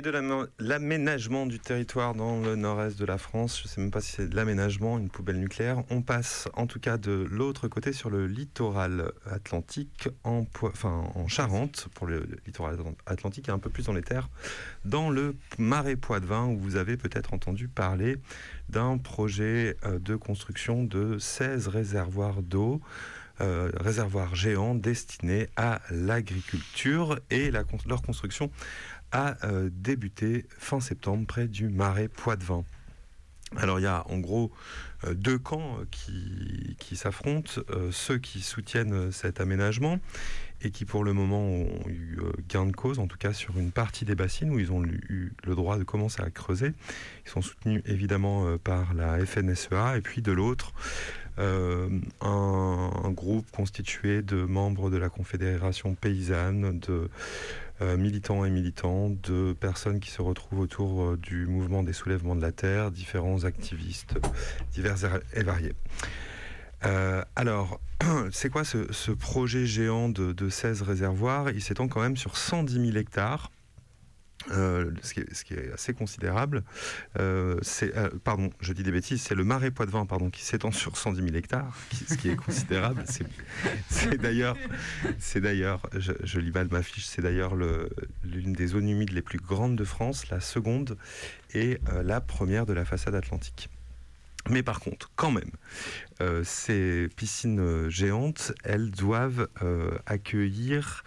De 0.00 0.48
l'aménagement 0.58 1.44
du 1.44 1.58
territoire 1.58 2.14
dans 2.14 2.40
le 2.40 2.56
nord-est 2.56 2.98
de 2.98 3.04
la 3.04 3.18
France, 3.18 3.58
je 3.58 3.64
ne 3.64 3.68
sais 3.68 3.80
même 3.82 3.90
pas 3.90 4.00
si 4.00 4.12
c'est 4.12 4.28
de 4.28 4.34
l'aménagement, 4.34 4.96
une 4.96 5.10
poubelle 5.10 5.38
nucléaire. 5.38 5.82
On 5.90 6.00
passe 6.00 6.48
en 6.54 6.66
tout 6.66 6.80
cas 6.80 6.96
de 6.96 7.26
l'autre 7.30 7.68
côté 7.68 7.92
sur 7.92 8.08
le 8.08 8.26
littoral 8.26 9.12
atlantique, 9.30 10.08
en, 10.24 10.46
enfin, 10.62 11.04
en 11.14 11.28
Charente, 11.28 11.88
pour 11.92 12.06
le 12.06 12.26
littoral 12.46 12.78
atlantique, 13.04 13.50
et 13.50 13.52
un 13.52 13.58
peu 13.58 13.68
plus 13.68 13.84
dans 13.84 13.92
les 13.92 14.02
terres, 14.02 14.30
dans 14.86 15.10
le 15.10 15.36
marais 15.58 15.96
Poitevin, 15.96 16.46
où 16.46 16.58
vous 16.58 16.76
avez 16.76 16.96
peut-être 16.96 17.34
entendu 17.34 17.68
parler 17.68 18.16
d'un 18.70 18.96
projet 18.96 19.76
euh, 19.84 19.98
de 19.98 20.16
construction 20.16 20.82
de 20.82 21.18
16 21.18 21.68
réservoirs 21.68 22.40
d'eau. 22.40 22.80
Euh, 23.40 23.70
réservoirs 23.80 24.34
géants 24.34 24.74
destinés 24.74 25.48
à 25.56 25.80
l'agriculture 25.90 27.18
et 27.30 27.50
leur 27.50 28.02
construction 28.02 28.50
a 29.12 29.36
euh, 29.44 29.70
débuté 29.72 30.46
fin 30.58 30.80
septembre 30.80 31.26
près 31.26 31.48
du 31.48 31.68
marais 31.68 32.08
Poitevin. 32.08 32.64
Alors 33.56 33.80
il 33.80 33.82
y 33.82 33.86
a 33.86 34.04
en 34.08 34.18
gros 34.18 34.52
euh, 35.04 35.14
deux 35.14 35.38
camps 35.38 35.78
euh, 35.78 35.84
qui, 35.90 36.76
qui 36.78 36.96
s'affrontent, 36.96 37.60
ceux 37.90 38.18
qui 38.18 38.42
soutiennent 38.42 39.10
cet 39.10 39.40
aménagement 39.40 39.98
et 40.62 40.70
qui 40.70 40.84
pour 40.84 41.02
le 41.02 41.14
moment 41.14 41.42
ont 41.42 41.88
eu 41.88 42.18
gain 42.48 42.66
de 42.66 42.72
cause, 42.72 42.98
en 42.98 43.06
tout 43.06 43.16
cas 43.16 43.32
sur 43.32 43.56
une 43.58 43.72
partie 43.72 44.04
des 44.04 44.14
bassines 44.14 44.50
où 44.50 44.58
ils 44.58 44.70
ont 44.70 44.84
eu 44.84 45.32
le 45.44 45.54
droit 45.54 45.78
de 45.78 45.84
commencer 45.84 46.20
à 46.22 46.30
creuser. 46.30 46.74
Ils 47.24 47.30
sont 47.30 47.40
soutenus 47.40 47.82
évidemment 47.86 48.58
par 48.58 48.92
la 48.92 49.24
FNSEA 49.24 49.96
et 49.96 50.02
puis 50.02 50.20
de 50.20 50.32
l'autre 50.32 50.74
un, 51.38 52.00
un 52.20 53.10
groupe 53.10 53.50
constitué 53.50 54.22
de 54.22 54.42
membres 54.44 54.90
de 54.90 54.96
la 54.96 55.08
Confédération 55.08 55.94
paysanne, 55.94 56.78
de 56.80 57.08
euh, 57.82 57.96
militants 57.96 58.44
et 58.44 58.50
militantes, 58.50 59.18
de 59.30 59.54
personnes 59.54 60.00
qui 60.00 60.10
se 60.10 60.20
retrouvent 60.20 60.60
autour 60.60 61.02
euh, 61.02 61.16
du 61.16 61.46
mouvement 61.46 61.82
des 61.82 61.94
soulèvements 61.94 62.36
de 62.36 62.42
la 62.42 62.52
terre, 62.52 62.90
différents 62.90 63.44
activistes 63.44 64.18
divers 64.72 64.96
et 65.32 65.42
variés. 65.42 65.72
Euh, 66.84 67.22
alors, 67.36 67.80
c'est 68.32 68.50
quoi 68.50 68.64
ce, 68.64 68.92
ce 68.92 69.12
projet 69.12 69.64
géant 69.64 70.10
de, 70.10 70.32
de 70.32 70.50
16 70.50 70.82
réservoirs? 70.82 71.50
Il 71.50 71.62
s'étend 71.62 71.88
quand 71.88 72.02
même 72.02 72.18
sur 72.18 72.36
110 72.36 72.86
000 72.86 72.98
hectares. 72.98 73.50
Euh, 74.52 74.90
ce, 75.02 75.12
qui 75.44 75.54
est, 75.54 75.72
assez 75.72 75.92
considérable. 75.92 76.64
Euh, 77.18 77.58
c'est, 77.62 77.94
euh, 77.96 78.08
pardon, 78.24 78.50
je 78.60 78.72
dis 78.72 78.82
des 78.82 78.90
bêtises, 78.90 79.20
c'est 79.20 79.34
le 79.34 79.44
marais 79.44 79.70
Poitevin 79.70 80.06
pardon, 80.06 80.30
qui 80.30 80.42
s'étend 80.42 80.70
sur 80.70 80.96
110 80.96 81.22
000 81.22 81.36
hectares, 81.36 81.76
ce 82.08 82.14
qui 82.14 82.30
est 82.30 82.36
considérable. 82.36 83.04
c'est, 83.90 84.16
d'ailleurs, 84.16 84.56
c'est 85.18 85.40
d'ailleurs 85.40 85.82
je, 85.92 86.40
lis 86.40 86.52
mal 86.52 86.68
ma 86.70 86.82
fiche, 86.82 87.04
c'est 87.06 87.22
d'ailleurs 87.22 87.54
le, 87.54 87.90
l'une 88.24 88.52
des 88.52 88.68
zones 88.68 88.88
humides 88.88 89.12
les 89.12 89.22
plus 89.22 89.38
grandes 89.38 89.76
de 89.76 89.84
France, 89.84 90.30
la 90.30 90.40
seconde 90.40 90.96
et 91.52 91.78
la 92.02 92.20
première 92.20 92.64
de 92.64 92.72
la 92.72 92.84
façade 92.84 93.14
atlantique. 93.14 93.68
Mais 94.48 94.62
par 94.62 94.80
contre, 94.80 95.10
quand 95.16 95.30
même, 95.30 95.50
euh, 96.20 96.42
ces 96.44 97.08
piscines 97.16 97.60
euh, 97.60 97.90
géantes, 97.90 98.52
elles 98.64 98.90
doivent 98.90 99.48
euh, 99.62 99.90
accueillir, 100.06 101.04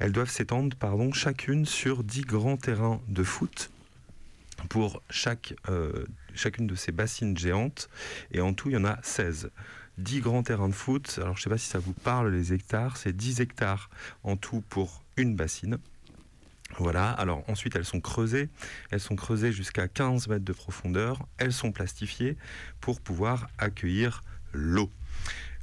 elles 0.00 0.12
doivent 0.12 0.30
s'étendre, 0.30 0.76
pardon, 0.76 1.12
chacune 1.12 1.64
sur 1.64 2.04
10 2.04 2.22
grands 2.22 2.56
terrains 2.56 3.00
de 3.08 3.22
foot 3.22 3.70
pour 4.68 5.02
chacune 5.10 6.66
de 6.66 6.74
ces 6.74 6.92
bassines 6.92 7.36
géantes. 7.36 7.88
Et 8.32 8.40
en 8.40 8.54
tout, 8.54 8.70
il 8.70 8.74
y 8.74 8.76
en 8.76 8.84
a 8.84 8.98
16. 9.02 9.50
10 9.98 10.20
grands 10.20 10.42
terrains 10.42 10.68
de 10.68 10.74
foot. 10.74 11.18
Alors, 11.22 11.36
je 11.36 11.40
ne 11.40 11.42
sais 11.44 11.50
pas 11.50 11.58
si 11.58 11.68
ça 11.68 11.78
vous 11.78 11.92
parle, 11.92 12.32
les 12.32 12.52
hectares. 12.52 12.96
C'est 12.96 13.14
10 13.14 13.40
hectares 13.40 13.90
en 14.22 14.36
tout 14.36 14.62
pour 14.68 15.02
une 15.16 15.36
bassine. 15.36 15.78
Voilà, 16.78 17.10
alors 17.10 17.44
ensuite 17.48 17.76
elles 17.76 17.84
sont 17.84 18.00
creusées, 18.00 18.48
elles 18.90 19.00
sont 19.00 19.14
creusées 19.16 19.52
jusqu'à 19.52 19.86
15 19.86 20.28
mètres 20.28 20.44
de 20.44 20.52
profondeur, 20.52 21.26
elles 21.38 21.52
sont 21.52 21.70
plastifiées 21.70 22.36
pour 22.80 23.00
pouvoir 23.00 23.48
accueillir 23.58 24.22
l'eau. 24.52 24.90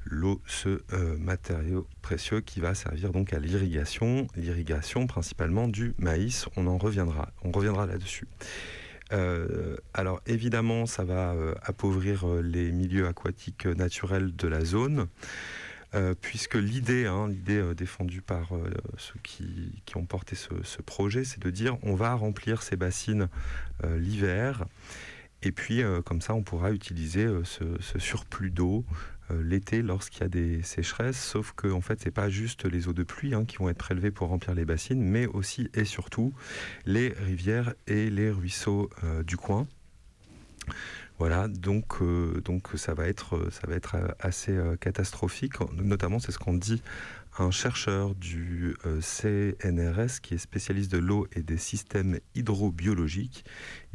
L'eau, 0.05 0.41
ce 0.47 0.81
euh, 0.93 1.17
matériau 1.17 1.87
précieux 2.01 2.41
qui 2.41 2.59
va 2.59 2.73
servir 2.73 3.11
donc 3.11 3.33
à 3.33 3.39
l'irrigation, 3.39 4.27
l'irrigation 4.35 5.05
principalement 5.05 5.67
du 5.67 5.93
maïs, 5.97 6.47
on 6.55 6.65
en 6.65 6.77
reviendra, 6.77 7.29
on 7.43 7.51
reviendra 7.51 7.85
là-dessus. 7.85 8.27
Euh, 9.11 9.75
alors 9.93 10.21
évidemment, 10.25 10.85
ça 10.85 11.03
va 11.03 11.33
euh, 11.33 11.53
appauvrir 11.61 12.25
les 12.41 12.71
milieux 12.71 13.07
aquatiques 13.07 13.65
naturels 13.65 14.35
de 14.35 14.47
la 14.47 14.63
zone. 14.63 15.07
Euh, 15.93 16.13
puisque 16.19 16.55
l'idée, 16.55 17.05
hein, 17.05 17.27
l'idée 17.27 17.57
euh, 17.57 17.73
défendue 17.73 18.21
par 18.21 18.55
euh, 18.55 18.63
ceux 18.97 19.19
qui, 19.23 19.73
ont 19.95 20.05
porté 20.05 20.37
ce, 20.37 20.81
projet, 20.81 21.25
c'est 21.25 21.41
de 21.41 21.49
dire 21.49 21.77
on 21.83 21.95
va 21.95 22.13
remplir 22.13 22.63
ces 22.63 22.77
bassines 22.77 23.27
l'hiver, 23.83 24.65
et 25.41 25.51
puis 25.51 25.81
comme 26.05 26.21
ça 26.21 26.33
on 26.33 26.43
pourra 26.43 26.71
utiliser 26.71 27.27
ce, 27.43 27.99
surplus 27.99 28.51
d'eau 28.51 28.85
l'été 29.43 29.81
lorsqu'il 29.81 30.21
y 30.21 30.25
a 30.25 30.29
des 30.29 30.61
sécheresses, 30.61 31.21
sauf 31.21 31.53
que 31.53 31.67
en 31.67 31.81
fait 31.81 32.09
pas 32.11 32.29
juste 32.29 32.65
les 32.65 32.87
eaux 32.87 32.93
de 32.93 33.03
pluie 33.03 33.33
hein, 33.33 33.45
qui 33.45 33.57
vont 33.57 33.69
être 33.69 33.77
prélevées 33.77 34.11
pour 34.11 34.29
remplir 34.29 34.53
les 34.55 34.65
bassines, 34.65 35.01
mais 35.01 35.25
aussi 35.25 35.69
et 35.73 35.85
surtout 35.85 36.33
les 36.85 37.09
rivières 37.09 37.73
et 37.87 38.09
les 38.09 38.29
ruisseaux 38.31 38.89
du 39.25 39.35
coin. 39.35 39.67
Voilà, 41.22 41.47
donc, 41.47 42.01
euh, 42.01 42.41
donc 42.43 42.69
ça, 42.78 42.95
va 42.95 43.07
être, 43.07 43.47
va 43.67 43.76
être 43.76 43.95
assez 44.19 44.53
euh, 44.53 44.76
catastrophique. 44.76 45.53
Notamment, 45.74 46.17
c'est 46.17 46.32
ce 46.32 46.39
qu'on 46.39 46.55
dit 46.55 46.82
un 47.38 47.51
chercheur 47.51 48.15
du 48.15 48.76
euh, 48.88 49.01
CNRS 49.01 50.19
qui 50.24 50.34
est 50.34 50.39
spécialiste 50.39 50.91
de 50.91 50.97
l'eau 50.97 51.28
et 51.34 51.43
des 51.43 51.59
systèmes 51.59 52.17
hydrobiologiques. 52.34 53.45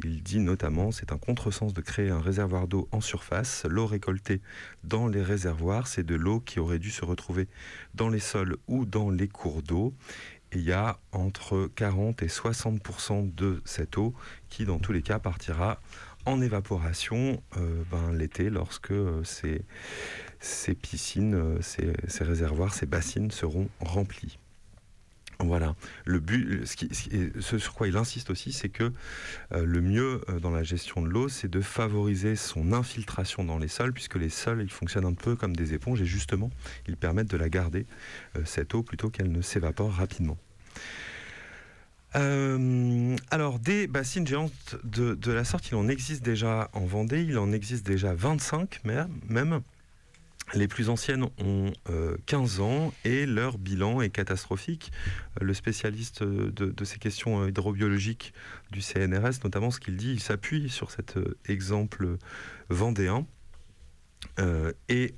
Il 0.05 0.23
dit 0.23 0.39
notamment 0.39 0.93
c'est 0.93 1.11
un 1.11 1.17
contresens 1.17 1.73
de 1.73 1.81
créer 1.81 2.11
un 2.11 2.21
réservoir 2.21 2.65
d'eau 2.69 2.87
en 2.93 3.01
surface. 3.01 3.65
L'eau 3.65 3.87
récoltée 3.87 4.39
dans 4.85 5.09
les 5.09 5.21
réservoirs, 5.21 5.87
c'est 5.87 6.05
de 6.05 6.15
l'eau 6.15 6.39
qui 6.39 6.61
aurait 6.61 6.79
dû 6.79 6.91
se 6.91 7.03
retrouver 7.03 7.49
dans 7.93 8.07
les 8.07 8.21
sols 8.21 8.55
ou 8.69 8.85
dans 8.85 9.09
les 9.09 9.27
cours 9.27 9.63
d'eau. 9.63 9.93
Et 10.53 10.59
il 10.59 10.63
y 10.63 10.71
a 10.71 10.97
entre 11.11 11.69
40 11.75 12.23
et 12.23 12.27
60% 12.27 13.35
de 13.35 13.61
cette 13.65 13.97
eau 13.97 14.13
qui, 14.47 14.63
dans 14.63 14.79
tous 14.79 14.93
les 14.93 15.01
cas, 15.01 15.19
partira 15.19 15.81
en 16.27 16.41
évaporation 16.41 17.41
euh, 17.55 17.83
ben, 17.89 18.11
l'été 18.13 18.49
lorsque 18.49 18.91
euh, 18.91 19.23
ces, 19.23 20.75
piscines, 20.75 21.35
euh, 21.35 21.61
ces, 21.61 22.23
réservoirs, 22.23 22.73
ces 22.73 22.85
bassines 22.85 23.31
seront 23.31 23.69
remplis. 23.79 24.37
Voilà. 25.39 25.75
Ce, 26.07 27.59
sur 27.59 27.73
quoi 27.75 27.87
il 27.87 27.95
insiste 27.95 28.31
aussi, 28.31 28.51
c'est 28.51 28.69
que 28.69 28.91
le 29.51 29.81
mieux 29.81 30.21
dans 30.41 30.49
la 30.49 30.63
gestion 30.63 31.03
de 31.03 31.09
l'eau, 31.09 31.29
c'est 31.29 31.47
de 31.47 31.61
favoriser 31.61 32.35
son 32.35 32.73
infiltration 32.73 33.43
dans 33.43 33.59
les 33.59 33.67
sols, 33.67 33.93
puisque 33.93 34.15
les 34.15 34.29
sols, 34.29 34.63
ils 34.63 34.71
fonctionnent 34.71 35.05
un 35.05 35.13
peu 35.13 35.35
comme 35.35 35.55
des 35.55 35.75
éponges 35.75 36.01
et 36.01 36.07
justement, 36.07 36.49
ils 36.87 36.97
permettent 36.97 37.29
de 37.29 37.37
la 37.37 37.49
garder, 37.49 37.85
cette 38.45 38.73
eau, 38.73 38.81
plutôt 38.81 39.11
qu'elle 39.11 39.31
ne 39.31 39.43
s'évapore 39.43 39.91
rapidement. 39.91 40.39
Euh, 42.15 43.15
alors, 43.31 43.59
des 43.59 43.87
bassines 43.87 44.25
géantes 44.25 44.75
de, 44.83 45.31
la 45.31 45.43
sorte, 45.43 45.69
il 45.69 45.75
en 45.75 45.87
existe 45.87 46.23
déjà 46.23 46.69
en 46.73 46.85
Vendée, 46.85 47.23
il 47.23 47.37
en 47.37 47.51
existe 47.51 47.85
déjà 47.85 48.13
25 48.13 48.81
même. 48.85 49.61
Les 50.53 50.69
plus 50.69 50.87
anciennes 50.87 51.25
ont 51.39 51.73
euh, 51.89 52.15
15 52.25 52.61
ans 52.61 52.93
et 53.03 53.25
leur 53.25 53.57
bilan 53.57 53.99
est 53.99 54.09
catastrophique. 54.09 54.93
Le 55.41 55.53
spécialiste 55.53 56.23
de, 56.23 56.85
ces 56.85 56.99
questions 56.99 57.45
hydrobiologiques 57.45 58.33
du 58.71 58.81
CNRS, 58.81 59.43
notamment 59.43 59.71
ce 59.71 59.81
qu'il 59.81 59.97
dit, 59.97 60.13
il 60.13 60.21
s'appuie 60.21 60.69
sur 60.69 60.89
cet 60.89 61.17
euh, 61.17 61.37
exemple 61.47 62.17
vendéen. 62.69 63.27
Euh, 64.39 64.71
et, 64.89 65.15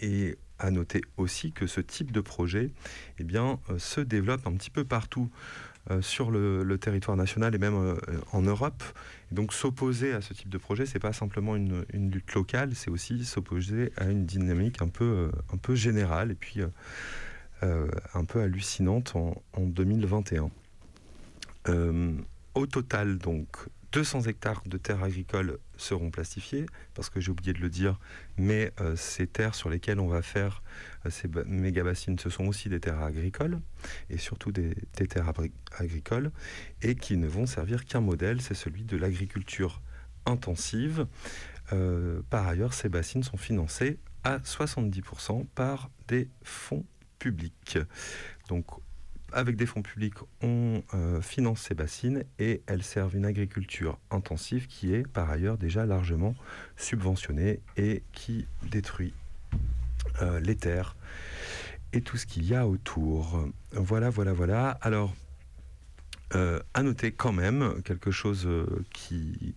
et 0.00 0.36
à 0.58 0.70
noter 0.70 1.02
aussi 1.16 1.52
que 1.52 1.66
ce 1.66 1.80
type 1.80 2.12
de 2.12 2.20
projet 2.20 2.72
eh 3.18 3.24
bien, 3.24 3.60
se 3.78 4.00
développe 4.00 4.46
un 4.46 4.52
petit 4.52 4.70
peu 4.70 4.84
partout 4.84 5.30
euh, 5.30 5.67
sur 6.00 6.30
le, 6.30 6.78
territoire 6.78 7.16
national 7.16 7.54
et 7.54 7.58
même 7.58 7.74
euh, 7.74 7.96
en 8.32 8.42
Europe. 8.42 8.82
Donc 9.32 9.52
s'opposer 9.52 10.12
à 10.12 10.20
ce 10.20 10.32
type 10.32 10.48
de 10.48 10.58
projet, 10.58 10.86
c'est 10.86 10.98
pas 10.98 11.12
simplement 11.12 11.56
une, 11.56 11.84
une, 11.92 12.10
lutte 12.10 12.32
locale, 12.34 12.74
c'est 12.74 12.90
aussi 12.90 13.24
s'opposer 13.24 13.92
à 13.96 14.04
une 14.06 14.24
dynamique 14.24 14.80
un 14.80 14.88
peu, 14.88 15.04
euh, 15.04 15.30
un 15.52 15.56
peu 15.56 15.74
générale 15.74 16.30
et 16.30 16.34
puis 16.34 16.60
un 17.60 18.24
peu 18.24 18.40
hallucinante 18.40 19.16
en, 19.16 19.42
en 19.54 19.62
2021. 19.62 20.50
au 22.54 22.66
total, 22.66 23.18
donc, 23.18 23.48
200 23.92 24.22
hectares 24.22 24.62
de 24.66 24.76
terres 24.76 25.02
agricoles 25.02 25.58
seront 25.78 26.10
plastifiés, 26.10 26.66
parce 26.94 27.08
que 27.08 27.20
j'ai 27.20 27.30
oublié 27.30 27.52
de 27.52 27.60
le 27.60 27.70
dire, 27.70 27.98
mais 28.36 28.72
euh, 28.80 28.96
ces 28.96 29.26
terres 29.26 29.54
sur 29.54 29.70
lesquelles 29.70 30.00
on 30.00 30.08
va 30.08 30.22
faire 30.22 30.62
euh, 31.06 31.10
ces 31.10 31.28
méga 31.46 31.82
bassines, 31.82 32.18
ce 32.18 32.28
sont 32.28 32.46
aussi 32.46 32.68
des 32.68 32.80
terres 32.80 33.00
agricoles, 33.00 33.60
et 34.10 34.18
surtout 34.18 34.52
des, 34.52 34.74
des 34.96 35.06
terres 35.06 35.32
agricoles, 35.78 36.30
et 36.82 36.94
qui 36.94 37.16
ne 37.16 37.26
vont 37.26 37.46
servir 37.46 37.84
qu'un 37.86 38.00
modèle, 38.00 38.42
c'est 38.42 38.54
celui 38.54 38.84
de 38.84 38.96
l'agriculture 38.96 39.80
intensive. 40.26 41.06
Euh, 41.72 42.22
par 42.30 42.46
ailleurs, 42.46 42.74
ces 42.74 42.88
bassines 42.88 43.22
sont 43.22 43.36
financées 43.36 43.98
à 44.24 44.38
70% 44.38 45.46
par 45.54 45.90
des 46.08 46.28
fonds 46.42 46.84
publics. 47.18 47.78
Donc 48.48 48.66
avec 49.32 49.56
des 49.56 49.66
fonds 49.66 49.82
publics, 49.82 50.14
on 50.42 50.82
euh, 50.94 51.20
finance 51.20 51.62
ces 51.62 51.74
bassines 51.74 52.24
et 52.38 52.62
elles 52.66 52.82
servent 52.82 53.16
une 53.16 53.24
agriculture 53.24 53.98
intensive 54.10 54.66
qui 54.66 54.94
est 54.94 55.06
par 55.06 55.30
ailleurs 55.30 55.58
déjà 55.58 55.86
largement 55.86 56.34
subventionnée 56.76 57.60
et 57.76 58.02
qui 58.12 58.46
détruit 58.70 59.14
euh, 60.22 60.40
les 60.40 60.56
terres 60.56 60.96
et 61.92 62.00
tout 62.00 62.16
ce 62.16 62.26
qu'il 62.26 62.44
y 62.44 62.54
a 62.54 62.66
autour. 62.66 63.48
Voilà, 63.72 64.10
voilà, 64.10 64.32
voilà. 64.32 64.70
Alors, 64.82 65.14
euh, 66.34 66.60
à 66.74 66.82
noter 66.82 67.12
quand 67.12 67.32
même 67.32 67.80
quelque 67.84 68.10
chose 68.10 68.46
qui, 68.92 69.54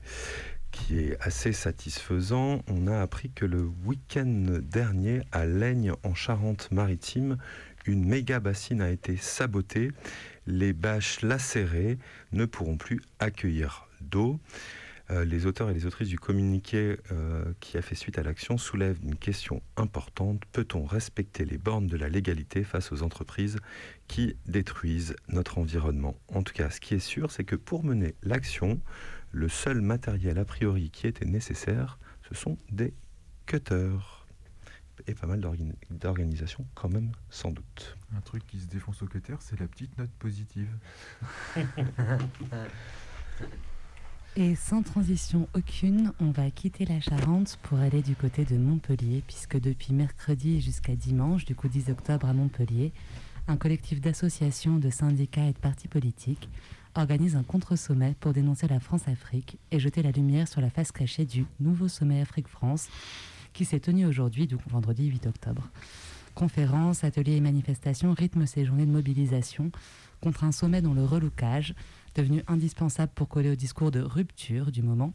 qui 0.72 1.00
est 1.00 1.18
assez 1.22 1.54
satisfaisant. 1.54 2.62
On 2.68 2.88
a 2.88 3.02
appris 3.02 3.30
que 3.32 3.46
le 3.46 3.70
week-end 3.86 4.60
dernier, 4.62 5.22
à 5.32 5.46
Laigne, 5.46 5.94
en 6.04 6.14
Charente-Maritime, 6.14 7.38
une 7.86 8.06
méga 8.06 8.40
bassine 8.40 8.82
a 8.82 8.90
été 8.90 9.18
sabotée. 9.18 9.92
Les 10.48 10.74
bâches 10.74 11.22
lacérées 11.22 11.98
ne 12.32 12.46
pourront 12.46 12.78
plus 12.78 13.02
accueillir 13.20 13.88
d'eau. 14.02 14.40
Euh, 15.12 15.26
les 15.26 15.46
auteurs 15.46 15.70
et 15.70 15.74
les 15.74 15.86
autrices 15.86 16.08
du 16.08 16.20
communiqué 16.20 16.98
euh, 17.12 17.44
qui 17.60 17.78
a 17.78 17.82
fait 17.82 17.96
suite 17.96 18.18
à 18.18 18.24
l'action 18.24 18.58
soulèvent 18.58 19.00
une 19.04 19.16
question 19.16 19.62
importante. 19.76 20.44
Peut-on 20.54 20.86
respecter 20.86 21.44
les 21.44 21.58
bornes 21.58 21.88
de 21.88 21.98
la 21.98 22.08
légalité 22.08 22.64
face 22.64 22.92
aux 22.92 23.04
entreprises 23.04 23.58
qui 24.08 24.36
détruisent 24.46 25.16
notre 25.28 25.58
environnement? 25.58 26.16
En 26.30 26.44
tout 26.44 26.54
cas, 26.54 26.70
ce 26.70 26.80
qui 26.80 26.94
est 26.94 27.00
sûr, 27.00 27.32
c'est 27.32 27.44
que 27.44 27.58
pour 27.58 27.84
mener 27.84 28.16
l'action, 28.24 28.80
le 29.32 29.50
seul 29.50 29.82
matériel 29.82 30.38
a 30.38 30.46
priori 30.46 30.92
qui 30.92 31.08
était 31.08 31.26
nécessaire, 31.26 32.00
ce 32.30 32.36
sont 32.36 32.58
des 32.72 32.94
cutters. 33.46 34.21
Et 35.08 35.14
pas 35.14 35.28
mal 35.28 35.40
d'organi- 35.42 35.74
d'organisations 35.90 36.66
quand 36.76 36.90
même, 36.90 37.12
sans 37.30 37.52
doute. 37.52 37.98
Un 38.16 38.22
truc 38.22 38.46
qui 38.48 38.60
se 38.60 38.68
défonce 38.68 39.02
au 39.02 39.08
cutter, 39.08 39.36
c'est 39.40 39.60
la 39.60 39.68
petite 39.68 39.98
note 39.98 40.12
positive. 40.20 40.70
Et 44.38 44.56
sans 44.56 44.82
transition 44.82 45.50
aucune, 45.56 46.14
on 46.22 46.32
va 46.32 46.50
quitter 46.52 46.86
la 46.86 47.02
Charente 47.02 47.60
pour 47.64 47.80
aller 47.80 48.02
du 48.02 48.16
côté 48.16 48.46
de 48.46 48.56
Montpellier, 48.58 49.24
puisque 49.28 49.60
depuis 49.60 49.94
mercredi 49.94 50.62
jusqu'à 50.62 50.96
dimanche, 50.96 51.44
du 51.44 51.54
coup 51.54 51.68
10 51.68 51.90
octobre 51.90 52.28
à 52.28 52.34
Montpellier, 52.34 52.94
un 53.50 53.58
collectif 53.58 54.00
d'associations, 54.00 54.78
de 54.78 54.90
syndicats 54.90 55.46
et 55.48 55.52
de 55.52 55.58
partis 55.58 55.90
politiques 55.90 56.48
organise 56.96 57.36
un 57.36 57.44
contre-sommet 57.44 58.16
pour 58.20 58.32
dénoncer 58.34 58.68
la 58.68 58.80
France-Afrique 58.80 59.58
et 59.72 59.80
jeter 59.80 60.02
la 60.02 60.12
lumière 60.12 60.48
sur 60.48 60.62
la 60.62 60.70
face 60.70 60.92
cachée 60.92 61.26
du 61.26 61.46
nouveau 61.60 61.88
sommet 61.88 62.22
Afrique-France 62.22 62.88
qui 63.54 63.66
s'est 63.66 63.80
tenu 63.80 64.06
aujourd'hui, 64.06 64.48
donc 64.48 64.62
vendredi 64.68 65.08
8 65.08 65.28
octobre. 65.28 65.70
Conférences, 66.36 67.04
ateliers 67.04 67.36
et 67.36 67.42
manifestations 67.42 68.14
rythment 68.14 68.46
ces 68.46 68.66
journées 68.66 68.86
de 68.86 68.92
mobilisation 68.92 69.72
contre 70.22 70.44
un 70.44 70.52
sommet 70.52 70.82
dont 70.82 70.94
le 70.94 71.04
relookage, 71.04 71.74
devenu 72.16 72.44
indispensable 72.48 73.12
pour 73.14 73.28
coller 73.28 73.52
au 73.52 73.56
discours 73.56 73.92
de 73.92 74.02
rupture 74.02 74.72
du 74.72 74.84
moment, 74.84 75.14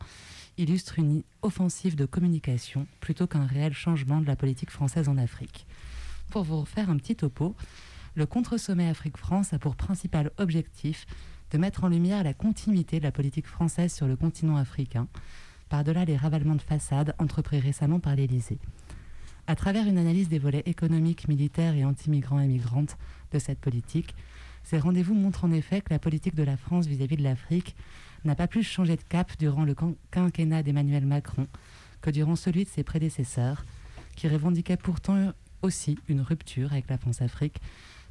illustre 0.58 0.98
une 0.98 1.22
offensive 1.42 1.96
de 1.96 2.06
communication 2.06 2.86
plutôt 3.00 3.26
qu'un 3.26 3.46
réel 3.46 3.72
changement 3.72 4.20
de 4.20 4.26
la 4.26 4.36
politique 4.36 4.70
française 4.70 5.08
en 5.08 5.16
Afrique. 5.16 5.66
Pour 6.30 6.42
vous 6.44 6.60
refaire 6.60 6.90
un 6.90 6.96
petit 6.96 7.16
topo, 7.16 7.54
le 8.14 8.26
contre-sommet 8.26 8.88
Afrique-France 8.88 9.52
a 9.52 9.58
pour 9.58 9.76
principal 9.76 10.30
objectif 10.38 11.06
de 11.50 11.58
mettre 11.58 11.84
en 11.84 11.88
lumière 11.88 12.24
la 12.24 12.34
continuité 12.34 12.98
de 12.98 13.04
la 13.04 13.12
politique 13.12 13.46
française 13.46 13.92
sur 13.92 14.06
le 14.06 14.16
continent 14.16 14.56
africain, 14.56 15.06
par-delà 15.68 16.04
les 16.04 16.16
ravalements 16.16 16.54
de 16.54 16.62
façade 16.62 17.14
entrepris 17.18 17.60
récemment 17.60 18.00
par 18.00 18.14
l'Élysée. 18.16 18.58
À 19.46 19.54
travers 19.54 19.86
une 19.86 19.98
analyse 19.98 20.28
des 20.28 20.38
volets 20.38 20.62
économiques, 20.66 21.28
militaires 21.28 21.74
et 21.74 21.84
anti-migrants 21.84 22.40
et 22.40 22.46
migrantes 22.46 22.96
de 23.32 23.38
cette 23.38 23.60
politique, 23.60 24.14
ces 24.64 24.78
rendez-vous 24.78 25.14
montrent 25.14 25.44
en 25.44 25.52
effet 25.52 25.80
que 25.80 25.92
la 25.92 26.00
politique 26.00 26.34
de 26.34 26.42
la 26.42 26.56
France 26.56 26.86
vis-à-vis 26.86 27.16
de 27.16 27.22
l'Afrique 27.22 27.76
n'a 28.24 28.34
pas 28.34 28.48
plus 28.48 28.64
changé 28.64 28.96
de 28.96 29.02
cap 29.08 29.30
durant 29.38 29.64
le 29.64 29.74
quin- 29.74 29.94
quinquennat 30.10 30.62
d'Emmanuel 30.64 31.06
Macron 31.06 31.46
que 32.00 32.10
durant 32.10 32.34
celui 32.36 32.64
de 32.64 32.68
ses 32.68 32.82
prédécesseurs, 32.82 33.64
qui 34.16 34.26
revendiquaient 34.28 34.76
pourtant 34.76 35.32
aussi 35.62 35.98
une 36.08 36.20
rupture 36.20 36.72
avec 36.72 36.88
la 36.88 36.98
France-Afrique, 36.98 37.60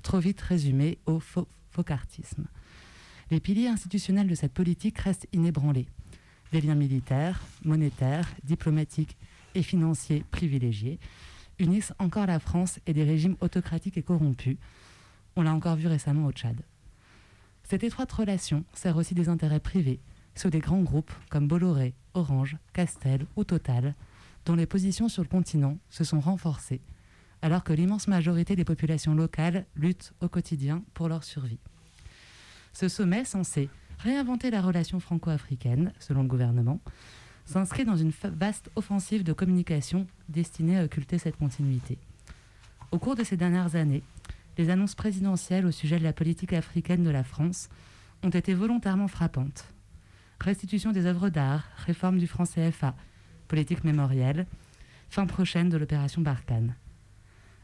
trop 0.03 0.19
vite 0.19 0.39
résumée 0.41 0.97
au 1.05 1.19
faux- 1.19 1.47
faucartisme. 1.71 2.45
Les 3.31 3.39
piliers 3.39 3.67
institutionnels 3.67 4.27
de 4.27 4.35
cette 4.35 4.53
politique 4.53 4.99
restent 4.99 5.27
inébranlés. 5.33 5.87
Des 6.55 6.61
liens 6.61 6.75
militaires, 6.75 7.41
monétaires, 7.65 8.29
diplomatiques 8.45 9.17
et 9.55 9.61
financiers 9.61 10.23
privilégiés 10.31 10.99
unissent 11.59 11.91
encore 11.99 12.27
la 12.27 12.39
France 12.39 12.79
et 12.87 12.93
des 12.93 13.03
régimes 13.03 13.35
autocratiques 13.41 13.97
et 13.97 14.03
corrompus. 14.03 14.55
On 15.35 15.41
l'a 15.41 15.53
encore 15.53 15.75
vu 15.75 15.87
récemment 15.87 16.25
au 16.25 16.31
Tchad. 16.31 16.55
Cette 17.63 17.83
étroite 17.83 18.09
relation 18.09 18.63
sert 18.71 18.95
aussi 18.95 19.13
des 19.13 19.27
intérêts 19.27 19.59
privés, 19.59 19.99
ceux 20.33 20.49
des 20.49 20.61
grands 20.61 20.81
groupes 20.81 21.11
comme 21.29 21.49
Bolloré, 21.49 21.93
Orange, 22.13 22.55
Castel 22.71 23.25
ou 23.35 23.43
Total, 23.43 23.93
dont 24.45 24.55
les 24.55 24.65
positions 24.65 25.09
sur 25.09 25.23
le 25.23 25.27
continent 25.27 25.77
se 25.89 26.05
sont 26.05 26.21
renforcées, 26.21 26.79
alors 27.41 27.65
que 27.65 27.73
l'immense 27.73 28.07
majorité 28.07 28.55
des 28.55 28.63
populations 28.63 29.13
locales 29.13 29.65
luttent 29.75 30.13
au 30.21 30.29
quotidien 30.29 30.85
pour 30.93 31.09
leur 31.09 31.25
survie. 31.25 31.59
Ce 32.71 32.87
sommet, 32.87 33.25
censé 33.25 33.69
réinventer 33.99 34.51
la 34.51 34.61
relation 34.61 34.99
franco-africaine, 34.99 35.93
selon 35.99 36.23
le 36.23 36.27
gouvernement, 36.27 36.79
s'inscrit 37.45 37.85
dans 37.85 37.95
une 37.95 38.11
vaste 38.23 38.69
offensive 38.75 39.23
de 39.23 39.33
communication 39.33 40.07
destinée 40.29 40.79
à 40.79 40.83
occulter 40.83 41.17
cette 41.17 41.37
continuité. 41.37 41.97
Au 42.91 42.99
cours 42.99 43.15
de 43.15 43.23
ces 43.23 43.37
dernières 43.37 43.75
années, 43.75 44.03
les 44.57 44.69
annonces 44.69 44.95
présidentielles 44.95 45.65
au 45.65 45.71
sujet 45.71 45.99
de 45.99 46.03
la 46.03 46.13
politique 46.13 46.53
africaine 46.53 47.03
de 47.03 47.09
la 47.09 47.23
France 47.23 47.69
ont 48.23 48.29
été 48.29 48.53
volontairement 48.53 49.07
frappantes. 49.07 49.73
Restitution 50.39 50.91
des 50.91 51.05
œuvres 51.05 51.29
d'art, 51.29 51.65
réforme 51.85 52.17
du 52.17 52.27
franc 52.27 52.45
CFA, 52.45 52.95
politique 53.47 53.83
mémorielle, 53.83 54.47
fin 55.09 55.25
prochaine 55.25 55.69
de 55.69 55.77
l'opération 55.77 56.21
Barkhane. 56.21 56.75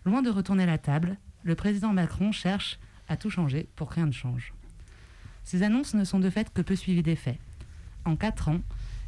Loin 0.05 0.21
de 0.21 0.29
retourner 0.29 0.65
la 0.65 0.77
table, 0.77 1.17
le 1.43 1.55
président 1.55 1.93
Macron 1.93 2.31
cherche 2.31 2.79
à 3.07 3.17
tout 3.17 3.29
changer 3.29 3.67
pour 3.75 3.89
rien 3.89 4.05
ne 4.05 4.11
change. 4.11 4.53
Ces 5.43 5.63
annonces 5.63 5.93
ne 5.93 6.03
sont 6.03 6.19
de 6.19 6.29
fait 6.29 6.51
que 6.53 6.61
peu 6.61 6.75
suivies 6.75 7.03
des 7.03 7.15
faits. 7.15 7.39
En 8.05 8.15
quatre 8.15 8.49
ans, 8.49 8.61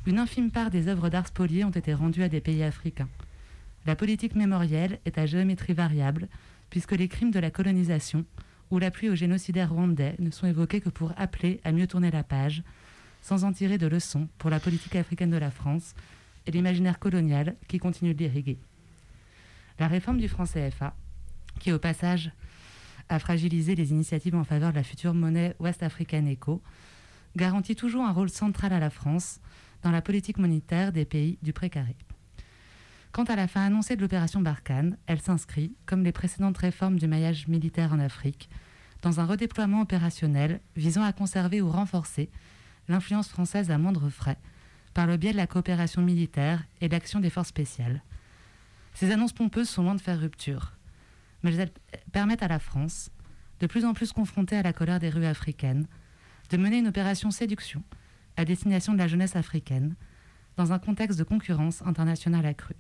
une 0.06 0.20
infime 0.20 0.52
part 0.52 0.70
des 0.70 0.88
œuvres 0.88 1.10
d'art 1.10 1.28
spoliées 1.28 1.64
ont 1.64 1.70
été 1.70 1.94
rendues 1.94 2.24
à 2.24 2.30
des 2.30 2.42
pays 2.42 2.64
africains. 2.64 3.10
La 3.86 3.96
politique 3.96 4.36
mémorielle 4.36 5.00
est 5.06 5.18
à 5.18 5.26
géométrie 5.26 5.74
variable, 5.74 6.28
puisque 6.70 6.94
les 6.94 7.08
crimes 7.08 7.32
de 7.32 7.40
la 7.40 7.52
colonisation 7.52 8.26
ou 8.72 8.80
l'appui 8.80 9.10
au 9.10 9.16
génocidaire 9.16 9.72
rwandais 9.72 10.16
ne 10.20 10.32
sont 10.32 10.48
évoqués 10.48 10.82
que 10.82 10.90
pour 10.90 11.14
appeler 11.18 11.60
à 11.64 11.72
mieux 11.72 11.88
tourner 11.88 12.12
la 12.12 12.24
page, 12.24 12.64
sans 13.22 13.44
en 13.46 13.54
tirer 13.54 13.78
de 13.78 13.88
leçons 13.88 14.28
pour 14.38 14.50
la 14.50 14.60
politique 14.60 14.96
africaine 14.96 15.30
de 15.30 15.38
la 15.38 15.52
France 15.52 15.94
et 16.46 16.52
l'imaginaire 16.52 17.00
colonial 17.00 17.56
qui 17.68 17.78
continue 17.78 18.14
de 18.14 18.20
l'irriguer. 18.20 18.58
La 19.80 19.88
réforme 19.88 20.20
du 20.20 20.28
franc 20.28 20.46
CFA, 20.46 20.96
qui 21.60 21.72
au 21.72 21.80
passage 21.80 22.32
a 23.14 23.20
fragilisé 23.20 23.76
les 23.76 23.92
initiatives 23.92 24.36
en 24.36 24.44
faveur 24.44 24.72
de 24.72 24.76
la 24.76 24.84
future 24.84 25.14
monnaie 25.14 25.56
ouest-africaine 25.60 26.32
ECO, 26.32 26.62
garantit 27.36 27.76
toujours 27.76 28.04
un 28.04 28.12
rôle 28.12 28.30
central 28.30 28.74
à 28.74 28.80
la 28.80 28.90
France 28.90 29.40
dans 29.82 29.92
la 29.92 30.02
politique 30.02 30.38
monétaire 30.38 30.92
des 30.92 31.06
pays 31.06 31.38
du 31.42 31.54
précaré. 31.54 31.96
Quant 33.12 33.24
à 33.26 33.36
la 33.36 33.48
fin 33.48 33.62
annoncée 33.62 33.96
de 33.96 34.02
l'opération 34.02 34.42
Barkhane, 34.42 34.98
elle 35.06 35.22
s'inscrit, 35.22 35.76
comme 35.86 36.04
les 36.04 36.12
précédentes 36.12 36.58
réformes 36.58 36.98
du 36.98 37.08
maillage 37.08 37.48
militaire 37.48 37.94
en 37.94 38.00
Afrique, 38.00 38.50
dans 39.04 39.20
un 39.20 39.26
redéploiement 39.26 39.82
opérationnel 39.82 40.62
visant 40.76 41.04
à 41.04 41.14
conserver 41.14 41.62
ou 41.62 41.70
renforcer 41.70 42.30
l'influence 42.88 43.28
française 43.28 43.70
à 43.70 43.78
moindre 43.78 44.10
frais, 44.10 44.40
par 44.94 45.06
le 45.06 45.18
biais 45.18 45.32
de 45.32 45.38
la 45.38 45.48
coopération 45.48 46.02
militaire 46.02 46.64
et 46.82 46.90
l'action 46.90 47.20
des 47.20 47.30
forces 47.30 47.50
spéciales. 47.50 48.02
Ces 48.94 49.12
annonces 49.12 49.34
pompeuses 49.34 49.70
sont 49.70 49.84
loin 49.84 49.96
de 49.96 50.02
faire 50.02 50.20
rupture, 50.20 50.74
mais 51.44 51.56
elles 51.56 51.72
permettent 52.12 52.44
à 52.44 52.48
la 52.48 52.60
France, 52.60 53.12
de 53.60 53.68
plus 53.68 53.86
en 53.86 53.94
plus 53.94 54.12
confrontée 54.12 54.58
à 54.58 54.64
la 54.64 54.74
colère 54.74 55.00
des 55.00 55.10
rues 55.10 55.26
africaines, 55.26 55.88
de 56.50 56.58
mener 56.58 56.80
une 56.80 56.88
opération 56.88 57.32
séduction 57.32 57.84
à 58.36 58.46
destination 58.46 58.94
de 58.94 58.98
la 58.98 59.08
jeunesse 59.08 59.36
africaine, 59.36 59.96
dans 60.58 60.74
un 60.74 60.80
contexte 60.80 61.20
de 61.20 61.24
concurrence 61.24 61.82
internationale 61.84 62.46
accrue. 62.46 62.76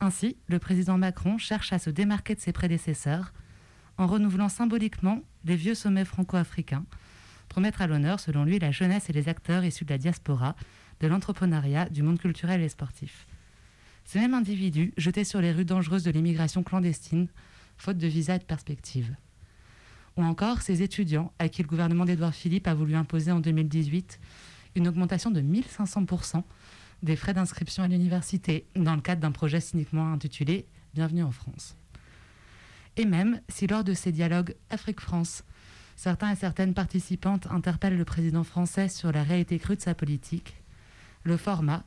Ainsi, 0.00 0.36
le 0.48 0.58
président 0.58 0.98
Macron 0.98 1.38
cherche 1.38 1.72
à 1.72 1.78
se 1.78 1.90
démarquer 1.90 2.34
de 2.34 2.40
ses 2.40 2.52
prédécesseurs 2.52 3.32
en 3.96 4.06
renouvelant 4.06 4.48
symboliquement 4.48 5.20
les 5.44 5.56
vieux 5.56 5.74
sommets 5.74 6.04
franco-africains 6.04 6.84
pour 7.48 7.60
mettre 7.60 7.82
à 7.82 7.86
l'honneur, 7.86 8.20
selon 8.20 8.44
lui, 8.44 8.58
la 8.58 8.70
jeunesse 8.70 9.08
et 9.08 9.12
les 9.12 9.28
acteurs 9.28 9.64
issus 9.64 9.84
de 9.84 9.90
la 9.90 9.98
diaspora, 9.98 10.56
de 11.00 11.06
l'entrepreneuriat, 11.06 11.88
du 11.88 12.02
monde 12.02 12.18
culturel 12.18 12.60
et 12.60 12.68
sportif. 12.68 13.26
Ces 14.04 14.18
mêmes 14.18 14.34
individus 14.34 14.92
jetés 14.96 15.24
sur 15.24 15.40
les 15.40 15.52
rues 15.52 15.64
dangereuses 15.64 16.04
de 16.04 16.10
l'immigration 16.10 16.62
clandestine, 16.62 17.28
faute 17.76 17.98
de 17.98 18.06
visa 18.06 18.36
et 18.36 18.38
de 18.38 18.44
perspective. 18.44 19.14
Ou 20.16 20.22
encore 20.22 20.62
ces 20.62 20.82
étudiants 20.82 21.32
à 21.38 21.48
qui 21.48 21.62
le 21.62 21.68
gouvernement 21.68 22.04
d'Édouard 22.04 22.34
Philippe 22.34 22.68
a 22.68 22.74
voulu 22.74 22.94
imposer 22.94 23.32
en 23.32 23.40
2018 23.40 24.20
une 24.76 24.88
augmentation 24.88 25.30
de 25.30 25.40
1500% 25.40 26.42
des 27.02 27.16
frais 27.16 27.34
d'inscription 27.34 27.82
à 27.82 27.88
l'université 27.88 28.66
dans 28.76 28.94
le 28.94 29.00
cadre 29.00 29.20
d'un 29.20 29.32
projet 29.32 29.60
cyniquement 29.60 30.12
intitulé 30.12 30.66
Bienvenue 30.94 31.24
en 31.24 31.32
France. 31.32 31.76
Et 32.96 33.04
même 33.04 33.40
si 33.48 33.66
lors 33.66 33.82
de 33.82 33.94
ces 33.94 34.12
dialogues 34.12 34.54
Afrique-France, 34.70 35.42
certains 35.96 36.30
et 36.30 36.36
certaines 36.36 36.74
participantes 36.74 37.48
interpellent 37.50 37.98
le 37.98 38.04
président 38.04 38.44
français 38.44 38.88
sur 38.88 39.10
la 39.10 39.24
réalité 39.24 39.58
crue 39.58 39.76
de 39.76 39.80
sa 39.80 39.94
politique, 39.94 40.54
le 41.24 41.36
format, 41.36 41.84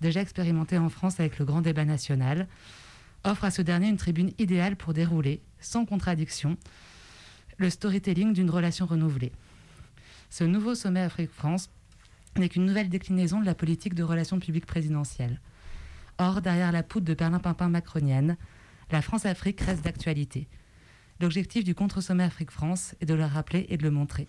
déjà 0.00 0.20
expérimenté 0.20 0.78
en 0.78 0.88
France 0.88 1.18
avec 1.18 1.38
le 1.38 1.44
grand 1.44 1.62
débat 1.62 1.84
national, 1.84 2.46
offre 3.24 3.44
à 3.44 3.50
ce 3.50 3.62
dernier 3.62 3.88
une 3.88 3.96
tribune 3.96 4.32
idéale 4.38 4.76
pour 4.76 4.92
dérouler, 4.92 5.42
sans 5.60 5.84
contradiction, 5.86 6.56
le 7.56 7.70
storytelling 7.70 8.32
d'une 8.32 8.50
relation 8.50 8.86
renouvelée. 8.86 9.32
Ce 10.30 10.44
nouveau 10.44 10.74
sommet 10.74 11.00
Afrique-France 11.00 11.70
n'est 12.36 12.48
qu'une 12.48 12.66
nouvelle 12.66 12.88
déclinaison 12.88 13.40
de 13.40 13.46
la 13.46 13.54
politique 13.54 13.94
de 13.94 14.02
relations 14.02 14.40
publiques 14.40 14.66
présidentielles. 14.66 15.40
Or, 16.18 16.42
derrière 16.42 16.72
la 16.72 16.82
poudre 16.82 17.06
de 17.06 17.14
perlimpinpin 17.14 17.68
macronienne, 17.68 18.36
la 18.90 19.02
France-Afrique 19.02 19.60
reste 19.60 19.84
d'actualité. 19.84 20.48
L'objectif 21.20 21.64
du 21.64 21.74
contre-sommet 21.74 22.24
Afrique-France 22.24 22.94
est 23.00 23.06
de 23.06 23.14
le 23.14 23.24
rappeler 23.24 23.66
et 23.68 23.76
de 23.76 23.82
le 23.82 23.90
montrer. 23.90 24.28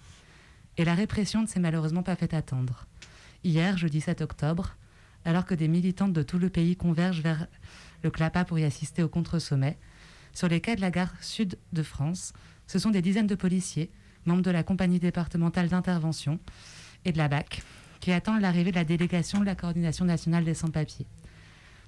Et 0.77 0.85
la 0.85 0.93
répression 0.93 1.41
ne 1.41 1.47
s'est 1.47 1.59
malheureusement 1.59 2.03
pas 2.03 2.15
fait 2.15 2.33
attendre. 2.33 2.85
Hier, 3.43 3.77
jeudi 3.77 4.01
7 4.01 4.21
octobre, 4.21 4.75
alors 5.23 5.45
que 5.45 5.55
des 5.55 5.67
militantes 5.67 6.13
de 6.13 6.21
tout 6.21 6.37
le 6.37 6.49
pays 6.49 6.75
convergent 6.75 7.21
vers 7.21 7.47
le 8.03 8.11
CLAPA 8.11 8.45
pour 8.45 8.59
y 8.59 8.63
assister 8.63 9.03
au 9.03 9.09
contre-sommet, 9.09 9.77
sur 10.33 10.47
les 10.47 10.61
quais 10.61 10.75
de 10.75 10.81
la 10.81 10.91
gare 10.91 11.13
sud 11.21 11.57
de 11.73 11.83
France, 11.83 12.33
ce 12.67 12.79
sont 12.79 12.89
des 12.89 13.01
dizaines 13.01 13.27
de 13.27 13.35
policiers, 13.35 13.91
membres 14.25 14.41
de 14.41 14.51
la 14.51 14.63
compagnie 14.63 14.99
départementale 14.99 15.69
d'intervention 15.69 16.39
et 17.05 17.11
de 17.11 17.17
la 17.17 17.27
BAC, 17.27 17.63
qui 17.99 18.11
attendent 18.11 18.41
l'arrivée 18.41 18.71
de 18.71 18.75
la 18.75 18.83
délégation 18.83 19.39
de 19.39 19.45
la 19.45 19.55
coordination 19.55 20.05
nationale 20.05 20.43
des 20.43 20.53
sans-papiers. 20.53 21.07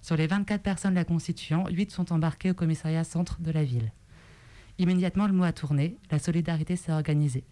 Sur 0.01 0.16
les 0.16 0.28
24 0.28 0.62
personnes 0.62 0.93
la 0.93 1.03
constituant, 1.03 1.66
8 1.70 1.91
sont 1.91 2.14
embarquées 2.14 2.51
au 2.51 2.53
commissariat 2.53 3.03
centre 3.03 3.41
de 3.41 3.51
la 3.51 3.64
ville. 3.64 3.91
Immédiatement, 4.78 5.28
le 5.28 5.34
mot 5.34 5.43
a 5.43 5.51
tourné, 5.51 5.97
la 6.12 6.20
solidarité 6.20 6.76
s'est 6.76 6.91
organisée. 6.91 7.43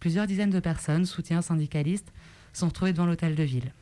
Plusieurs 0.00 0.26
dizaines 0.26 0.50
de 0.50 0.60
personnes, 0.60 1.06
soutiens 1.06 1.42
syndicalistes, 1.42 2.12
sont 2.52 2.66
retrouvées 2.66 2.92
devant 2.92 3.06
l'hôtel 3.06 3.36
de 3.36 3.42
ville. 3.44 3.72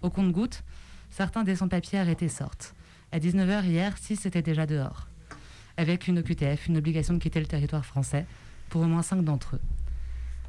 Au 0.00 0.08
compte-gouttes, 0.08 0.62
certains 1.10 1.42
des 1.42 1.56
sans-papiers 1.56 1.98
arrêtés 1.98 2.28
sortent. 2.28 2.74
À 3.14 3.18
19h 3.18 3.66
hier, 3.66 3.98
6 3.98 4.24
étaient 4.24 4.40
déjà 4.40 4.64
dehors, 4.64 5.06
avec 5.76 6.08
une 6.08 6.20
OQTF, 6.20 6.68
une 6.68 6.78
obligation 6.78 7.12
de 7.12 7.18
quitter 7.18 7.40
le 7.40 7.46
territoire 7.46 7.84
français, 7.84 8.24
pour 8.70 8.80
au 8.80 8.86
moins 8.86 9.02
5 9.02 9.22
d'entre 9.22 9.56
eux. 9.56 9.60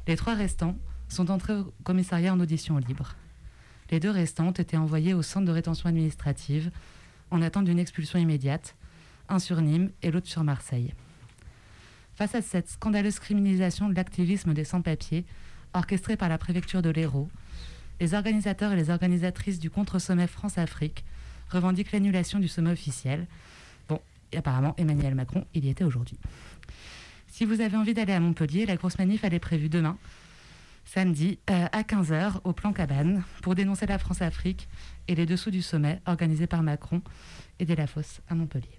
Les 0.06 0.16
trois 0.16 0.32
restants 0.32 0.74
sont 1.10 1.30
entrés 1.30 1.52
au 1.52 1.74
commissariat 1.84 2.32
en 2.32 2.40
audition 2.40 2.78
libre. 2.78 3.16
Les 3.90 4.00
deux 4.00 4.10
restantes 4.10 4.60
étaient 4.60 4.78
envoyées 4.78 5.12
au 5.12 5.20
centre 5.20 5.44
de 5.44 5.52
rétention 5.52 5.90
administrative 5.90 6.70
en 7.30 7.42
attente 7.42 7.66
d'une 7.66 7.78
expulsion 7.78 8.18
immédiate, 8.18 8.76
un 9.28 9.38
sur 9.38 9.60
Nîmes 9.60 9.90
et 10.00 10.10
l'autre 10.10 10.28
sur 10.28 10.42
Marseille. 10.42 10.94
Face 12.14 12.34
à 12.34 12.40
cette 12.40 12.70
scandaleuse 12.70 13.18
criminalisation 13.18 13.90
de 13.90 13.94
l'activisme 13.94 14.54
des 14.54 14.64
sans-papiers, 14.64 15.26
orchestrée 15.74 16.16
par 16.16 16.30
la 16.30 16.38
préfecture 16.38 16.80
de 16.80 16.88
l'Hérault, 16.88 17.28
les 18.00 18.14
organisateurs 18.14 18.72
et 18.72 18.76
les 18.76 18.88
organisatrices 18.88 19.58
du 19.58 19.68
contre-sommet 19.68 20.28
France-Afrique 20.28 21.04
revendiquent 21.50 21.92
l'annulation 21.92 22.38
du 22.38 22.48
sommet 22.48 22.70
officiel. 22.70 23.26
Bon, 23.88 24.00
et 24.32 24.38
apparemment, 24.38 24.74
Emmanuel 24.76 25.14
Macron, 25.14 25.46
il 25.54 25.64
y 25.64 25.68
était 25.68 25.84
aujourd'hui. 25.84 26.18
Si 27.28 27.44
vous 27.44 27.60
avez 27.60 27.76
envie 27.76 27.94
d'aller 27.94 28.12
à 28.12 28.20
Montpellier, 28.20 28.66
la 28.66 28.76
grosse 28.76 28.98
manif, 28.98 29.24
elle 29.24 29.34
est 29.34 29.40
prévue 29.40 29.68
demain, 29.68 29.98
samedi, 30.84 31.38
euh, 31.50 31.66
à 31.72 31.82
15h, 31.82 32.40
au 32.44 32.52
plan 32.52 32.72
Cabane, 32.72 33.24
pour 33.42 33.54
dénoncer 33.54 33.86
la 33.86 33.98
France-Afrique 33.98 34.68
et 35.08 35.14
les 35.14 35.26
dessous 35.26 35.50
du 35.50 35.62
sommet 35.62 36.00
organisé 36.06 36.46
par 36.46 36.62
Macron 36.62 37.02
et 37.58 37.64
dès 37.64 37.74
la 37.74 37.86
fosse 37.86 38.20
à 38.28 38.34
Montpellier. 38.34 38.78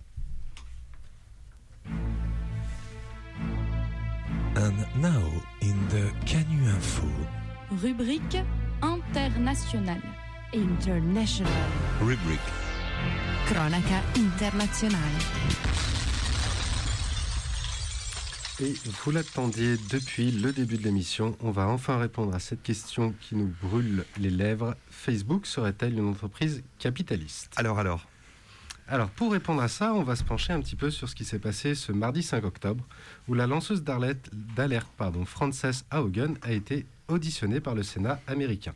And 4.57 4.78
now 5.01 5.22
in 5.61 5.76
the 5.89 6.13
Canu 6.26 6.66
Info. 6.70 7.07
Rubrique 7.72 8.38
internationale. 8.82 10.01
International. 10.54 11.52
Rubric. 12.00 12.39
Cronaca 13.48 14.02
internazionale. 14.16 15.00
Et 18.62 18.74
vous 19.04 19.12
l'attendiez 19.12 19.76
depuis 19.89 20.32
le 20.32 20.54
début 20.54 20.78
de 20.78 20.84
l'émission, 20.84 21.36
on 21.41 21.52
va 21.52 21.68
enfin 21.68 21.98
répondre 21.98 22.34
à 22.34 22.39
cette 22.39 22.64
question 22.64 23.14
qui 23.20 23.36
nous 23.36 23.52
brûle 23.62 24.06
les 24.18 24.30
lèvres. 24.30 24.76
Facebook 24.89 25.46
serait-elle 25.46 25.98
une 25.98 26.08
entreprise 26.08 26.64
capitaliste? 26.80 27.52
Alors, 27.58 27.80
alors 27.80 28.08
Alors, 28.88 29.10
pour 29.10 29.34
répondre 29.34 29.62
à 29.62 29.68
ça, 29.68 29.93
on 29.93 30.04
va 30.04 30.16
se 30.16 30.24
pencher 30.24 30.54
un 30.54 30.62
petit 30.62 30.78
peu 30.78 30.89
sur 30.89 31.10
ce 31.10 31.16
qui 31.16 31.26
s'est 31.26 31.39
passé 31.39 31.76
ce 31.76 31.91
mardi 31.91 32.24
5 32.24 32.46
octobre, 32.46 32.86
où 33.28 33.34
la 33.34 33.48
lanceuse 33.48 33.84
d'alerte, 33.84 34.30
d'alerte, 34.32 34.91
pardon, 34.96 35.26
Frances 35.26 35.84
Haugen, 35.91 36.36
a 36.41 36.52
été 36.52 36.86
auditionnée 37.10 37.60
par 37.60 37.76
le 37.76 37.84
Sénat 37.84 38.22
américain. 38.28 38.74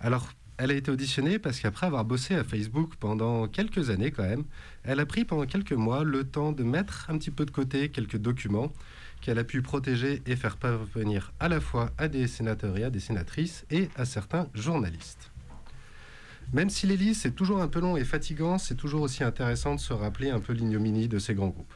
Alors, 0.00 0.28
elle 0.56 0.70
a 0.70 0.74
été 0.74 0.90
auditionnée 0.90 1.38
parce 1.38 1.60
qu'après 1.60 1.86
avoir 1.86 2.04
bossé 2.04 2.34
à 2.34 2.44
Facebook 2.44 2.94
pendant 3.00 3.48
quelques 3.48 3.90
années 3.90 4.10
quand 4.10 4.22
même, 4.22 4.44
elle 4.84 5.00
a 5.00 5.06
pris 5.06 5.24
pendant 5.24 5.46
quelques 5.46 5.72
mois 5.72 6.04
le 6.04 6.24
temps 6.24 6.52
de 6.52 6.62
mettre 6.62 7.10
un 7.10 7.18
petit 7.18 7.30
peu 7.30 7.44
de 7.44 7.50
côté 7.50 7.88
quelques 7.88 8.18
documents 8.18 8.72
qu'elle 9.20 9.38
a 9.38 9.44
pu 9.44 9.62
protéger 9.62 10.22
et 10.26 10.36
faire 10.36 10.56
parvenir 10.56 11.32
à 11.40 11.48
la 11.48 11.60
fois 11.60 11.90
à 11.98 12.08
des 12.08 12.26
sénateurs 12.26 12.76
et 12.76 12.84
à 12.84 12.90
des 12.90 13.00
sénatrices 13.00 13.64
et 13.70 13.88
à 13.96 14.04
certains 14.04 14.48
journalistes. 14.54 15.30
Même 16.52 16.70
si 16.70 16.86
les 16.86 16.96
listes 16.96 17.22
c'est 17.22 17.34
toujours 17.34 17.60
un 17.60 17.68
peu 17.68 17.80
long 17.80 17.96
et 17.96 18.04
fatigant, 18.04 18.58
c'est 18.58 18.76
toujours 18.76 19.02
aussi 19.02 19.24
intéressant 19.24 19.74
de 19.74 19.80
se 19.80 19.92
rappeler 19.92 20.30
un 20.30 20.40
peu 20.40 20.52
l'ignominie 20.52 21.08
de 21.08 21.18
ces 21.18 21.34
grands 21.34 21.48
groupes. 21.48 21.74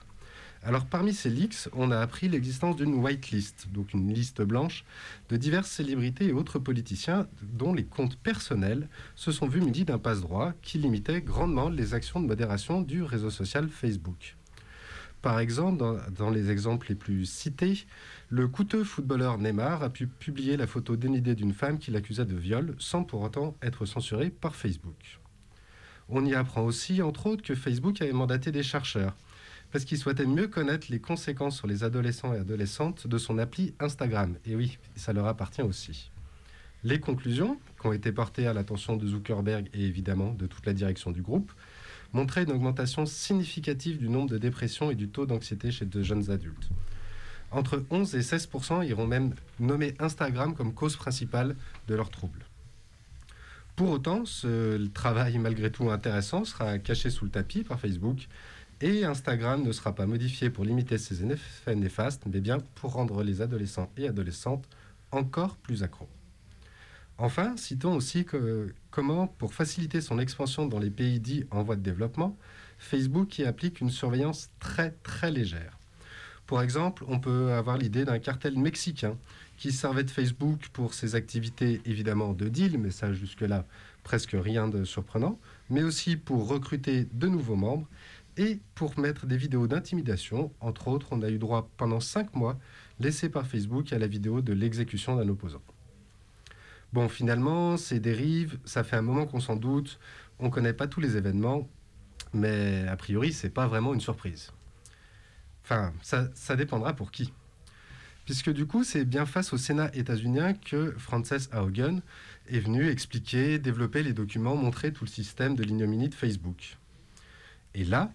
Alors 0.64 0.86
parmi 0.86 1.14
ces 1.14 1.30
leaks, 1.30 1.68
on 1.72 1.90
a 1.90 1.98
appris 1.98 2.28
l'existence 2.28 2.76
d'une 2.76 2.94
whitelist, 2.94 3.68
donc 3.72 3.94
une 3.94 4.12
liste 4.12 4.42
blanche 4.42 4.84
de 5.28 5.36
diverses 5.36 5.70
célébrités 5.70 6.26
et 6.26 6.32
autres 6.32 6.58
politiciens 6.58 7.28
dont 7.42 7.72
les 7.72 7.84
comptes 7.84 8.16
personnels 8.16 8.88
se 9.14 9.30
sont 9.30 9.46
vus 9.46 9.60
munis 9.60 9.84
d'un 9.84 9.98
passe-droit 9.98 10.52
qui 10.62 10.78
limitait 10.78 11.22
grandement 11.22 11.68
les 11.68 11.94
actions 11.94 12.20
de 12.20 12.26
modération 12.26 12.82
du 12.82 13.02
réseau 13.02 13.30
social 13.30 13.68
Facebook. 13.68 14.36
Par 15.22 15.40
exemple, 15.40 15.84
dans, 16.16 16.30
les 16.30 16.50
exemples 16.50 16.88
les 16.90 16.94
plus 16.94 17.26
cités, 17.26 17.86
le 18.28 18.46
coûteux 18.46 18.84
footballeur 18.84 19.38
Neymar 19.38 19.82
a 19.82 19.90
pu 19.90 20.06
publier 20.06 20.56
la 20.56 20.66
photo 20.66 20.96
dénudée 20.96 21.34
d'une 21.34 21.54
femme 21.54 21.78
qu'il 21.78 21.96
accusait 21.96 22.24
de 22.24 22.36
viol 22.36 22.74
sans 22.78 23.04
pour 23.04 23.22
autant 23.22 23.56
être 23.62 23.84
censuré 23.84 24.30
par 24.30 24.54
Facebook. 24.54 25.18
On 26.08 26.24
y 26.24 26.34
apprend 26.34 26.62
aussi, 26.62 27.02
entre 27.02 27.26
autres, 27.26 27.42
que 27.42 27.54
Facebook 27.54 28.00
avait 28.00 28.12
mandaté 28.12 28.52
des 28.52 28.62
chercheurs 28.62 29.14
parce 29.70 29.84
qu'il 29.84 29.98
souhaitait 29.98 30.26
mieux 30.26 30.48
connaître 30.48 30.86
les 30.90 31.00
conséquences 31.00 31.56
sur 31.56 31.66
les 31.66 31.84
adolescents 31.84 32.34
et 32.34 32.38
adolescentes 32.38 33.06
de 33.06 33.18
son 33.18 33.38
appli 33.38 33.74
Instagram. 33.80 34.36
Et 34.46 34.56
oui, 34.56 34.78
ça 34.96 35.12
leur 35.12 35.26
appartient 35.26 35.62
aussi. 35.62 36.10
Les 36.84 37.00
conclusions, 37.00 37.58
qui 37.80 37.86
ont 37.86 37.92
été 37.92 38.12
portées 38.12 38.46
à 38.46 38.52
l'attention 38.52 38.96
de 38.96 39.06
Zuckerberg 39.06 39.68
et 39.74 39.84
évidemment 39.84 40.32
de 40.32 40.46
toute 40.46 40.64
la 40.64 40.72
direction 40.72 41.10
du 41.10 41.22
groupe, 41.22 41.52
montraient 42.12 42.44
une 42.44 42.52
augmentation 42.52 43.04
significative 43.04 43.98
du 43.98 44.08
nombre 44.08 44.30
de 44.30 44.38
dépressions 44.38 44.90
et 44.90 44.94
du 44.94 45.08
taux 45.08 45.26
d'anxiété 45.26 45.70
chez 45.70 45.84
de 45.84 46.02
jeunes 46.02 46.30
adultes. 46.30 46.70
Entre 47.50 47.84
11 47.90 48.14
et 48.14 48.20
16% 48.20 48.86
iront 48.86 49.06
même 49.06 49.34
nommer 49.58 49.94
Instagram 49.98 50.54
comme 50.54 50.72
cause 50.74 50.96
principale 50.96 51.56
de 51.88 51.94
leurs 51.94 52.10
troubles. 52.10 52.44
Pour 53.74 53.90
autant, 53.90 54.24
ce 54.24 54.86
travail 54.88 55.38
malgré 55.38 55.70
tout 55.70 55.90
intéressant 55.90 56.44
sera 56.44 56.78
caché 56.78 57.10
sous 57.10 57.24
le 57.24 57.30
tapis 57.30 57.62
par 57.62 57.78
Facebook 57.78 58.28
et 58.80 59.04
Instagram 59.04 59.62
ne 59.62 59.72
sera 59.72 59.94
pas 59.94 60.06
modifié 60.06 60.50
pour 60.50 60.64
limiter 60.64 60.98
ses 60.98 61.24
effets 61.24 61.74
néfastes, 61.74 62.22
mais 62.26 62.40
bien 62.40 62.58
pour 62.76 62.92
rendre 62.92 63.22
les 63.22 63.40
adolescents 63.42 63.90
et 63.96 64.08
adolescentes 64.08 64.68
encore 65.10 65.56
plus 65.56 65.82
accros. 65.82 66.08
Enfin, 67.18 67.56
citons 67.56 67.96
aussi 67.96 68.24
comment, 68.90 69.26
pour 69.26 69.52
faciliter 69.52 70.00
son 70.00 70.20
expansion 70.20 70.66
dans 70.66 70.78
les 70.78 70.90
pays 70.90 71.18
dits 71.18 71.44
en 71.50 71.64
voie 71.64 71.74
de 71.74 71.82
développement, 71.82 72.36
Facebook 72.78 73.38
y 73.38 73.44
applique 73.44 73.80
une 73.80 73.90
surveillance 73.90 74.50
très 74.60 74.92
très 75.02 75.32
légère. 75.32 75.78
Pour 76.46 76.62
exemple, 76.62 77.04
on 77.08 77.18
peut 77.18 77.52
avoir 77.52 77.76
l'idée 77.76 78.04
d'un 78.04 78.20
cartel 78.20 78.56
mexicain 78.56 79.18
qui 79.56 79.72
servait 79.72 80.04
de 80.04 80.10
Facebook 80.10 80.68
pour 80.72 80.94
ses 80.94 81.16
activités 81.16 81.80
évidemment 81.84 82.32
de 82.32 82.48
deal, 82.48 82.78
mais 82.78 82.92
ça 82.92 83.12
jusque-là 83.12 83.66
presque 84.04 84.34
rien 84.34 84.68
de 84.68 84.84
surprenant, 84.84 85.38
mais 85.68 85.82
aussi 85.82 86.16
pour 86.16 86.48
recruter 86.48 87.06
de 87.12 87.26
nouveaux 87.26 87.56
membres 87.56 87.86
et 88.38 88.60
pour 88.74 88.98
mettre 88.98 89.26
des 89.26 89.36
vidéos 89.36 89.66
d'intimidation. 89.66 90.52
Entre 90.60 90.88
autres, 90.88 91.08
on 91.10 91.20
a 91.22 91.28
eu 91.28 91.38
droit 91.38 91.68
pendant 91.76 92.00
cinq 92.00 92.34
mois, 92.34 92.58
laissé 93.00 93.28
par 93.28 93.46
Facebook, 93.46 93.92
à 93.92 93.98
la 93.98 94.06
vidéo 94.06 94.40
de 94.40 94.52
l'exécution 94.52 95.16
d'un 95.16 95.28
opposant. 95.28 95.62
Bon, 96.92 97.08
finalement, 97.08 97.76
ces 97.76 98.00
dérives, 98.00 98.58
ça 98.64 98.84
fait 98.84 98.96
un 98.96 99.02
moment 99.02 99.26
qu'on 99.26 99.40
s'en 99.40 99.56
doute, 99.56 99.98
on 100.38 100.46
ne 100.46 100.50
connaît 100.50 100.72
pas 100.72 100.86
tous 100.86 101.00
les 101.00 101.16
événements, 101.16 101.68
mais 102.32 102.86
a 102.88 102.96
priori, 102.96 103.32
c'est 103.32 103.50
pas 103.50 103.66
vraiment 103.66 103.92
une 103.92 104.00
surprise. 104.00 104.52
Enfin, 105.64 105.92
ça, 106.00 106.30
ça 106.34 106.56
dépendra 106.56 106.94
pour 106.94 107.10
qui. 107.10 107.32
Puisque 108.24 108.52
du 108.52 108.66
coup, 108.66 108.84
c'est 108.84 109.04
bien 109.04 109.26
face 109.26 109.52
au 109.52 109.58
Sénat 109.58 109.90
états-unien 109.94 110.54
que 110.54 110.94
Frances 110.98 111.48
Haugen 111.52 112.02
est 112.48 112.60
venue 112.60 112.88
expliquer, 112.88 113.58
développer 113.58 114.02
les 114.02 114.12
documents, 114.12 114.54
montrer 114.54 114.92
tout 114.92 115.04
le 115.04 115.10
système 115.10 115.56
de 115.56 115.62
l'ignominie 115.62 116.08
de 116.08 116.14
Facebook. 116.14 116.76
Et 117.74 117.84
là, 117.84 118.12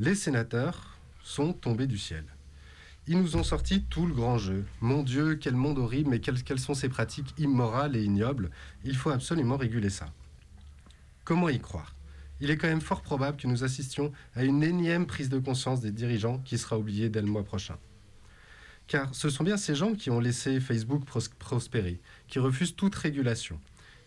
les 0.00 0.14
sénateurs 0.14 0.96
sont 1.22 1.52
tombés 1.52 1.86
du 1.86 1.98
ciel. 1.98 2.24
Ils 3.06 3.18
nous 3.18 3.36
ont 3.36 3.42
sorti 3.42 3.82
tout 3.84 4.06
le 4.06 4.14
grand 4.14 4.38
jeu. 4.38 4.64
Mon 4.80 5.02
Dieu, 5.02 5.36
quel 5.36 5.54
monde 5.54 5.78
horrible, 5.78 6.10
mais 6.10 6.20
quelles, 6.20 6.58
sont 6.58 6.74
ces 6.74 6.88
pratiques 6.88 7.34
immorales 7.38 7.96
et 7.96 8.04
ignobles? 8.04 8.50
Il 8.84 8.96
faut 8.96 9.10
absolument 9.10 9.56
réguler 9.56 9.90
ça. 9.90 10.12
Comment 11.24 11.48
y 11.48 11.58
croire? 11.58 11.94
Il 12.40 12.50
est 12.50 12.56
quand 12.56 12.68
même 12.68 12.80
fort 12.80 13.02
probable 13.02 13.38
que 13.38 13.48
nous 13.48 13.64
assistions 13.64 14.12
à 14.36 14.44
une 14.44 14.62
énième 14.62 15.06
prise 15.06 15.30
de 15.30 15.38
conscience 15.38 15.80
des 15.80 15.90
dirigeants 15.90 16.38
qui 16.38 16.58
sera 16.58 16.78
oubliée 16.78 17.08
dès 17.08 17.22
le 17.22 17.26
mois 17.26 17.44
prochain. 17.44 17.78
Car 18.86 19.14
ce 19.14 19.28
sont 19.28 19.42
bien 19.42 19.56
ces 19.56 19.74
gens 19.74 19.94
qui 19.94 20.10
ont 20.10 20.20
laissé 20.20 20.60
Facebook 20.60 21.04
pros- 21.04 21.20
prospérer, 21.38 22.00
qui 22.28 22.38
refusent 22.38 22.76
toute 22.76 22.94
régulation, 22.94 23.58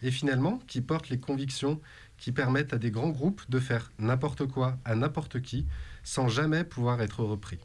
et 0.02 0.12
finalement 0.12 0.60
qui 0.68 0.82
portent 0.82 1.10
les 1.10 1.20
convictions 1.20 1.82
qui 2.22 2.32
permettent 2.32 2.72
à 2.72 2.78
des 2.78 2.92
grands 2.92 3.10
groupes 3.10 3.42
de 3.50 3.60
faire 3.60 3.92
n'importe 3.98 4.46
quoi 4.46 4.78
à 4.86 4.94
n'importe 4.96 5.42
qui 5.42 5.66
sans 6.04 6.28
jamais 6.30 6.64
pouvoir 6.64 7.02
être 7.02 7.24
repris. 7.24 7.58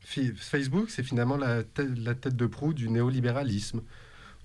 Facebook, 0.00 0.90
c'est 0.90 1.04
finalement 1.04 1.36
la, 1.36 1.62
te- 1.62 1.82
la 1.82 2.14
tête 2.16 2.34
de 2.34 2.46
proue 2.46 2.74
du 2.74 2.88
néolibéralisme. 2.88 3.82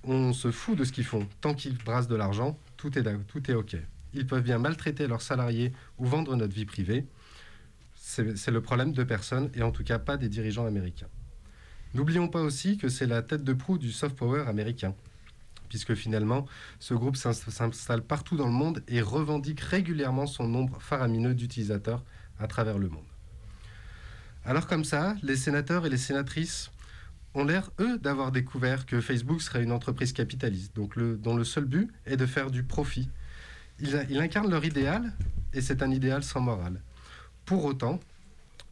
on 0.04 0.34
se 0.34 0.52
fout 0.52 0.78
de 0.78 0.84
ce 0.84 0.92
qu'ils 0.92 1.06
font. 1.06 1.28
Tant 1.42 1.56
qu'ils 1.56 1.78
brassent 1.78 2.08
de 2.08 2.16
l'argent, 2.16 2.60
tout 2.78 2.98
est, 2.98 3.04
tout 3.28 3.50
est 3.50 3.56
OK. 3.56 3.76
Ils 4.14 4.28
peuvent 4.28 4.44
bien 4.44 4.60
maltraiter 4.60 5.08
leurs 5.08 5.22
salariés 5.24 5.74
ou 5.98 6.06
vendre 6.06 6.36
notre 6.36 6.54
vie 6.54 6.66
privée. 6.66 7.08
C'est 7.96 8.52
le 8.52 8.62
problème 8.62 8.92
de 8.92 9.04
personne 9.04 9.50
et 9.56 9.64
en 9.64 9.72
tout 9.72 9.84
cas 9.84 9.98
pas 9.98 10.18
des 10.18 10.30
dirigeants 10.30 10.68
américains. 10.68 11.08
N'oublions 11.96 12.28
pas 12.28 12.42
aussi 12.42 12.78
que 12.78 12.90
c'est 12.90 13.08
la 13.08 13.24
tête 13.24 13.44
de 13.44 13.54
proue 13.54 13.80
du 13.80 13.92
soft 13.92 14.16
power 14.16 14.44
américain, 14.48 14.94
puisque 15.74 15.96
finalement, 15.96 16.46
ce 16.78 16.94
groupe 16.94 17.16
s'ins- 17.16 17.34
s'installe 17.34 18.04
partout 18.04 18.38
dans 18.38 18.46
le 18.46 18.54
monde 18.54 18.84
et 18.88 19.02
revendique 19.02 19.60
régulièrement 19.60 20.28
son 20.28 20.48
nombre 20.48 20.80
faramineux 20.80 21.34
d'utilisateurs 21.34 22.04
à 22.38 22.46
travers 22.46 22.78
le 22.78 22.90
monde. 22.90 23.08
Alors 24.46 24.68
comme 24.68 24.84
ça, 24.84 25.16
les 25.24 25.36
sénateurs 25.36 25.88
et 25.88 25.90
les 25.90 25.98
sénatrices 25.98 26.70
ont 27.34 27.44
l'air, 27.44 27.72
eux, 27.80 27.98
d'avoir 27.98 28.32
découvert 28.32 28.86
que 28.86 29.02
Facebook 29.02 29.42
serait 29.42 29.64
une 29.64 29.72
entreprise 29.72 30.14
capitaliste, 30.14 30.76
donc 30.76 31.00
dont 31.00 31.36
le 31.36 31.44
seul 31.44 31.66
but 31.66 31.90
est 32.06 32.18
de 32.18 32.28
faire 32.28 32.52
du 32.52 32.62
profit. 32.62 33.10
Ils 33.80 34.20
incarnent 34.20 34.52
leur 34.52 34.64
idéal, 34.64 35.12
et 35.54 35.62
c'est 35.62 35.82
un 35.82 35.90
idéal 35.90 36.24
sans 36.24 36.42
morale. 36.42 36.80
Pour 37.46 37.66
autant, 37.66 38.00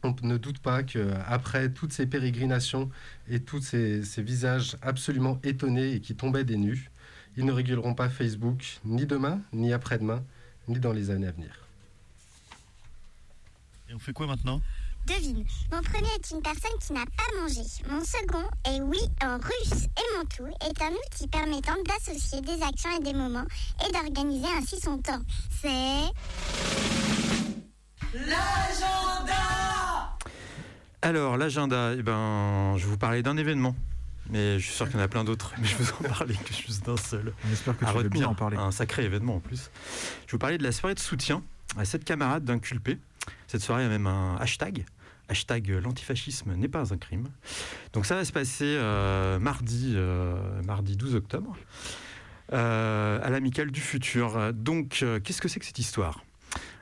on 0.04 0.14
ne 0.22 0.36
doute 0.36 0.60
pas 0.60 0.84
qu'après 0.84 1.72
toutes 1.72 1.92
ces 1.92 2.06
pérégrinations 2.06 2.90
et 3.28 3.40
tous 3.40 3.60
ces, 3.60 4.04
ces 4.04 4.22
visages 4.22 4.76
absolument 4.82 5.40
étonnés 5.42 5.94
et 5.94 6.00
qui 6.00 6.14
tombaient 6.14 6.44
des 6.44 6.56
nues, 6.56 6.91
ils 7.36 7.44
ne 7.44 7.52
réguleront 7.52 7.94
pas 7.94 8.08
Facebook 8.08 8.80
ni 8.84 9.06
demain, 9.06 9.40
ni 9.52 9.72
après-demain, 9.72 10.22
ni 10.68 10.78
dans 10.78 10.92
les 10.92 11.10
années 11.10 11.28
à 11.28 11.32
venir. 11.32 11.52
Et 13.88 13.94
on 13.94 13.98
fait 13.98 14.12
quoi 14.12 14.26
maintenant? 14.26 14.60
Devine, 15.06 15.44
mon 15.72 15.82
premier 15.82 16.08
est 16.14 16.30
une 16.30 16.42
personne 16.42 16.78
qui 16.80 16.92
n'a 16.92 17.04
pas 17.04 17.40
mangé. 17.40 17.62
Mon 17.90 18.04
second 18.04 18.44
est 18.64 18.80
oui 18.80 19.00
en 19.20 19.36
russe. 19.36 19.84
Et 19.84 20.16
mon 20.16 20.24
tout 20.26 20.46
est 20.64 20.80
un 20.80 20.92
outil 20.92 21.26
permettant 21.26 21.74
d'associer 21.84 22.40
des 22.40 22.62
actions 22.62 22.90
et 22.96 23.02
des 23.02 23.12
moments 23.12 23.44
et 23.84 23.92
d'organiser 23.92 24.46
ainsi 24.56 24.80
son 24.80 24.98
temps. 24.98 25.20
C'est... 25.60 26.04
L'agenda 28.14 29.34
Alors, 31.00 31.36
l'agenda, 31.36 31.94
eh 31.94 32.02
ben, 32.02 32.76
je 32.76 32.84
vais 32.84 32.90
vous 32.90 32.98
parler 32.98 33.22
d'un 33.24 33.36
événement. 33.36 33.74
Mais 34.32 34.58
je 34.58 34.64
suis 34.64 34.74
sûr 34.74 34.86
qu'il 34.88 34.96
y 34.96 35.00
en 35.00 35.04
a 35.04 35.08
plein 35.08 35.24
d'autres. 35.24 35.52
Mais 35.60 35.68
je 35.68 35.76
vous 35.76 35.90
en 36.00 36.08
parler 36.08 36.34
que 36.34 36.54
juste 36.54 36.84
d'un 36.86 36.96
seul. 36.96 37.32
On 37.46 37.52
espère 37.52 37.76
que 37.76 37.84
à 37.84 37.90
tu 37.90 37.96
retenir. 37.96 38.10
bien 38.10 38.28
en 38.28 38.34
parler. 38.34 38.56
Un 38.56 38.70
sacré 38.70 39.04
événement 39.04 39.36
en 39.36 39.40
plus. 39.40 39.70
Je 40.26 40.26
vais 40.26 40.32
vous 40.32 40.38
parler 40.38 40.58
de 40.58 40.62
la 40.62 40.72
soirée 40.72 40.94
de 40.94 41.00
soutien 41.00 41.42
à 41.76 41.84
sept 41.84 42.04
camarades 42.04 42.44
d'inculpés. 42.44 42.98
Cette 43.46 43.60
soirée 43.60 43.84
a 43.84 43.88
même 43.88 44.06
un 44.06 44.36
hashtag. 44.36 44.86
Hashtag 45.28 45.70
euh, 45.70 45.80
l'antifascisme 45.80 46.54
n'est 46.54 46.68
pas 46.68 46.92
un 46.92 46.96
crime. 46.96 47.28
Donc 47.92 48.06
ça 48.06 48.16
va 48.16 48.24
se 48.24 48.32
passer 48.32 48.64
euh, 48.64 49.38
mardi, 49.38 49.92
euh, 49.96 50.34
mardi 50.62 50.96
12 50.96 51.14
octobre 51.14 51.56
euh, 52.52 53.20
à 53.22 53.30
l'Amicale 53.30 53.70
du 53.70 53.80
Futur. 53.80 54.52
Donc, 54.52 55.00
euh, 55.02 55.20
qu'est-ce 55.20 55.40
que 55.40 55.48
c'est 55.48 55.60
que 55.60 55.66
cette 55.66 55.78
histoire? 55.78 56.24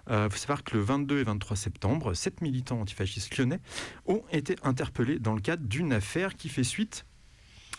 Il 0.09 0.29
faut 0.29 0.39
savoir 0.39 0.65
que 0.65 0.77
le 0.77 0.83
22 0.83 1.21
et 1.21 1.23
23 1.23 1.57
septembre, 1.57 2.15
sept 2.15 2.41
militants 2.41 2.81
antifascistes 2.81 3.37
lyonnais 3.39 3.61
ont 4.07 4.25
été 4.33 4.57
interpellés 4.65 5.21
dans 5.21 5.35
le 5.35 5.41
cadre 5.41 5.63
d'une 5.65 5.93
affaire 5.93 6.35
qui 6.35 6.49
fait 6.49 6.65
suite 6.65 7.05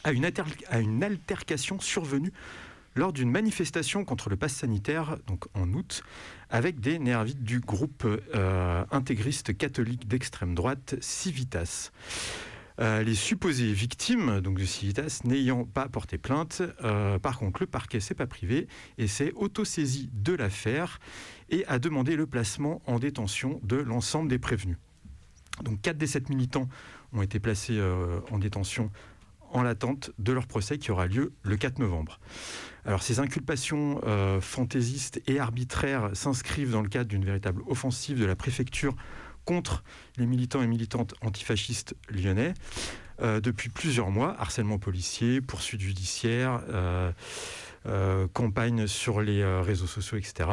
à 0.03 0.11
une, 0.79 1.03
altercation 1.03 1.79
survenue 1.79 2.31
lors 2.95 3.13
d'une 3.13 3.31
manifestation 3.31 4.03
contre 4.03 4.29
le 4.29 4.35
pass 4.35 4.53
sanitaire, 4.53 5.17
donc 5.27 5.45
en 5.53 5.71
août, 5.73 6.03
avec 6.49 6.79
des 6.79 6.99
néervites 6.99 7.43
du 7.43 7.59
groupe 7.59 8.05
euh, 8.05 8.83
intégriste 8.91 9.57
catholique 9.57 10.07
d'extrême 10.07 10.55
droite 10.55 10.95
Civitas. 10.99 11.91
Euh, 12.79 13.03
les 13.03 13.15
supposées 13.15 13.71
victimes 13.73 14.41
donc 14.41 14.57
de 14.57 14.65
Civitas 14.65 15.21
n'ayant 15.23 15.65
pas 15.65 15.87
porté 15.87 16.17
plainte, 16.17 16.63
euh, 16.83 17.19
par 17.19 17.37
contre 17.37 17.61
le 17.61 17.67
parquet 17.67 17.99
s'est 17.99 18.15
pas 18.15 18.27
privé 18.27 18.67
et 18.97 19.07
s'est 19.07 19.33
autosaisi 19.35 20.09
de 20.13 20.33
l'affaire 20.33 20.99
et 21.49 21.65
a 21.67 21.79
demandé 21.79 22.15
le 22.15 22.25
placement 22.25 22.81
en 22.87 22.97
détention 22.97 23.59
de 23.63 23.75
l'ensemble 23.75 24.29
des 24.29 24.39
prévenus. 24.39 24.77
Donc 25.63 25.81
quatre 25.81 25.97
des 25.97 26.07
sept 26.07 26.29
militants 26.29 26.67
ont 27.13 27.21
été 27.21 27.39
placés 27.39 27.79
en 28.31 28.39
détention 28.39 28.89
en 29.53 29.63
l'attente 29.63 30.11
de 30.19 30.31
leur 30.33 30.47
procès 30.47 30.77
qui 30.77 30.91
aura 30.91 31.07
lieu 31.07 31.33
le 31.43 31.57
4 31.57 31.79
novembre. 31.79 32.19
Alors 32.85 33.03
ces 33.03 33.19
inculpations 33.19 34.01
euh, 34.05 34.41
fantaisistes 34.41 35.21
et 35.27 35.39
arbitraires 35.39 36.09
s'inscrivent 36.13 36.71
dans 36.71 36.81
le 36.81 36.89
cadre 36.89 37.09
d'une 37.09 37.25
véritable 37.25 37.61
offensive 37.67 38.19
de 38.19 38.25
la 38.25 38.35
préfecture 38.35 38.95
contre 39.45 39.83
les 40.17 40.25
militants 40.25 40.61
et 40.61 40.67
militantes 40.67 41.13
antifascistes 41.21 41.95
lyonnais. 42.09 42.53
Euh, 43.21 43.39
depuis 43.39 43.69
plusieurs 43.69 44.09
mois, 44.09 44.35
harcèlement 44.39 44.79
policier, 44.79 45.41
poursuites 45.41 45.81
judiciaires, 45.81 46.61
euh, 46.69 47.11
euh, 47.87 48.27
campagne 48.33 48.87
sur 48.87 49.21
les 49.21 49.41
euh, 49.41 49.61
réseaux 49.61 49.87
sociaux, 49.87 50.17
etc. 50.17 50.49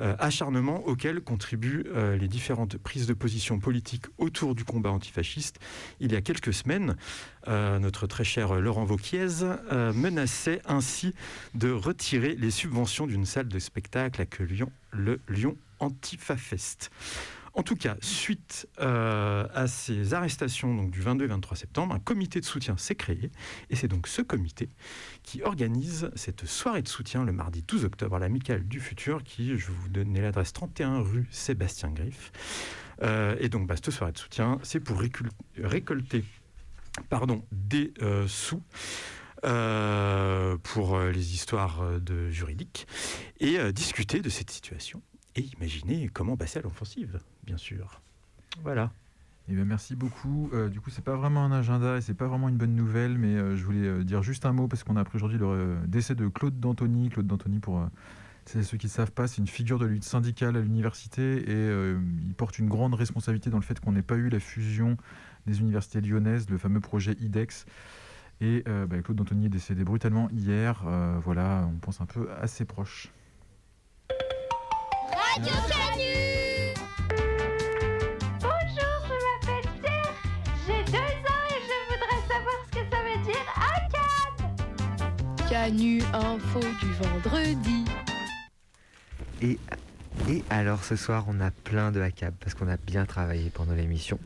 Euh, 0.00 0.16
acharnement 0.18 0.84
auquel 0.86 1.20
contribuent 1.20 1.84
euh, 1.94 2.16
les 2.16 2.28
différentes 2.28 2.76
prises 2.76 3.06
de 3.06 3.14
position 3.14 3.58
politiques 3.58 4.06
autour 4.18 4.54
du 4.54 4.64
combat 4.64 4.90
antifasciste. 4.90 5.58
Il 6.00 6.12
y 6.12 6.16
a 6.16 6.20
quelques 6.20 6.52
semaines, 6.52 6.96
notre 7.46 8.08
très 8.08 8.24
cher 8.24 8.60
Laurent 8.60 8.84
Vauquiez 8.84 9.28
menaçait 9.94 10.60
ainsi 10.66 11.14
de 11.54 11.70
retirer 11.70 12.34
les 12.34 12.50
subventions 12.50 13.06
d'une 13.06 13.24
salle 13.24 13.46
de 13.46 13.58
spectacle 13.60 14.20
accueillant 14.20 14.72
le 14.90 15.20
Lyon 15.28 15.56
Antifa-Fest. 15.78 16.90
En 17.56 17.62
tout 17.62 17.74
cas, 17.74 17.96
suite 18.02 18.68
euh, 18.82 19.48
à 19.54 19.66
ces 19.66 20.12
arrestations 20.12 20.84
du 20.84 21.00
22 21.00 21.24
et 21.24 21.28
23 21.28 21.56
septembre, 21.56 21.94
un 21.94 21.98
comité 21.98 22.38
de 22.38 22.44
soutien 22.44 22.76
s'est 22.76 22.94
créé. 22.94 23.30
Et 23.70 23.76
c'est 23.76 23.88
donc 23.88 24.08
ce 24.08 24.20
comité 24.20 24.68
qui 25.22 25.42
organise 25.42 26.10
cette 26.16 26.44
soirée 26.44 26.82
de 26.82 26.88
soutien 26.88 27.24
le 27.24 27.32
mardi 27.32 27.62
12 27.62 27.86
octobre 27.86 28.16
à 28.16 28.18
l'Amicale 28.18 28.68
du 28.68 28.78
Futur, 28.78 29.24
qui, 29.24 29.56
je 29.56 29.70
vous 29.70 29.88
donner 29.88 30.20
l'adresse 30.20 30.52
31 30.52 31.00
rue 31.00 31.26
Sébastien 31.30 31.88
Griff. 31.88 32.30
Euh, 33.02 33.36
et 33.40 33.48
donc, 33.48 33.66
bah, 33.66 33.76
cette 33.76 33.90
soirée 33.90 34.12
de 34.12 34.18
soutien, 34.18 34.58
c'est 34.62 34.80
pour 34.80 35.00
récolter 35.00 36.24
des 37.52 37.94
euh, 38.02 38.28
sous. 38.28 38.62
pour 40.62 40.98
les 40.98 41.34
histoires 41.34 42.00
de 42.00 42.28
juridiques 42.30 42.86
et 43.40 43.72
discuter 43.72 44.20
de 44.20 44.28
cette 44.28 44.50
situation 44.50 45.00
et 45.36 45.42
imaginer 45.58 46.08
comment 46.12 46.36
passer 46.36 46.58
à 46.58 46.62
l'offensive, 46.62 47.20
bien 47.44 47.56
sûr. 47.56 48.00
Voilà. 48.62 48.90
Eh 49.48 49.52
merci 49.52 49.94
beaucoup. 49.94 50.50
Euh, 50.52 50.68
du 50.68 50.80
coup, 50.80 50.90
c'est 50.90 51.04
pas 51.04 51.14
vraiment 51.14 51.44
un 51.44 51.52
agenda 51.52 51.98
et 51.98 52.00
c'est 52.00 52.14
pas 52.14 52.26
vraiment 52.26 52.48
une 52.48 52.56
bonne 52.56 52.74
nouvelle, 52.74 53.16
mais 53.16 53.36
euh, 53.36 53.56
je 53.56 53.64
voulais 53.64 53.86
euh, 53.86 54.02
dire 54.02 54.22
juste 54.22 54.44
un 54.44 54.52
mot 54.52 54.66
parce 54.66 54.82
qu'on 54.82 54.96
a 54.96 55.00
appris 55.00 55.16
aujourd'hui 55.16 55.38
le 55.38 55.76
décès 55.86 56.16
de 56.16 56.26
Claude 56.26 56.58
D'Antoni. 56.58 57.10
Claude 57.10 57.28
D'Antoni, 57.28 57.60
pour 57.60 57.80
ceux 58.44 58.76
qui 58.76 58.86
ne 58.86 58.90
savent 58.90 59.12
pas, 59.12 59.28
c'est 59.28 59.38
une 59.38 59.46
figure 59.46 59.78
de 59.78 59.86
lutte 59.86 60.04
syndicale 60.04 60.56
à 60.56 60.60
l'université 60.60 61.48
et 61.48 61.96
il 62.26 62.34
porte 62.34 62.58
une 62.58 62.68
grande 62.68 62.94
responsabilité 62.94 63.50
dans 63.50 63.58
le 63.58 63.62
fait 63.62 63.78
qu'on 63.78 63.92
n'ait 63.92 64.02
pas 64.02 64.16
eu 64.16 64.28
la 64.28 64.40
fusion 64.40 64.96
des 65.46 65.60
universités 65.60 66.00
lyonnaises, 66.00 66.48
le 66.50 66.58
fameux 66.58 66.80
projet 66.80 67.16
IDEX. 67.20 67.66
Et 68.40 68.62
bah, 68.66 69.00
Claude 69.02 69.16
D'Antoni 69.16 69.46
est 69.46 69.50
décédé 69.50 69.82
brutalement 69.82 70.28
hier. 70.30 70.84
Voilà, 71.24 71.68
on 71.72 71.78
pense 71.78 72.00
un 72.00 72.06
peu 72.06 72.28
à 72.40 72.46
ses 72.46 72.64
proches. 72.64 73.10
Radio 75.12 75.54
Canu 75.68 76.74
Bonjour, 78.40 78.96
je 79.06 79.16
m'appelle 79.24 79.70
Pierre, 79.80 80.14
j'ai 80.66 80.82
deux 80.90 80.98
ans 80.98 81.44
et 81.50 81.60
je 81.62 81.76
voudrais 81.88 82.22
savoir 82.28 82.56
ce 82.64 82.70
que 82.78 82.84
ça 82.90 82.98
veut 83.02 83.20
dire 83.24 83.46
à 83.56 83.58
Cannes. 83.92 85.48
Canu 85.48 86.02
Info 86.12 86.60
du 86.60 86.92
vendredi. 86.94 87.84
Et, 89.42 89.58
et 90.28 90.42
alors 90.50 90.82
ce 90.82 90.96
soir, 90.96 91.24
on 91.28 91.40
a 91.40 91.50
plein 91.50 91.92
de 91.92 92.00
hackab 92.00 92.34
parce 92.40 92.54
qu'on 92.54 92.68
a 92.68 92.76
bien 92.76 93.04
travaillé 93.06 93.50
pendant 93.50 93.74
l'émission. 93.74 94.18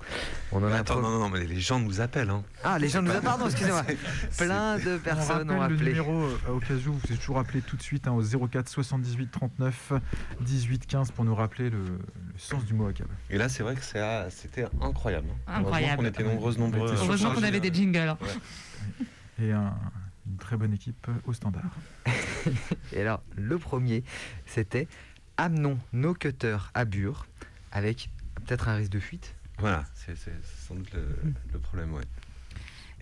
On 0.52 0.58
en 0.58 0.60
Mais 0.68 0.72
a 0.72 0.76
attends, 0.76 0.94
pro- 0.94 1.02
non, 1.02 1.10
non, 1.10 1.18
non, 1.20 1.28
mais 1.28 1.44
les 1.44 1.60
gens 1.60 1.78
nous 1.78 2.00
appellent. 2.00 2.30
Hein. 2.30 2.42
Ah, 2.64 2.78
les 2.78 2.88
gens 2.88 3.02
nous 3.02 3.10
appellent, 3.10 3.22
pardon, 3.22 3.46
excusez-moi. 3.46 3.84
Plein 4.38 4.78
de 4.78 4.96
personnes 4.98 5.50
on 5.50 5.56
ont 5.58 5.62
appelé. 5.62 5.78
le 5.78 5.86
numéro 6.02 6.12
euh, 6.22 6.38
au 6.54 6.58
cas 6.60 6.74
où, 6.74 6.92
vous 6.92 6.98
pouvez 6.98 7.16
toujours 7.16 7.38
appeler 7.38 7.60
tout 7.60 7.76
de 7.76 7.82
suite 7.82 8.06
hein, 8.08 8.12
au 8.12 8.22
04 8.48 8.68
78 8.68 9.30
39 9.30 9.92
18 10.40 10.86
15 10.86 11.10
pour 11.10 11.24
nous 11.24 11.34
rappeler 11.34 11.68
le, 11.70 11.78
le 11.78 11.98
sens 12.38 12.64
du 12.64 12.72
mot 12.72 12.86
ACAB. 12.88 13.08
Et 13.28 13.36
là, 13.36 13.48
c'est 13.48 13.62
vrai 13.62 13.74
que 13.74 13.80
ah, 13.98 14.26
c'était 14.30 14.66
incroyable. 14.80 15.28
hein. 15.48 15.54
Incroyable. 15.56 16.02
Heureusement 16.02 16.02
qu'on 16.02 16.08
était 16.08 16.22
nombreuses, 16.34 16.58
nombreux. 16.58 16.88
On 16.90 16.92
euh, 16.92 16.96
Heureusement 17.04 17.34
qu'on 17.34 17.42
avait 17.42 17.60
des 17.60 17.72
jingles. 17.74 18.14
Et 19.42 19.52
un- 19.52 19.74
une 20.30 20.36
très 20.36 20.56
bonne 20.56 20.72
équipe 20.72 21.08
au 21.26 21.32
standard. 21.32 21.64
Et 22.92 23.00
alors, 23.00 23.20
le 23.36 23.58
premier, 23.58 24.04
c'était 24.46 24.86
Amenons 25.40 25.78
nos 25.94 26.12
cutters 26.12 26.70
à 26.74 26.84
Bure 26.84 27.26
avec 27.72 28.10
peut-être 28.44 28.68
un 28.68 28.74
risque 28.74 28.90
de 28.92 29.00
fuite. 29.00 29.34
Voilà, 29.58 29.86
c'est, 29.94 30.14
sans 30.66 30.74
doute 30.74 30.92
le, 30.92 31.02
le 31.54 31.58
problème, 31.58 31.94
ouais. 31.94 32.02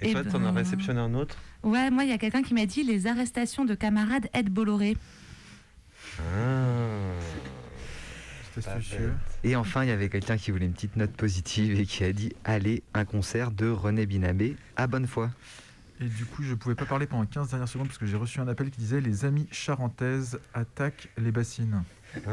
Et, 0.01 0.11
Eh 0.11 0.13
toi, 0.13 0.23
t'en 0.23 0.45
as 0.45 0.53
ben- 0.53 0.59
réceptionné 0.59 1.01
un 1.01 1.15
autre? 1.15 1.37
Ouais, 1.65 1.91
moi, 1.91 2.05
il 2.05 2.11
y 2.11 2.13
a 2.13 2.19
quelqu'un 2.19 2.45
qui 2.45 2.55
m'a 2.55 2.65
dit 2.67 2.85
les 2.85 3.09
arrestations 3.09 3.65
de 3.65 3.75
camarades 3.75 4.29
Ed 4.35 4.51
Bolloré. 4.51 4.97
Astucieux. 8.57 9.13
Et 9.43 9.57
enfin, 9.57 9.83
il 9.83 9.89
y 9.89 9.93
avait 9.93 10.09
quelqu'un 10.09 10.37
qui 10.37 10.53
voulait 10.53 10.67
une 10.67 10.73
petite 10.75 10.95
note 10.95 11.13
positive 11.13 11.79
et 11.79 11.87
qui 11.87 12.05
a 12.05 12.13
dit 12.13 12.33
Allez, 12.45 12.85
un 12.95 13.05
concert 13.05 13.51
de 13.51 13.69
René 13.69 14.07
Binabé 14.07 14.57
à 14.77 14.87
bonne 14.87 15.09
foi. 15.09 15.31
Et 16.01 16.05
du 16.05 16.25
coup, 16.25 16.45
je 16.45 16.55
pouvais 16.55 16.77
pas 16.77 16.85
parler 16.87 17.09
pendant 17.09 17.27
15 17.27 17.51
dernières 17.51 17.69
secondes 17.69 17.89
parce 17.89 17.99
que 17.99 18.07
j'ai 18.07 18.17
reçu 18.17 18.39
un 18.39 18.47
appel 18.47 18.71
qui 18.71 18.79
disait 18.79 19.01
Les 19.01 19.25
amis 19.25 19.49
charentaises 19.51 20.39
attaquent 20.55 21.09
les 21.19 21.33
bassines. 21.33 21.83
Ah. 22.27 22.31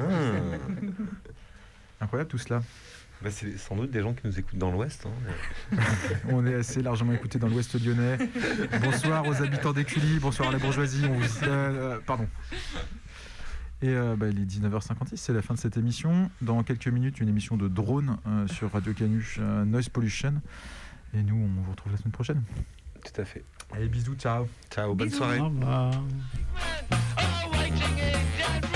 Incroyable 2.01 2.29
tout 2.29 2.37
cela. 2.37 2.61
Bah, 3.21 3.31
c'est 3.31 3.57
sans 3.57 3.75
doute 3.77 3.91
des 3.91 4.01
gens 4.01 4.13
qui 4.13 4.27
nous 4.27 4.37
écoutent 4.37 4.57
dans 4.59 4.71
l'Ouest. 4.71 5.05
hein. 5.07 5.77
On 6.29 6.45
est 6.45 6.55
assez 6.55 6.81
largement 6.81 7.13
écoutés 7.13 7.39
dans 7.39 7.47
l'Ouest 7.47 7.73
lyonnais. 7.83 8.17
Bonsoir 8.83 9.25
aux 9.27 9.41
habitants 9.41 9.73
d'Écully, 9.73 10.19
bonsoir 10.19 10.49
à 10.49 10.51
la 10.51 10.57
bourgeoisie. 10.59 11.05
On 11.09 11.13
vous... 11.13 11.43
euh, 11.43 11.47
euh, 11.47 11.99
pardon. 12.05 12.27
Et 13.81 13.89
euh, 13.89 14.15
bah, 14.17 14.27
il 14.29 14.39
est 14.41 14.45
19h56, 14.45 15.15
c'est 15.15 15.33
la 15.33 15.41
fin 15.41 15.53
de 15.53 15.59
cette 15.59 15.77
émission. 15.77 16.29
Dans 16.41 16.61
quelques 16.63 16.87
minutes, 16.87 17.19
une 17.19 17.29
émission 17.29 17.55
de 17.57 17.67
drone 17.67 18.17
euh, 18.27 18.47
sur 18.47 18.71
Radio 18.71 18.93
Canu, 18.93 19.25
euh, 19.39 19.63
Noise 19.65 19.89
Pollution. 19.89 20.33
Et 21.13 21.23
nous, 21.23 21.35
on 21.35 21.61
vous 21.61 21.71
retrouve 21.71 21.91
la 21.93 21.97
semaine 21.97 22.11
prochaine. 22.11 22.41
Tout 23.03 23.21
à 23.21 23.25
fait. 23.25 23.43
Allez, 23.73 23.87
bisous, 23.87 24.15
ciao. 24.15 24.47
Ciao, 24.71 24.93
bonne 24.95 25.07
Bisous. 25.07 25.17
soirée. 25.19 25.39
Au 25.39 25.45
revoir. 25.49 25.93
Awakening 27.45 28.74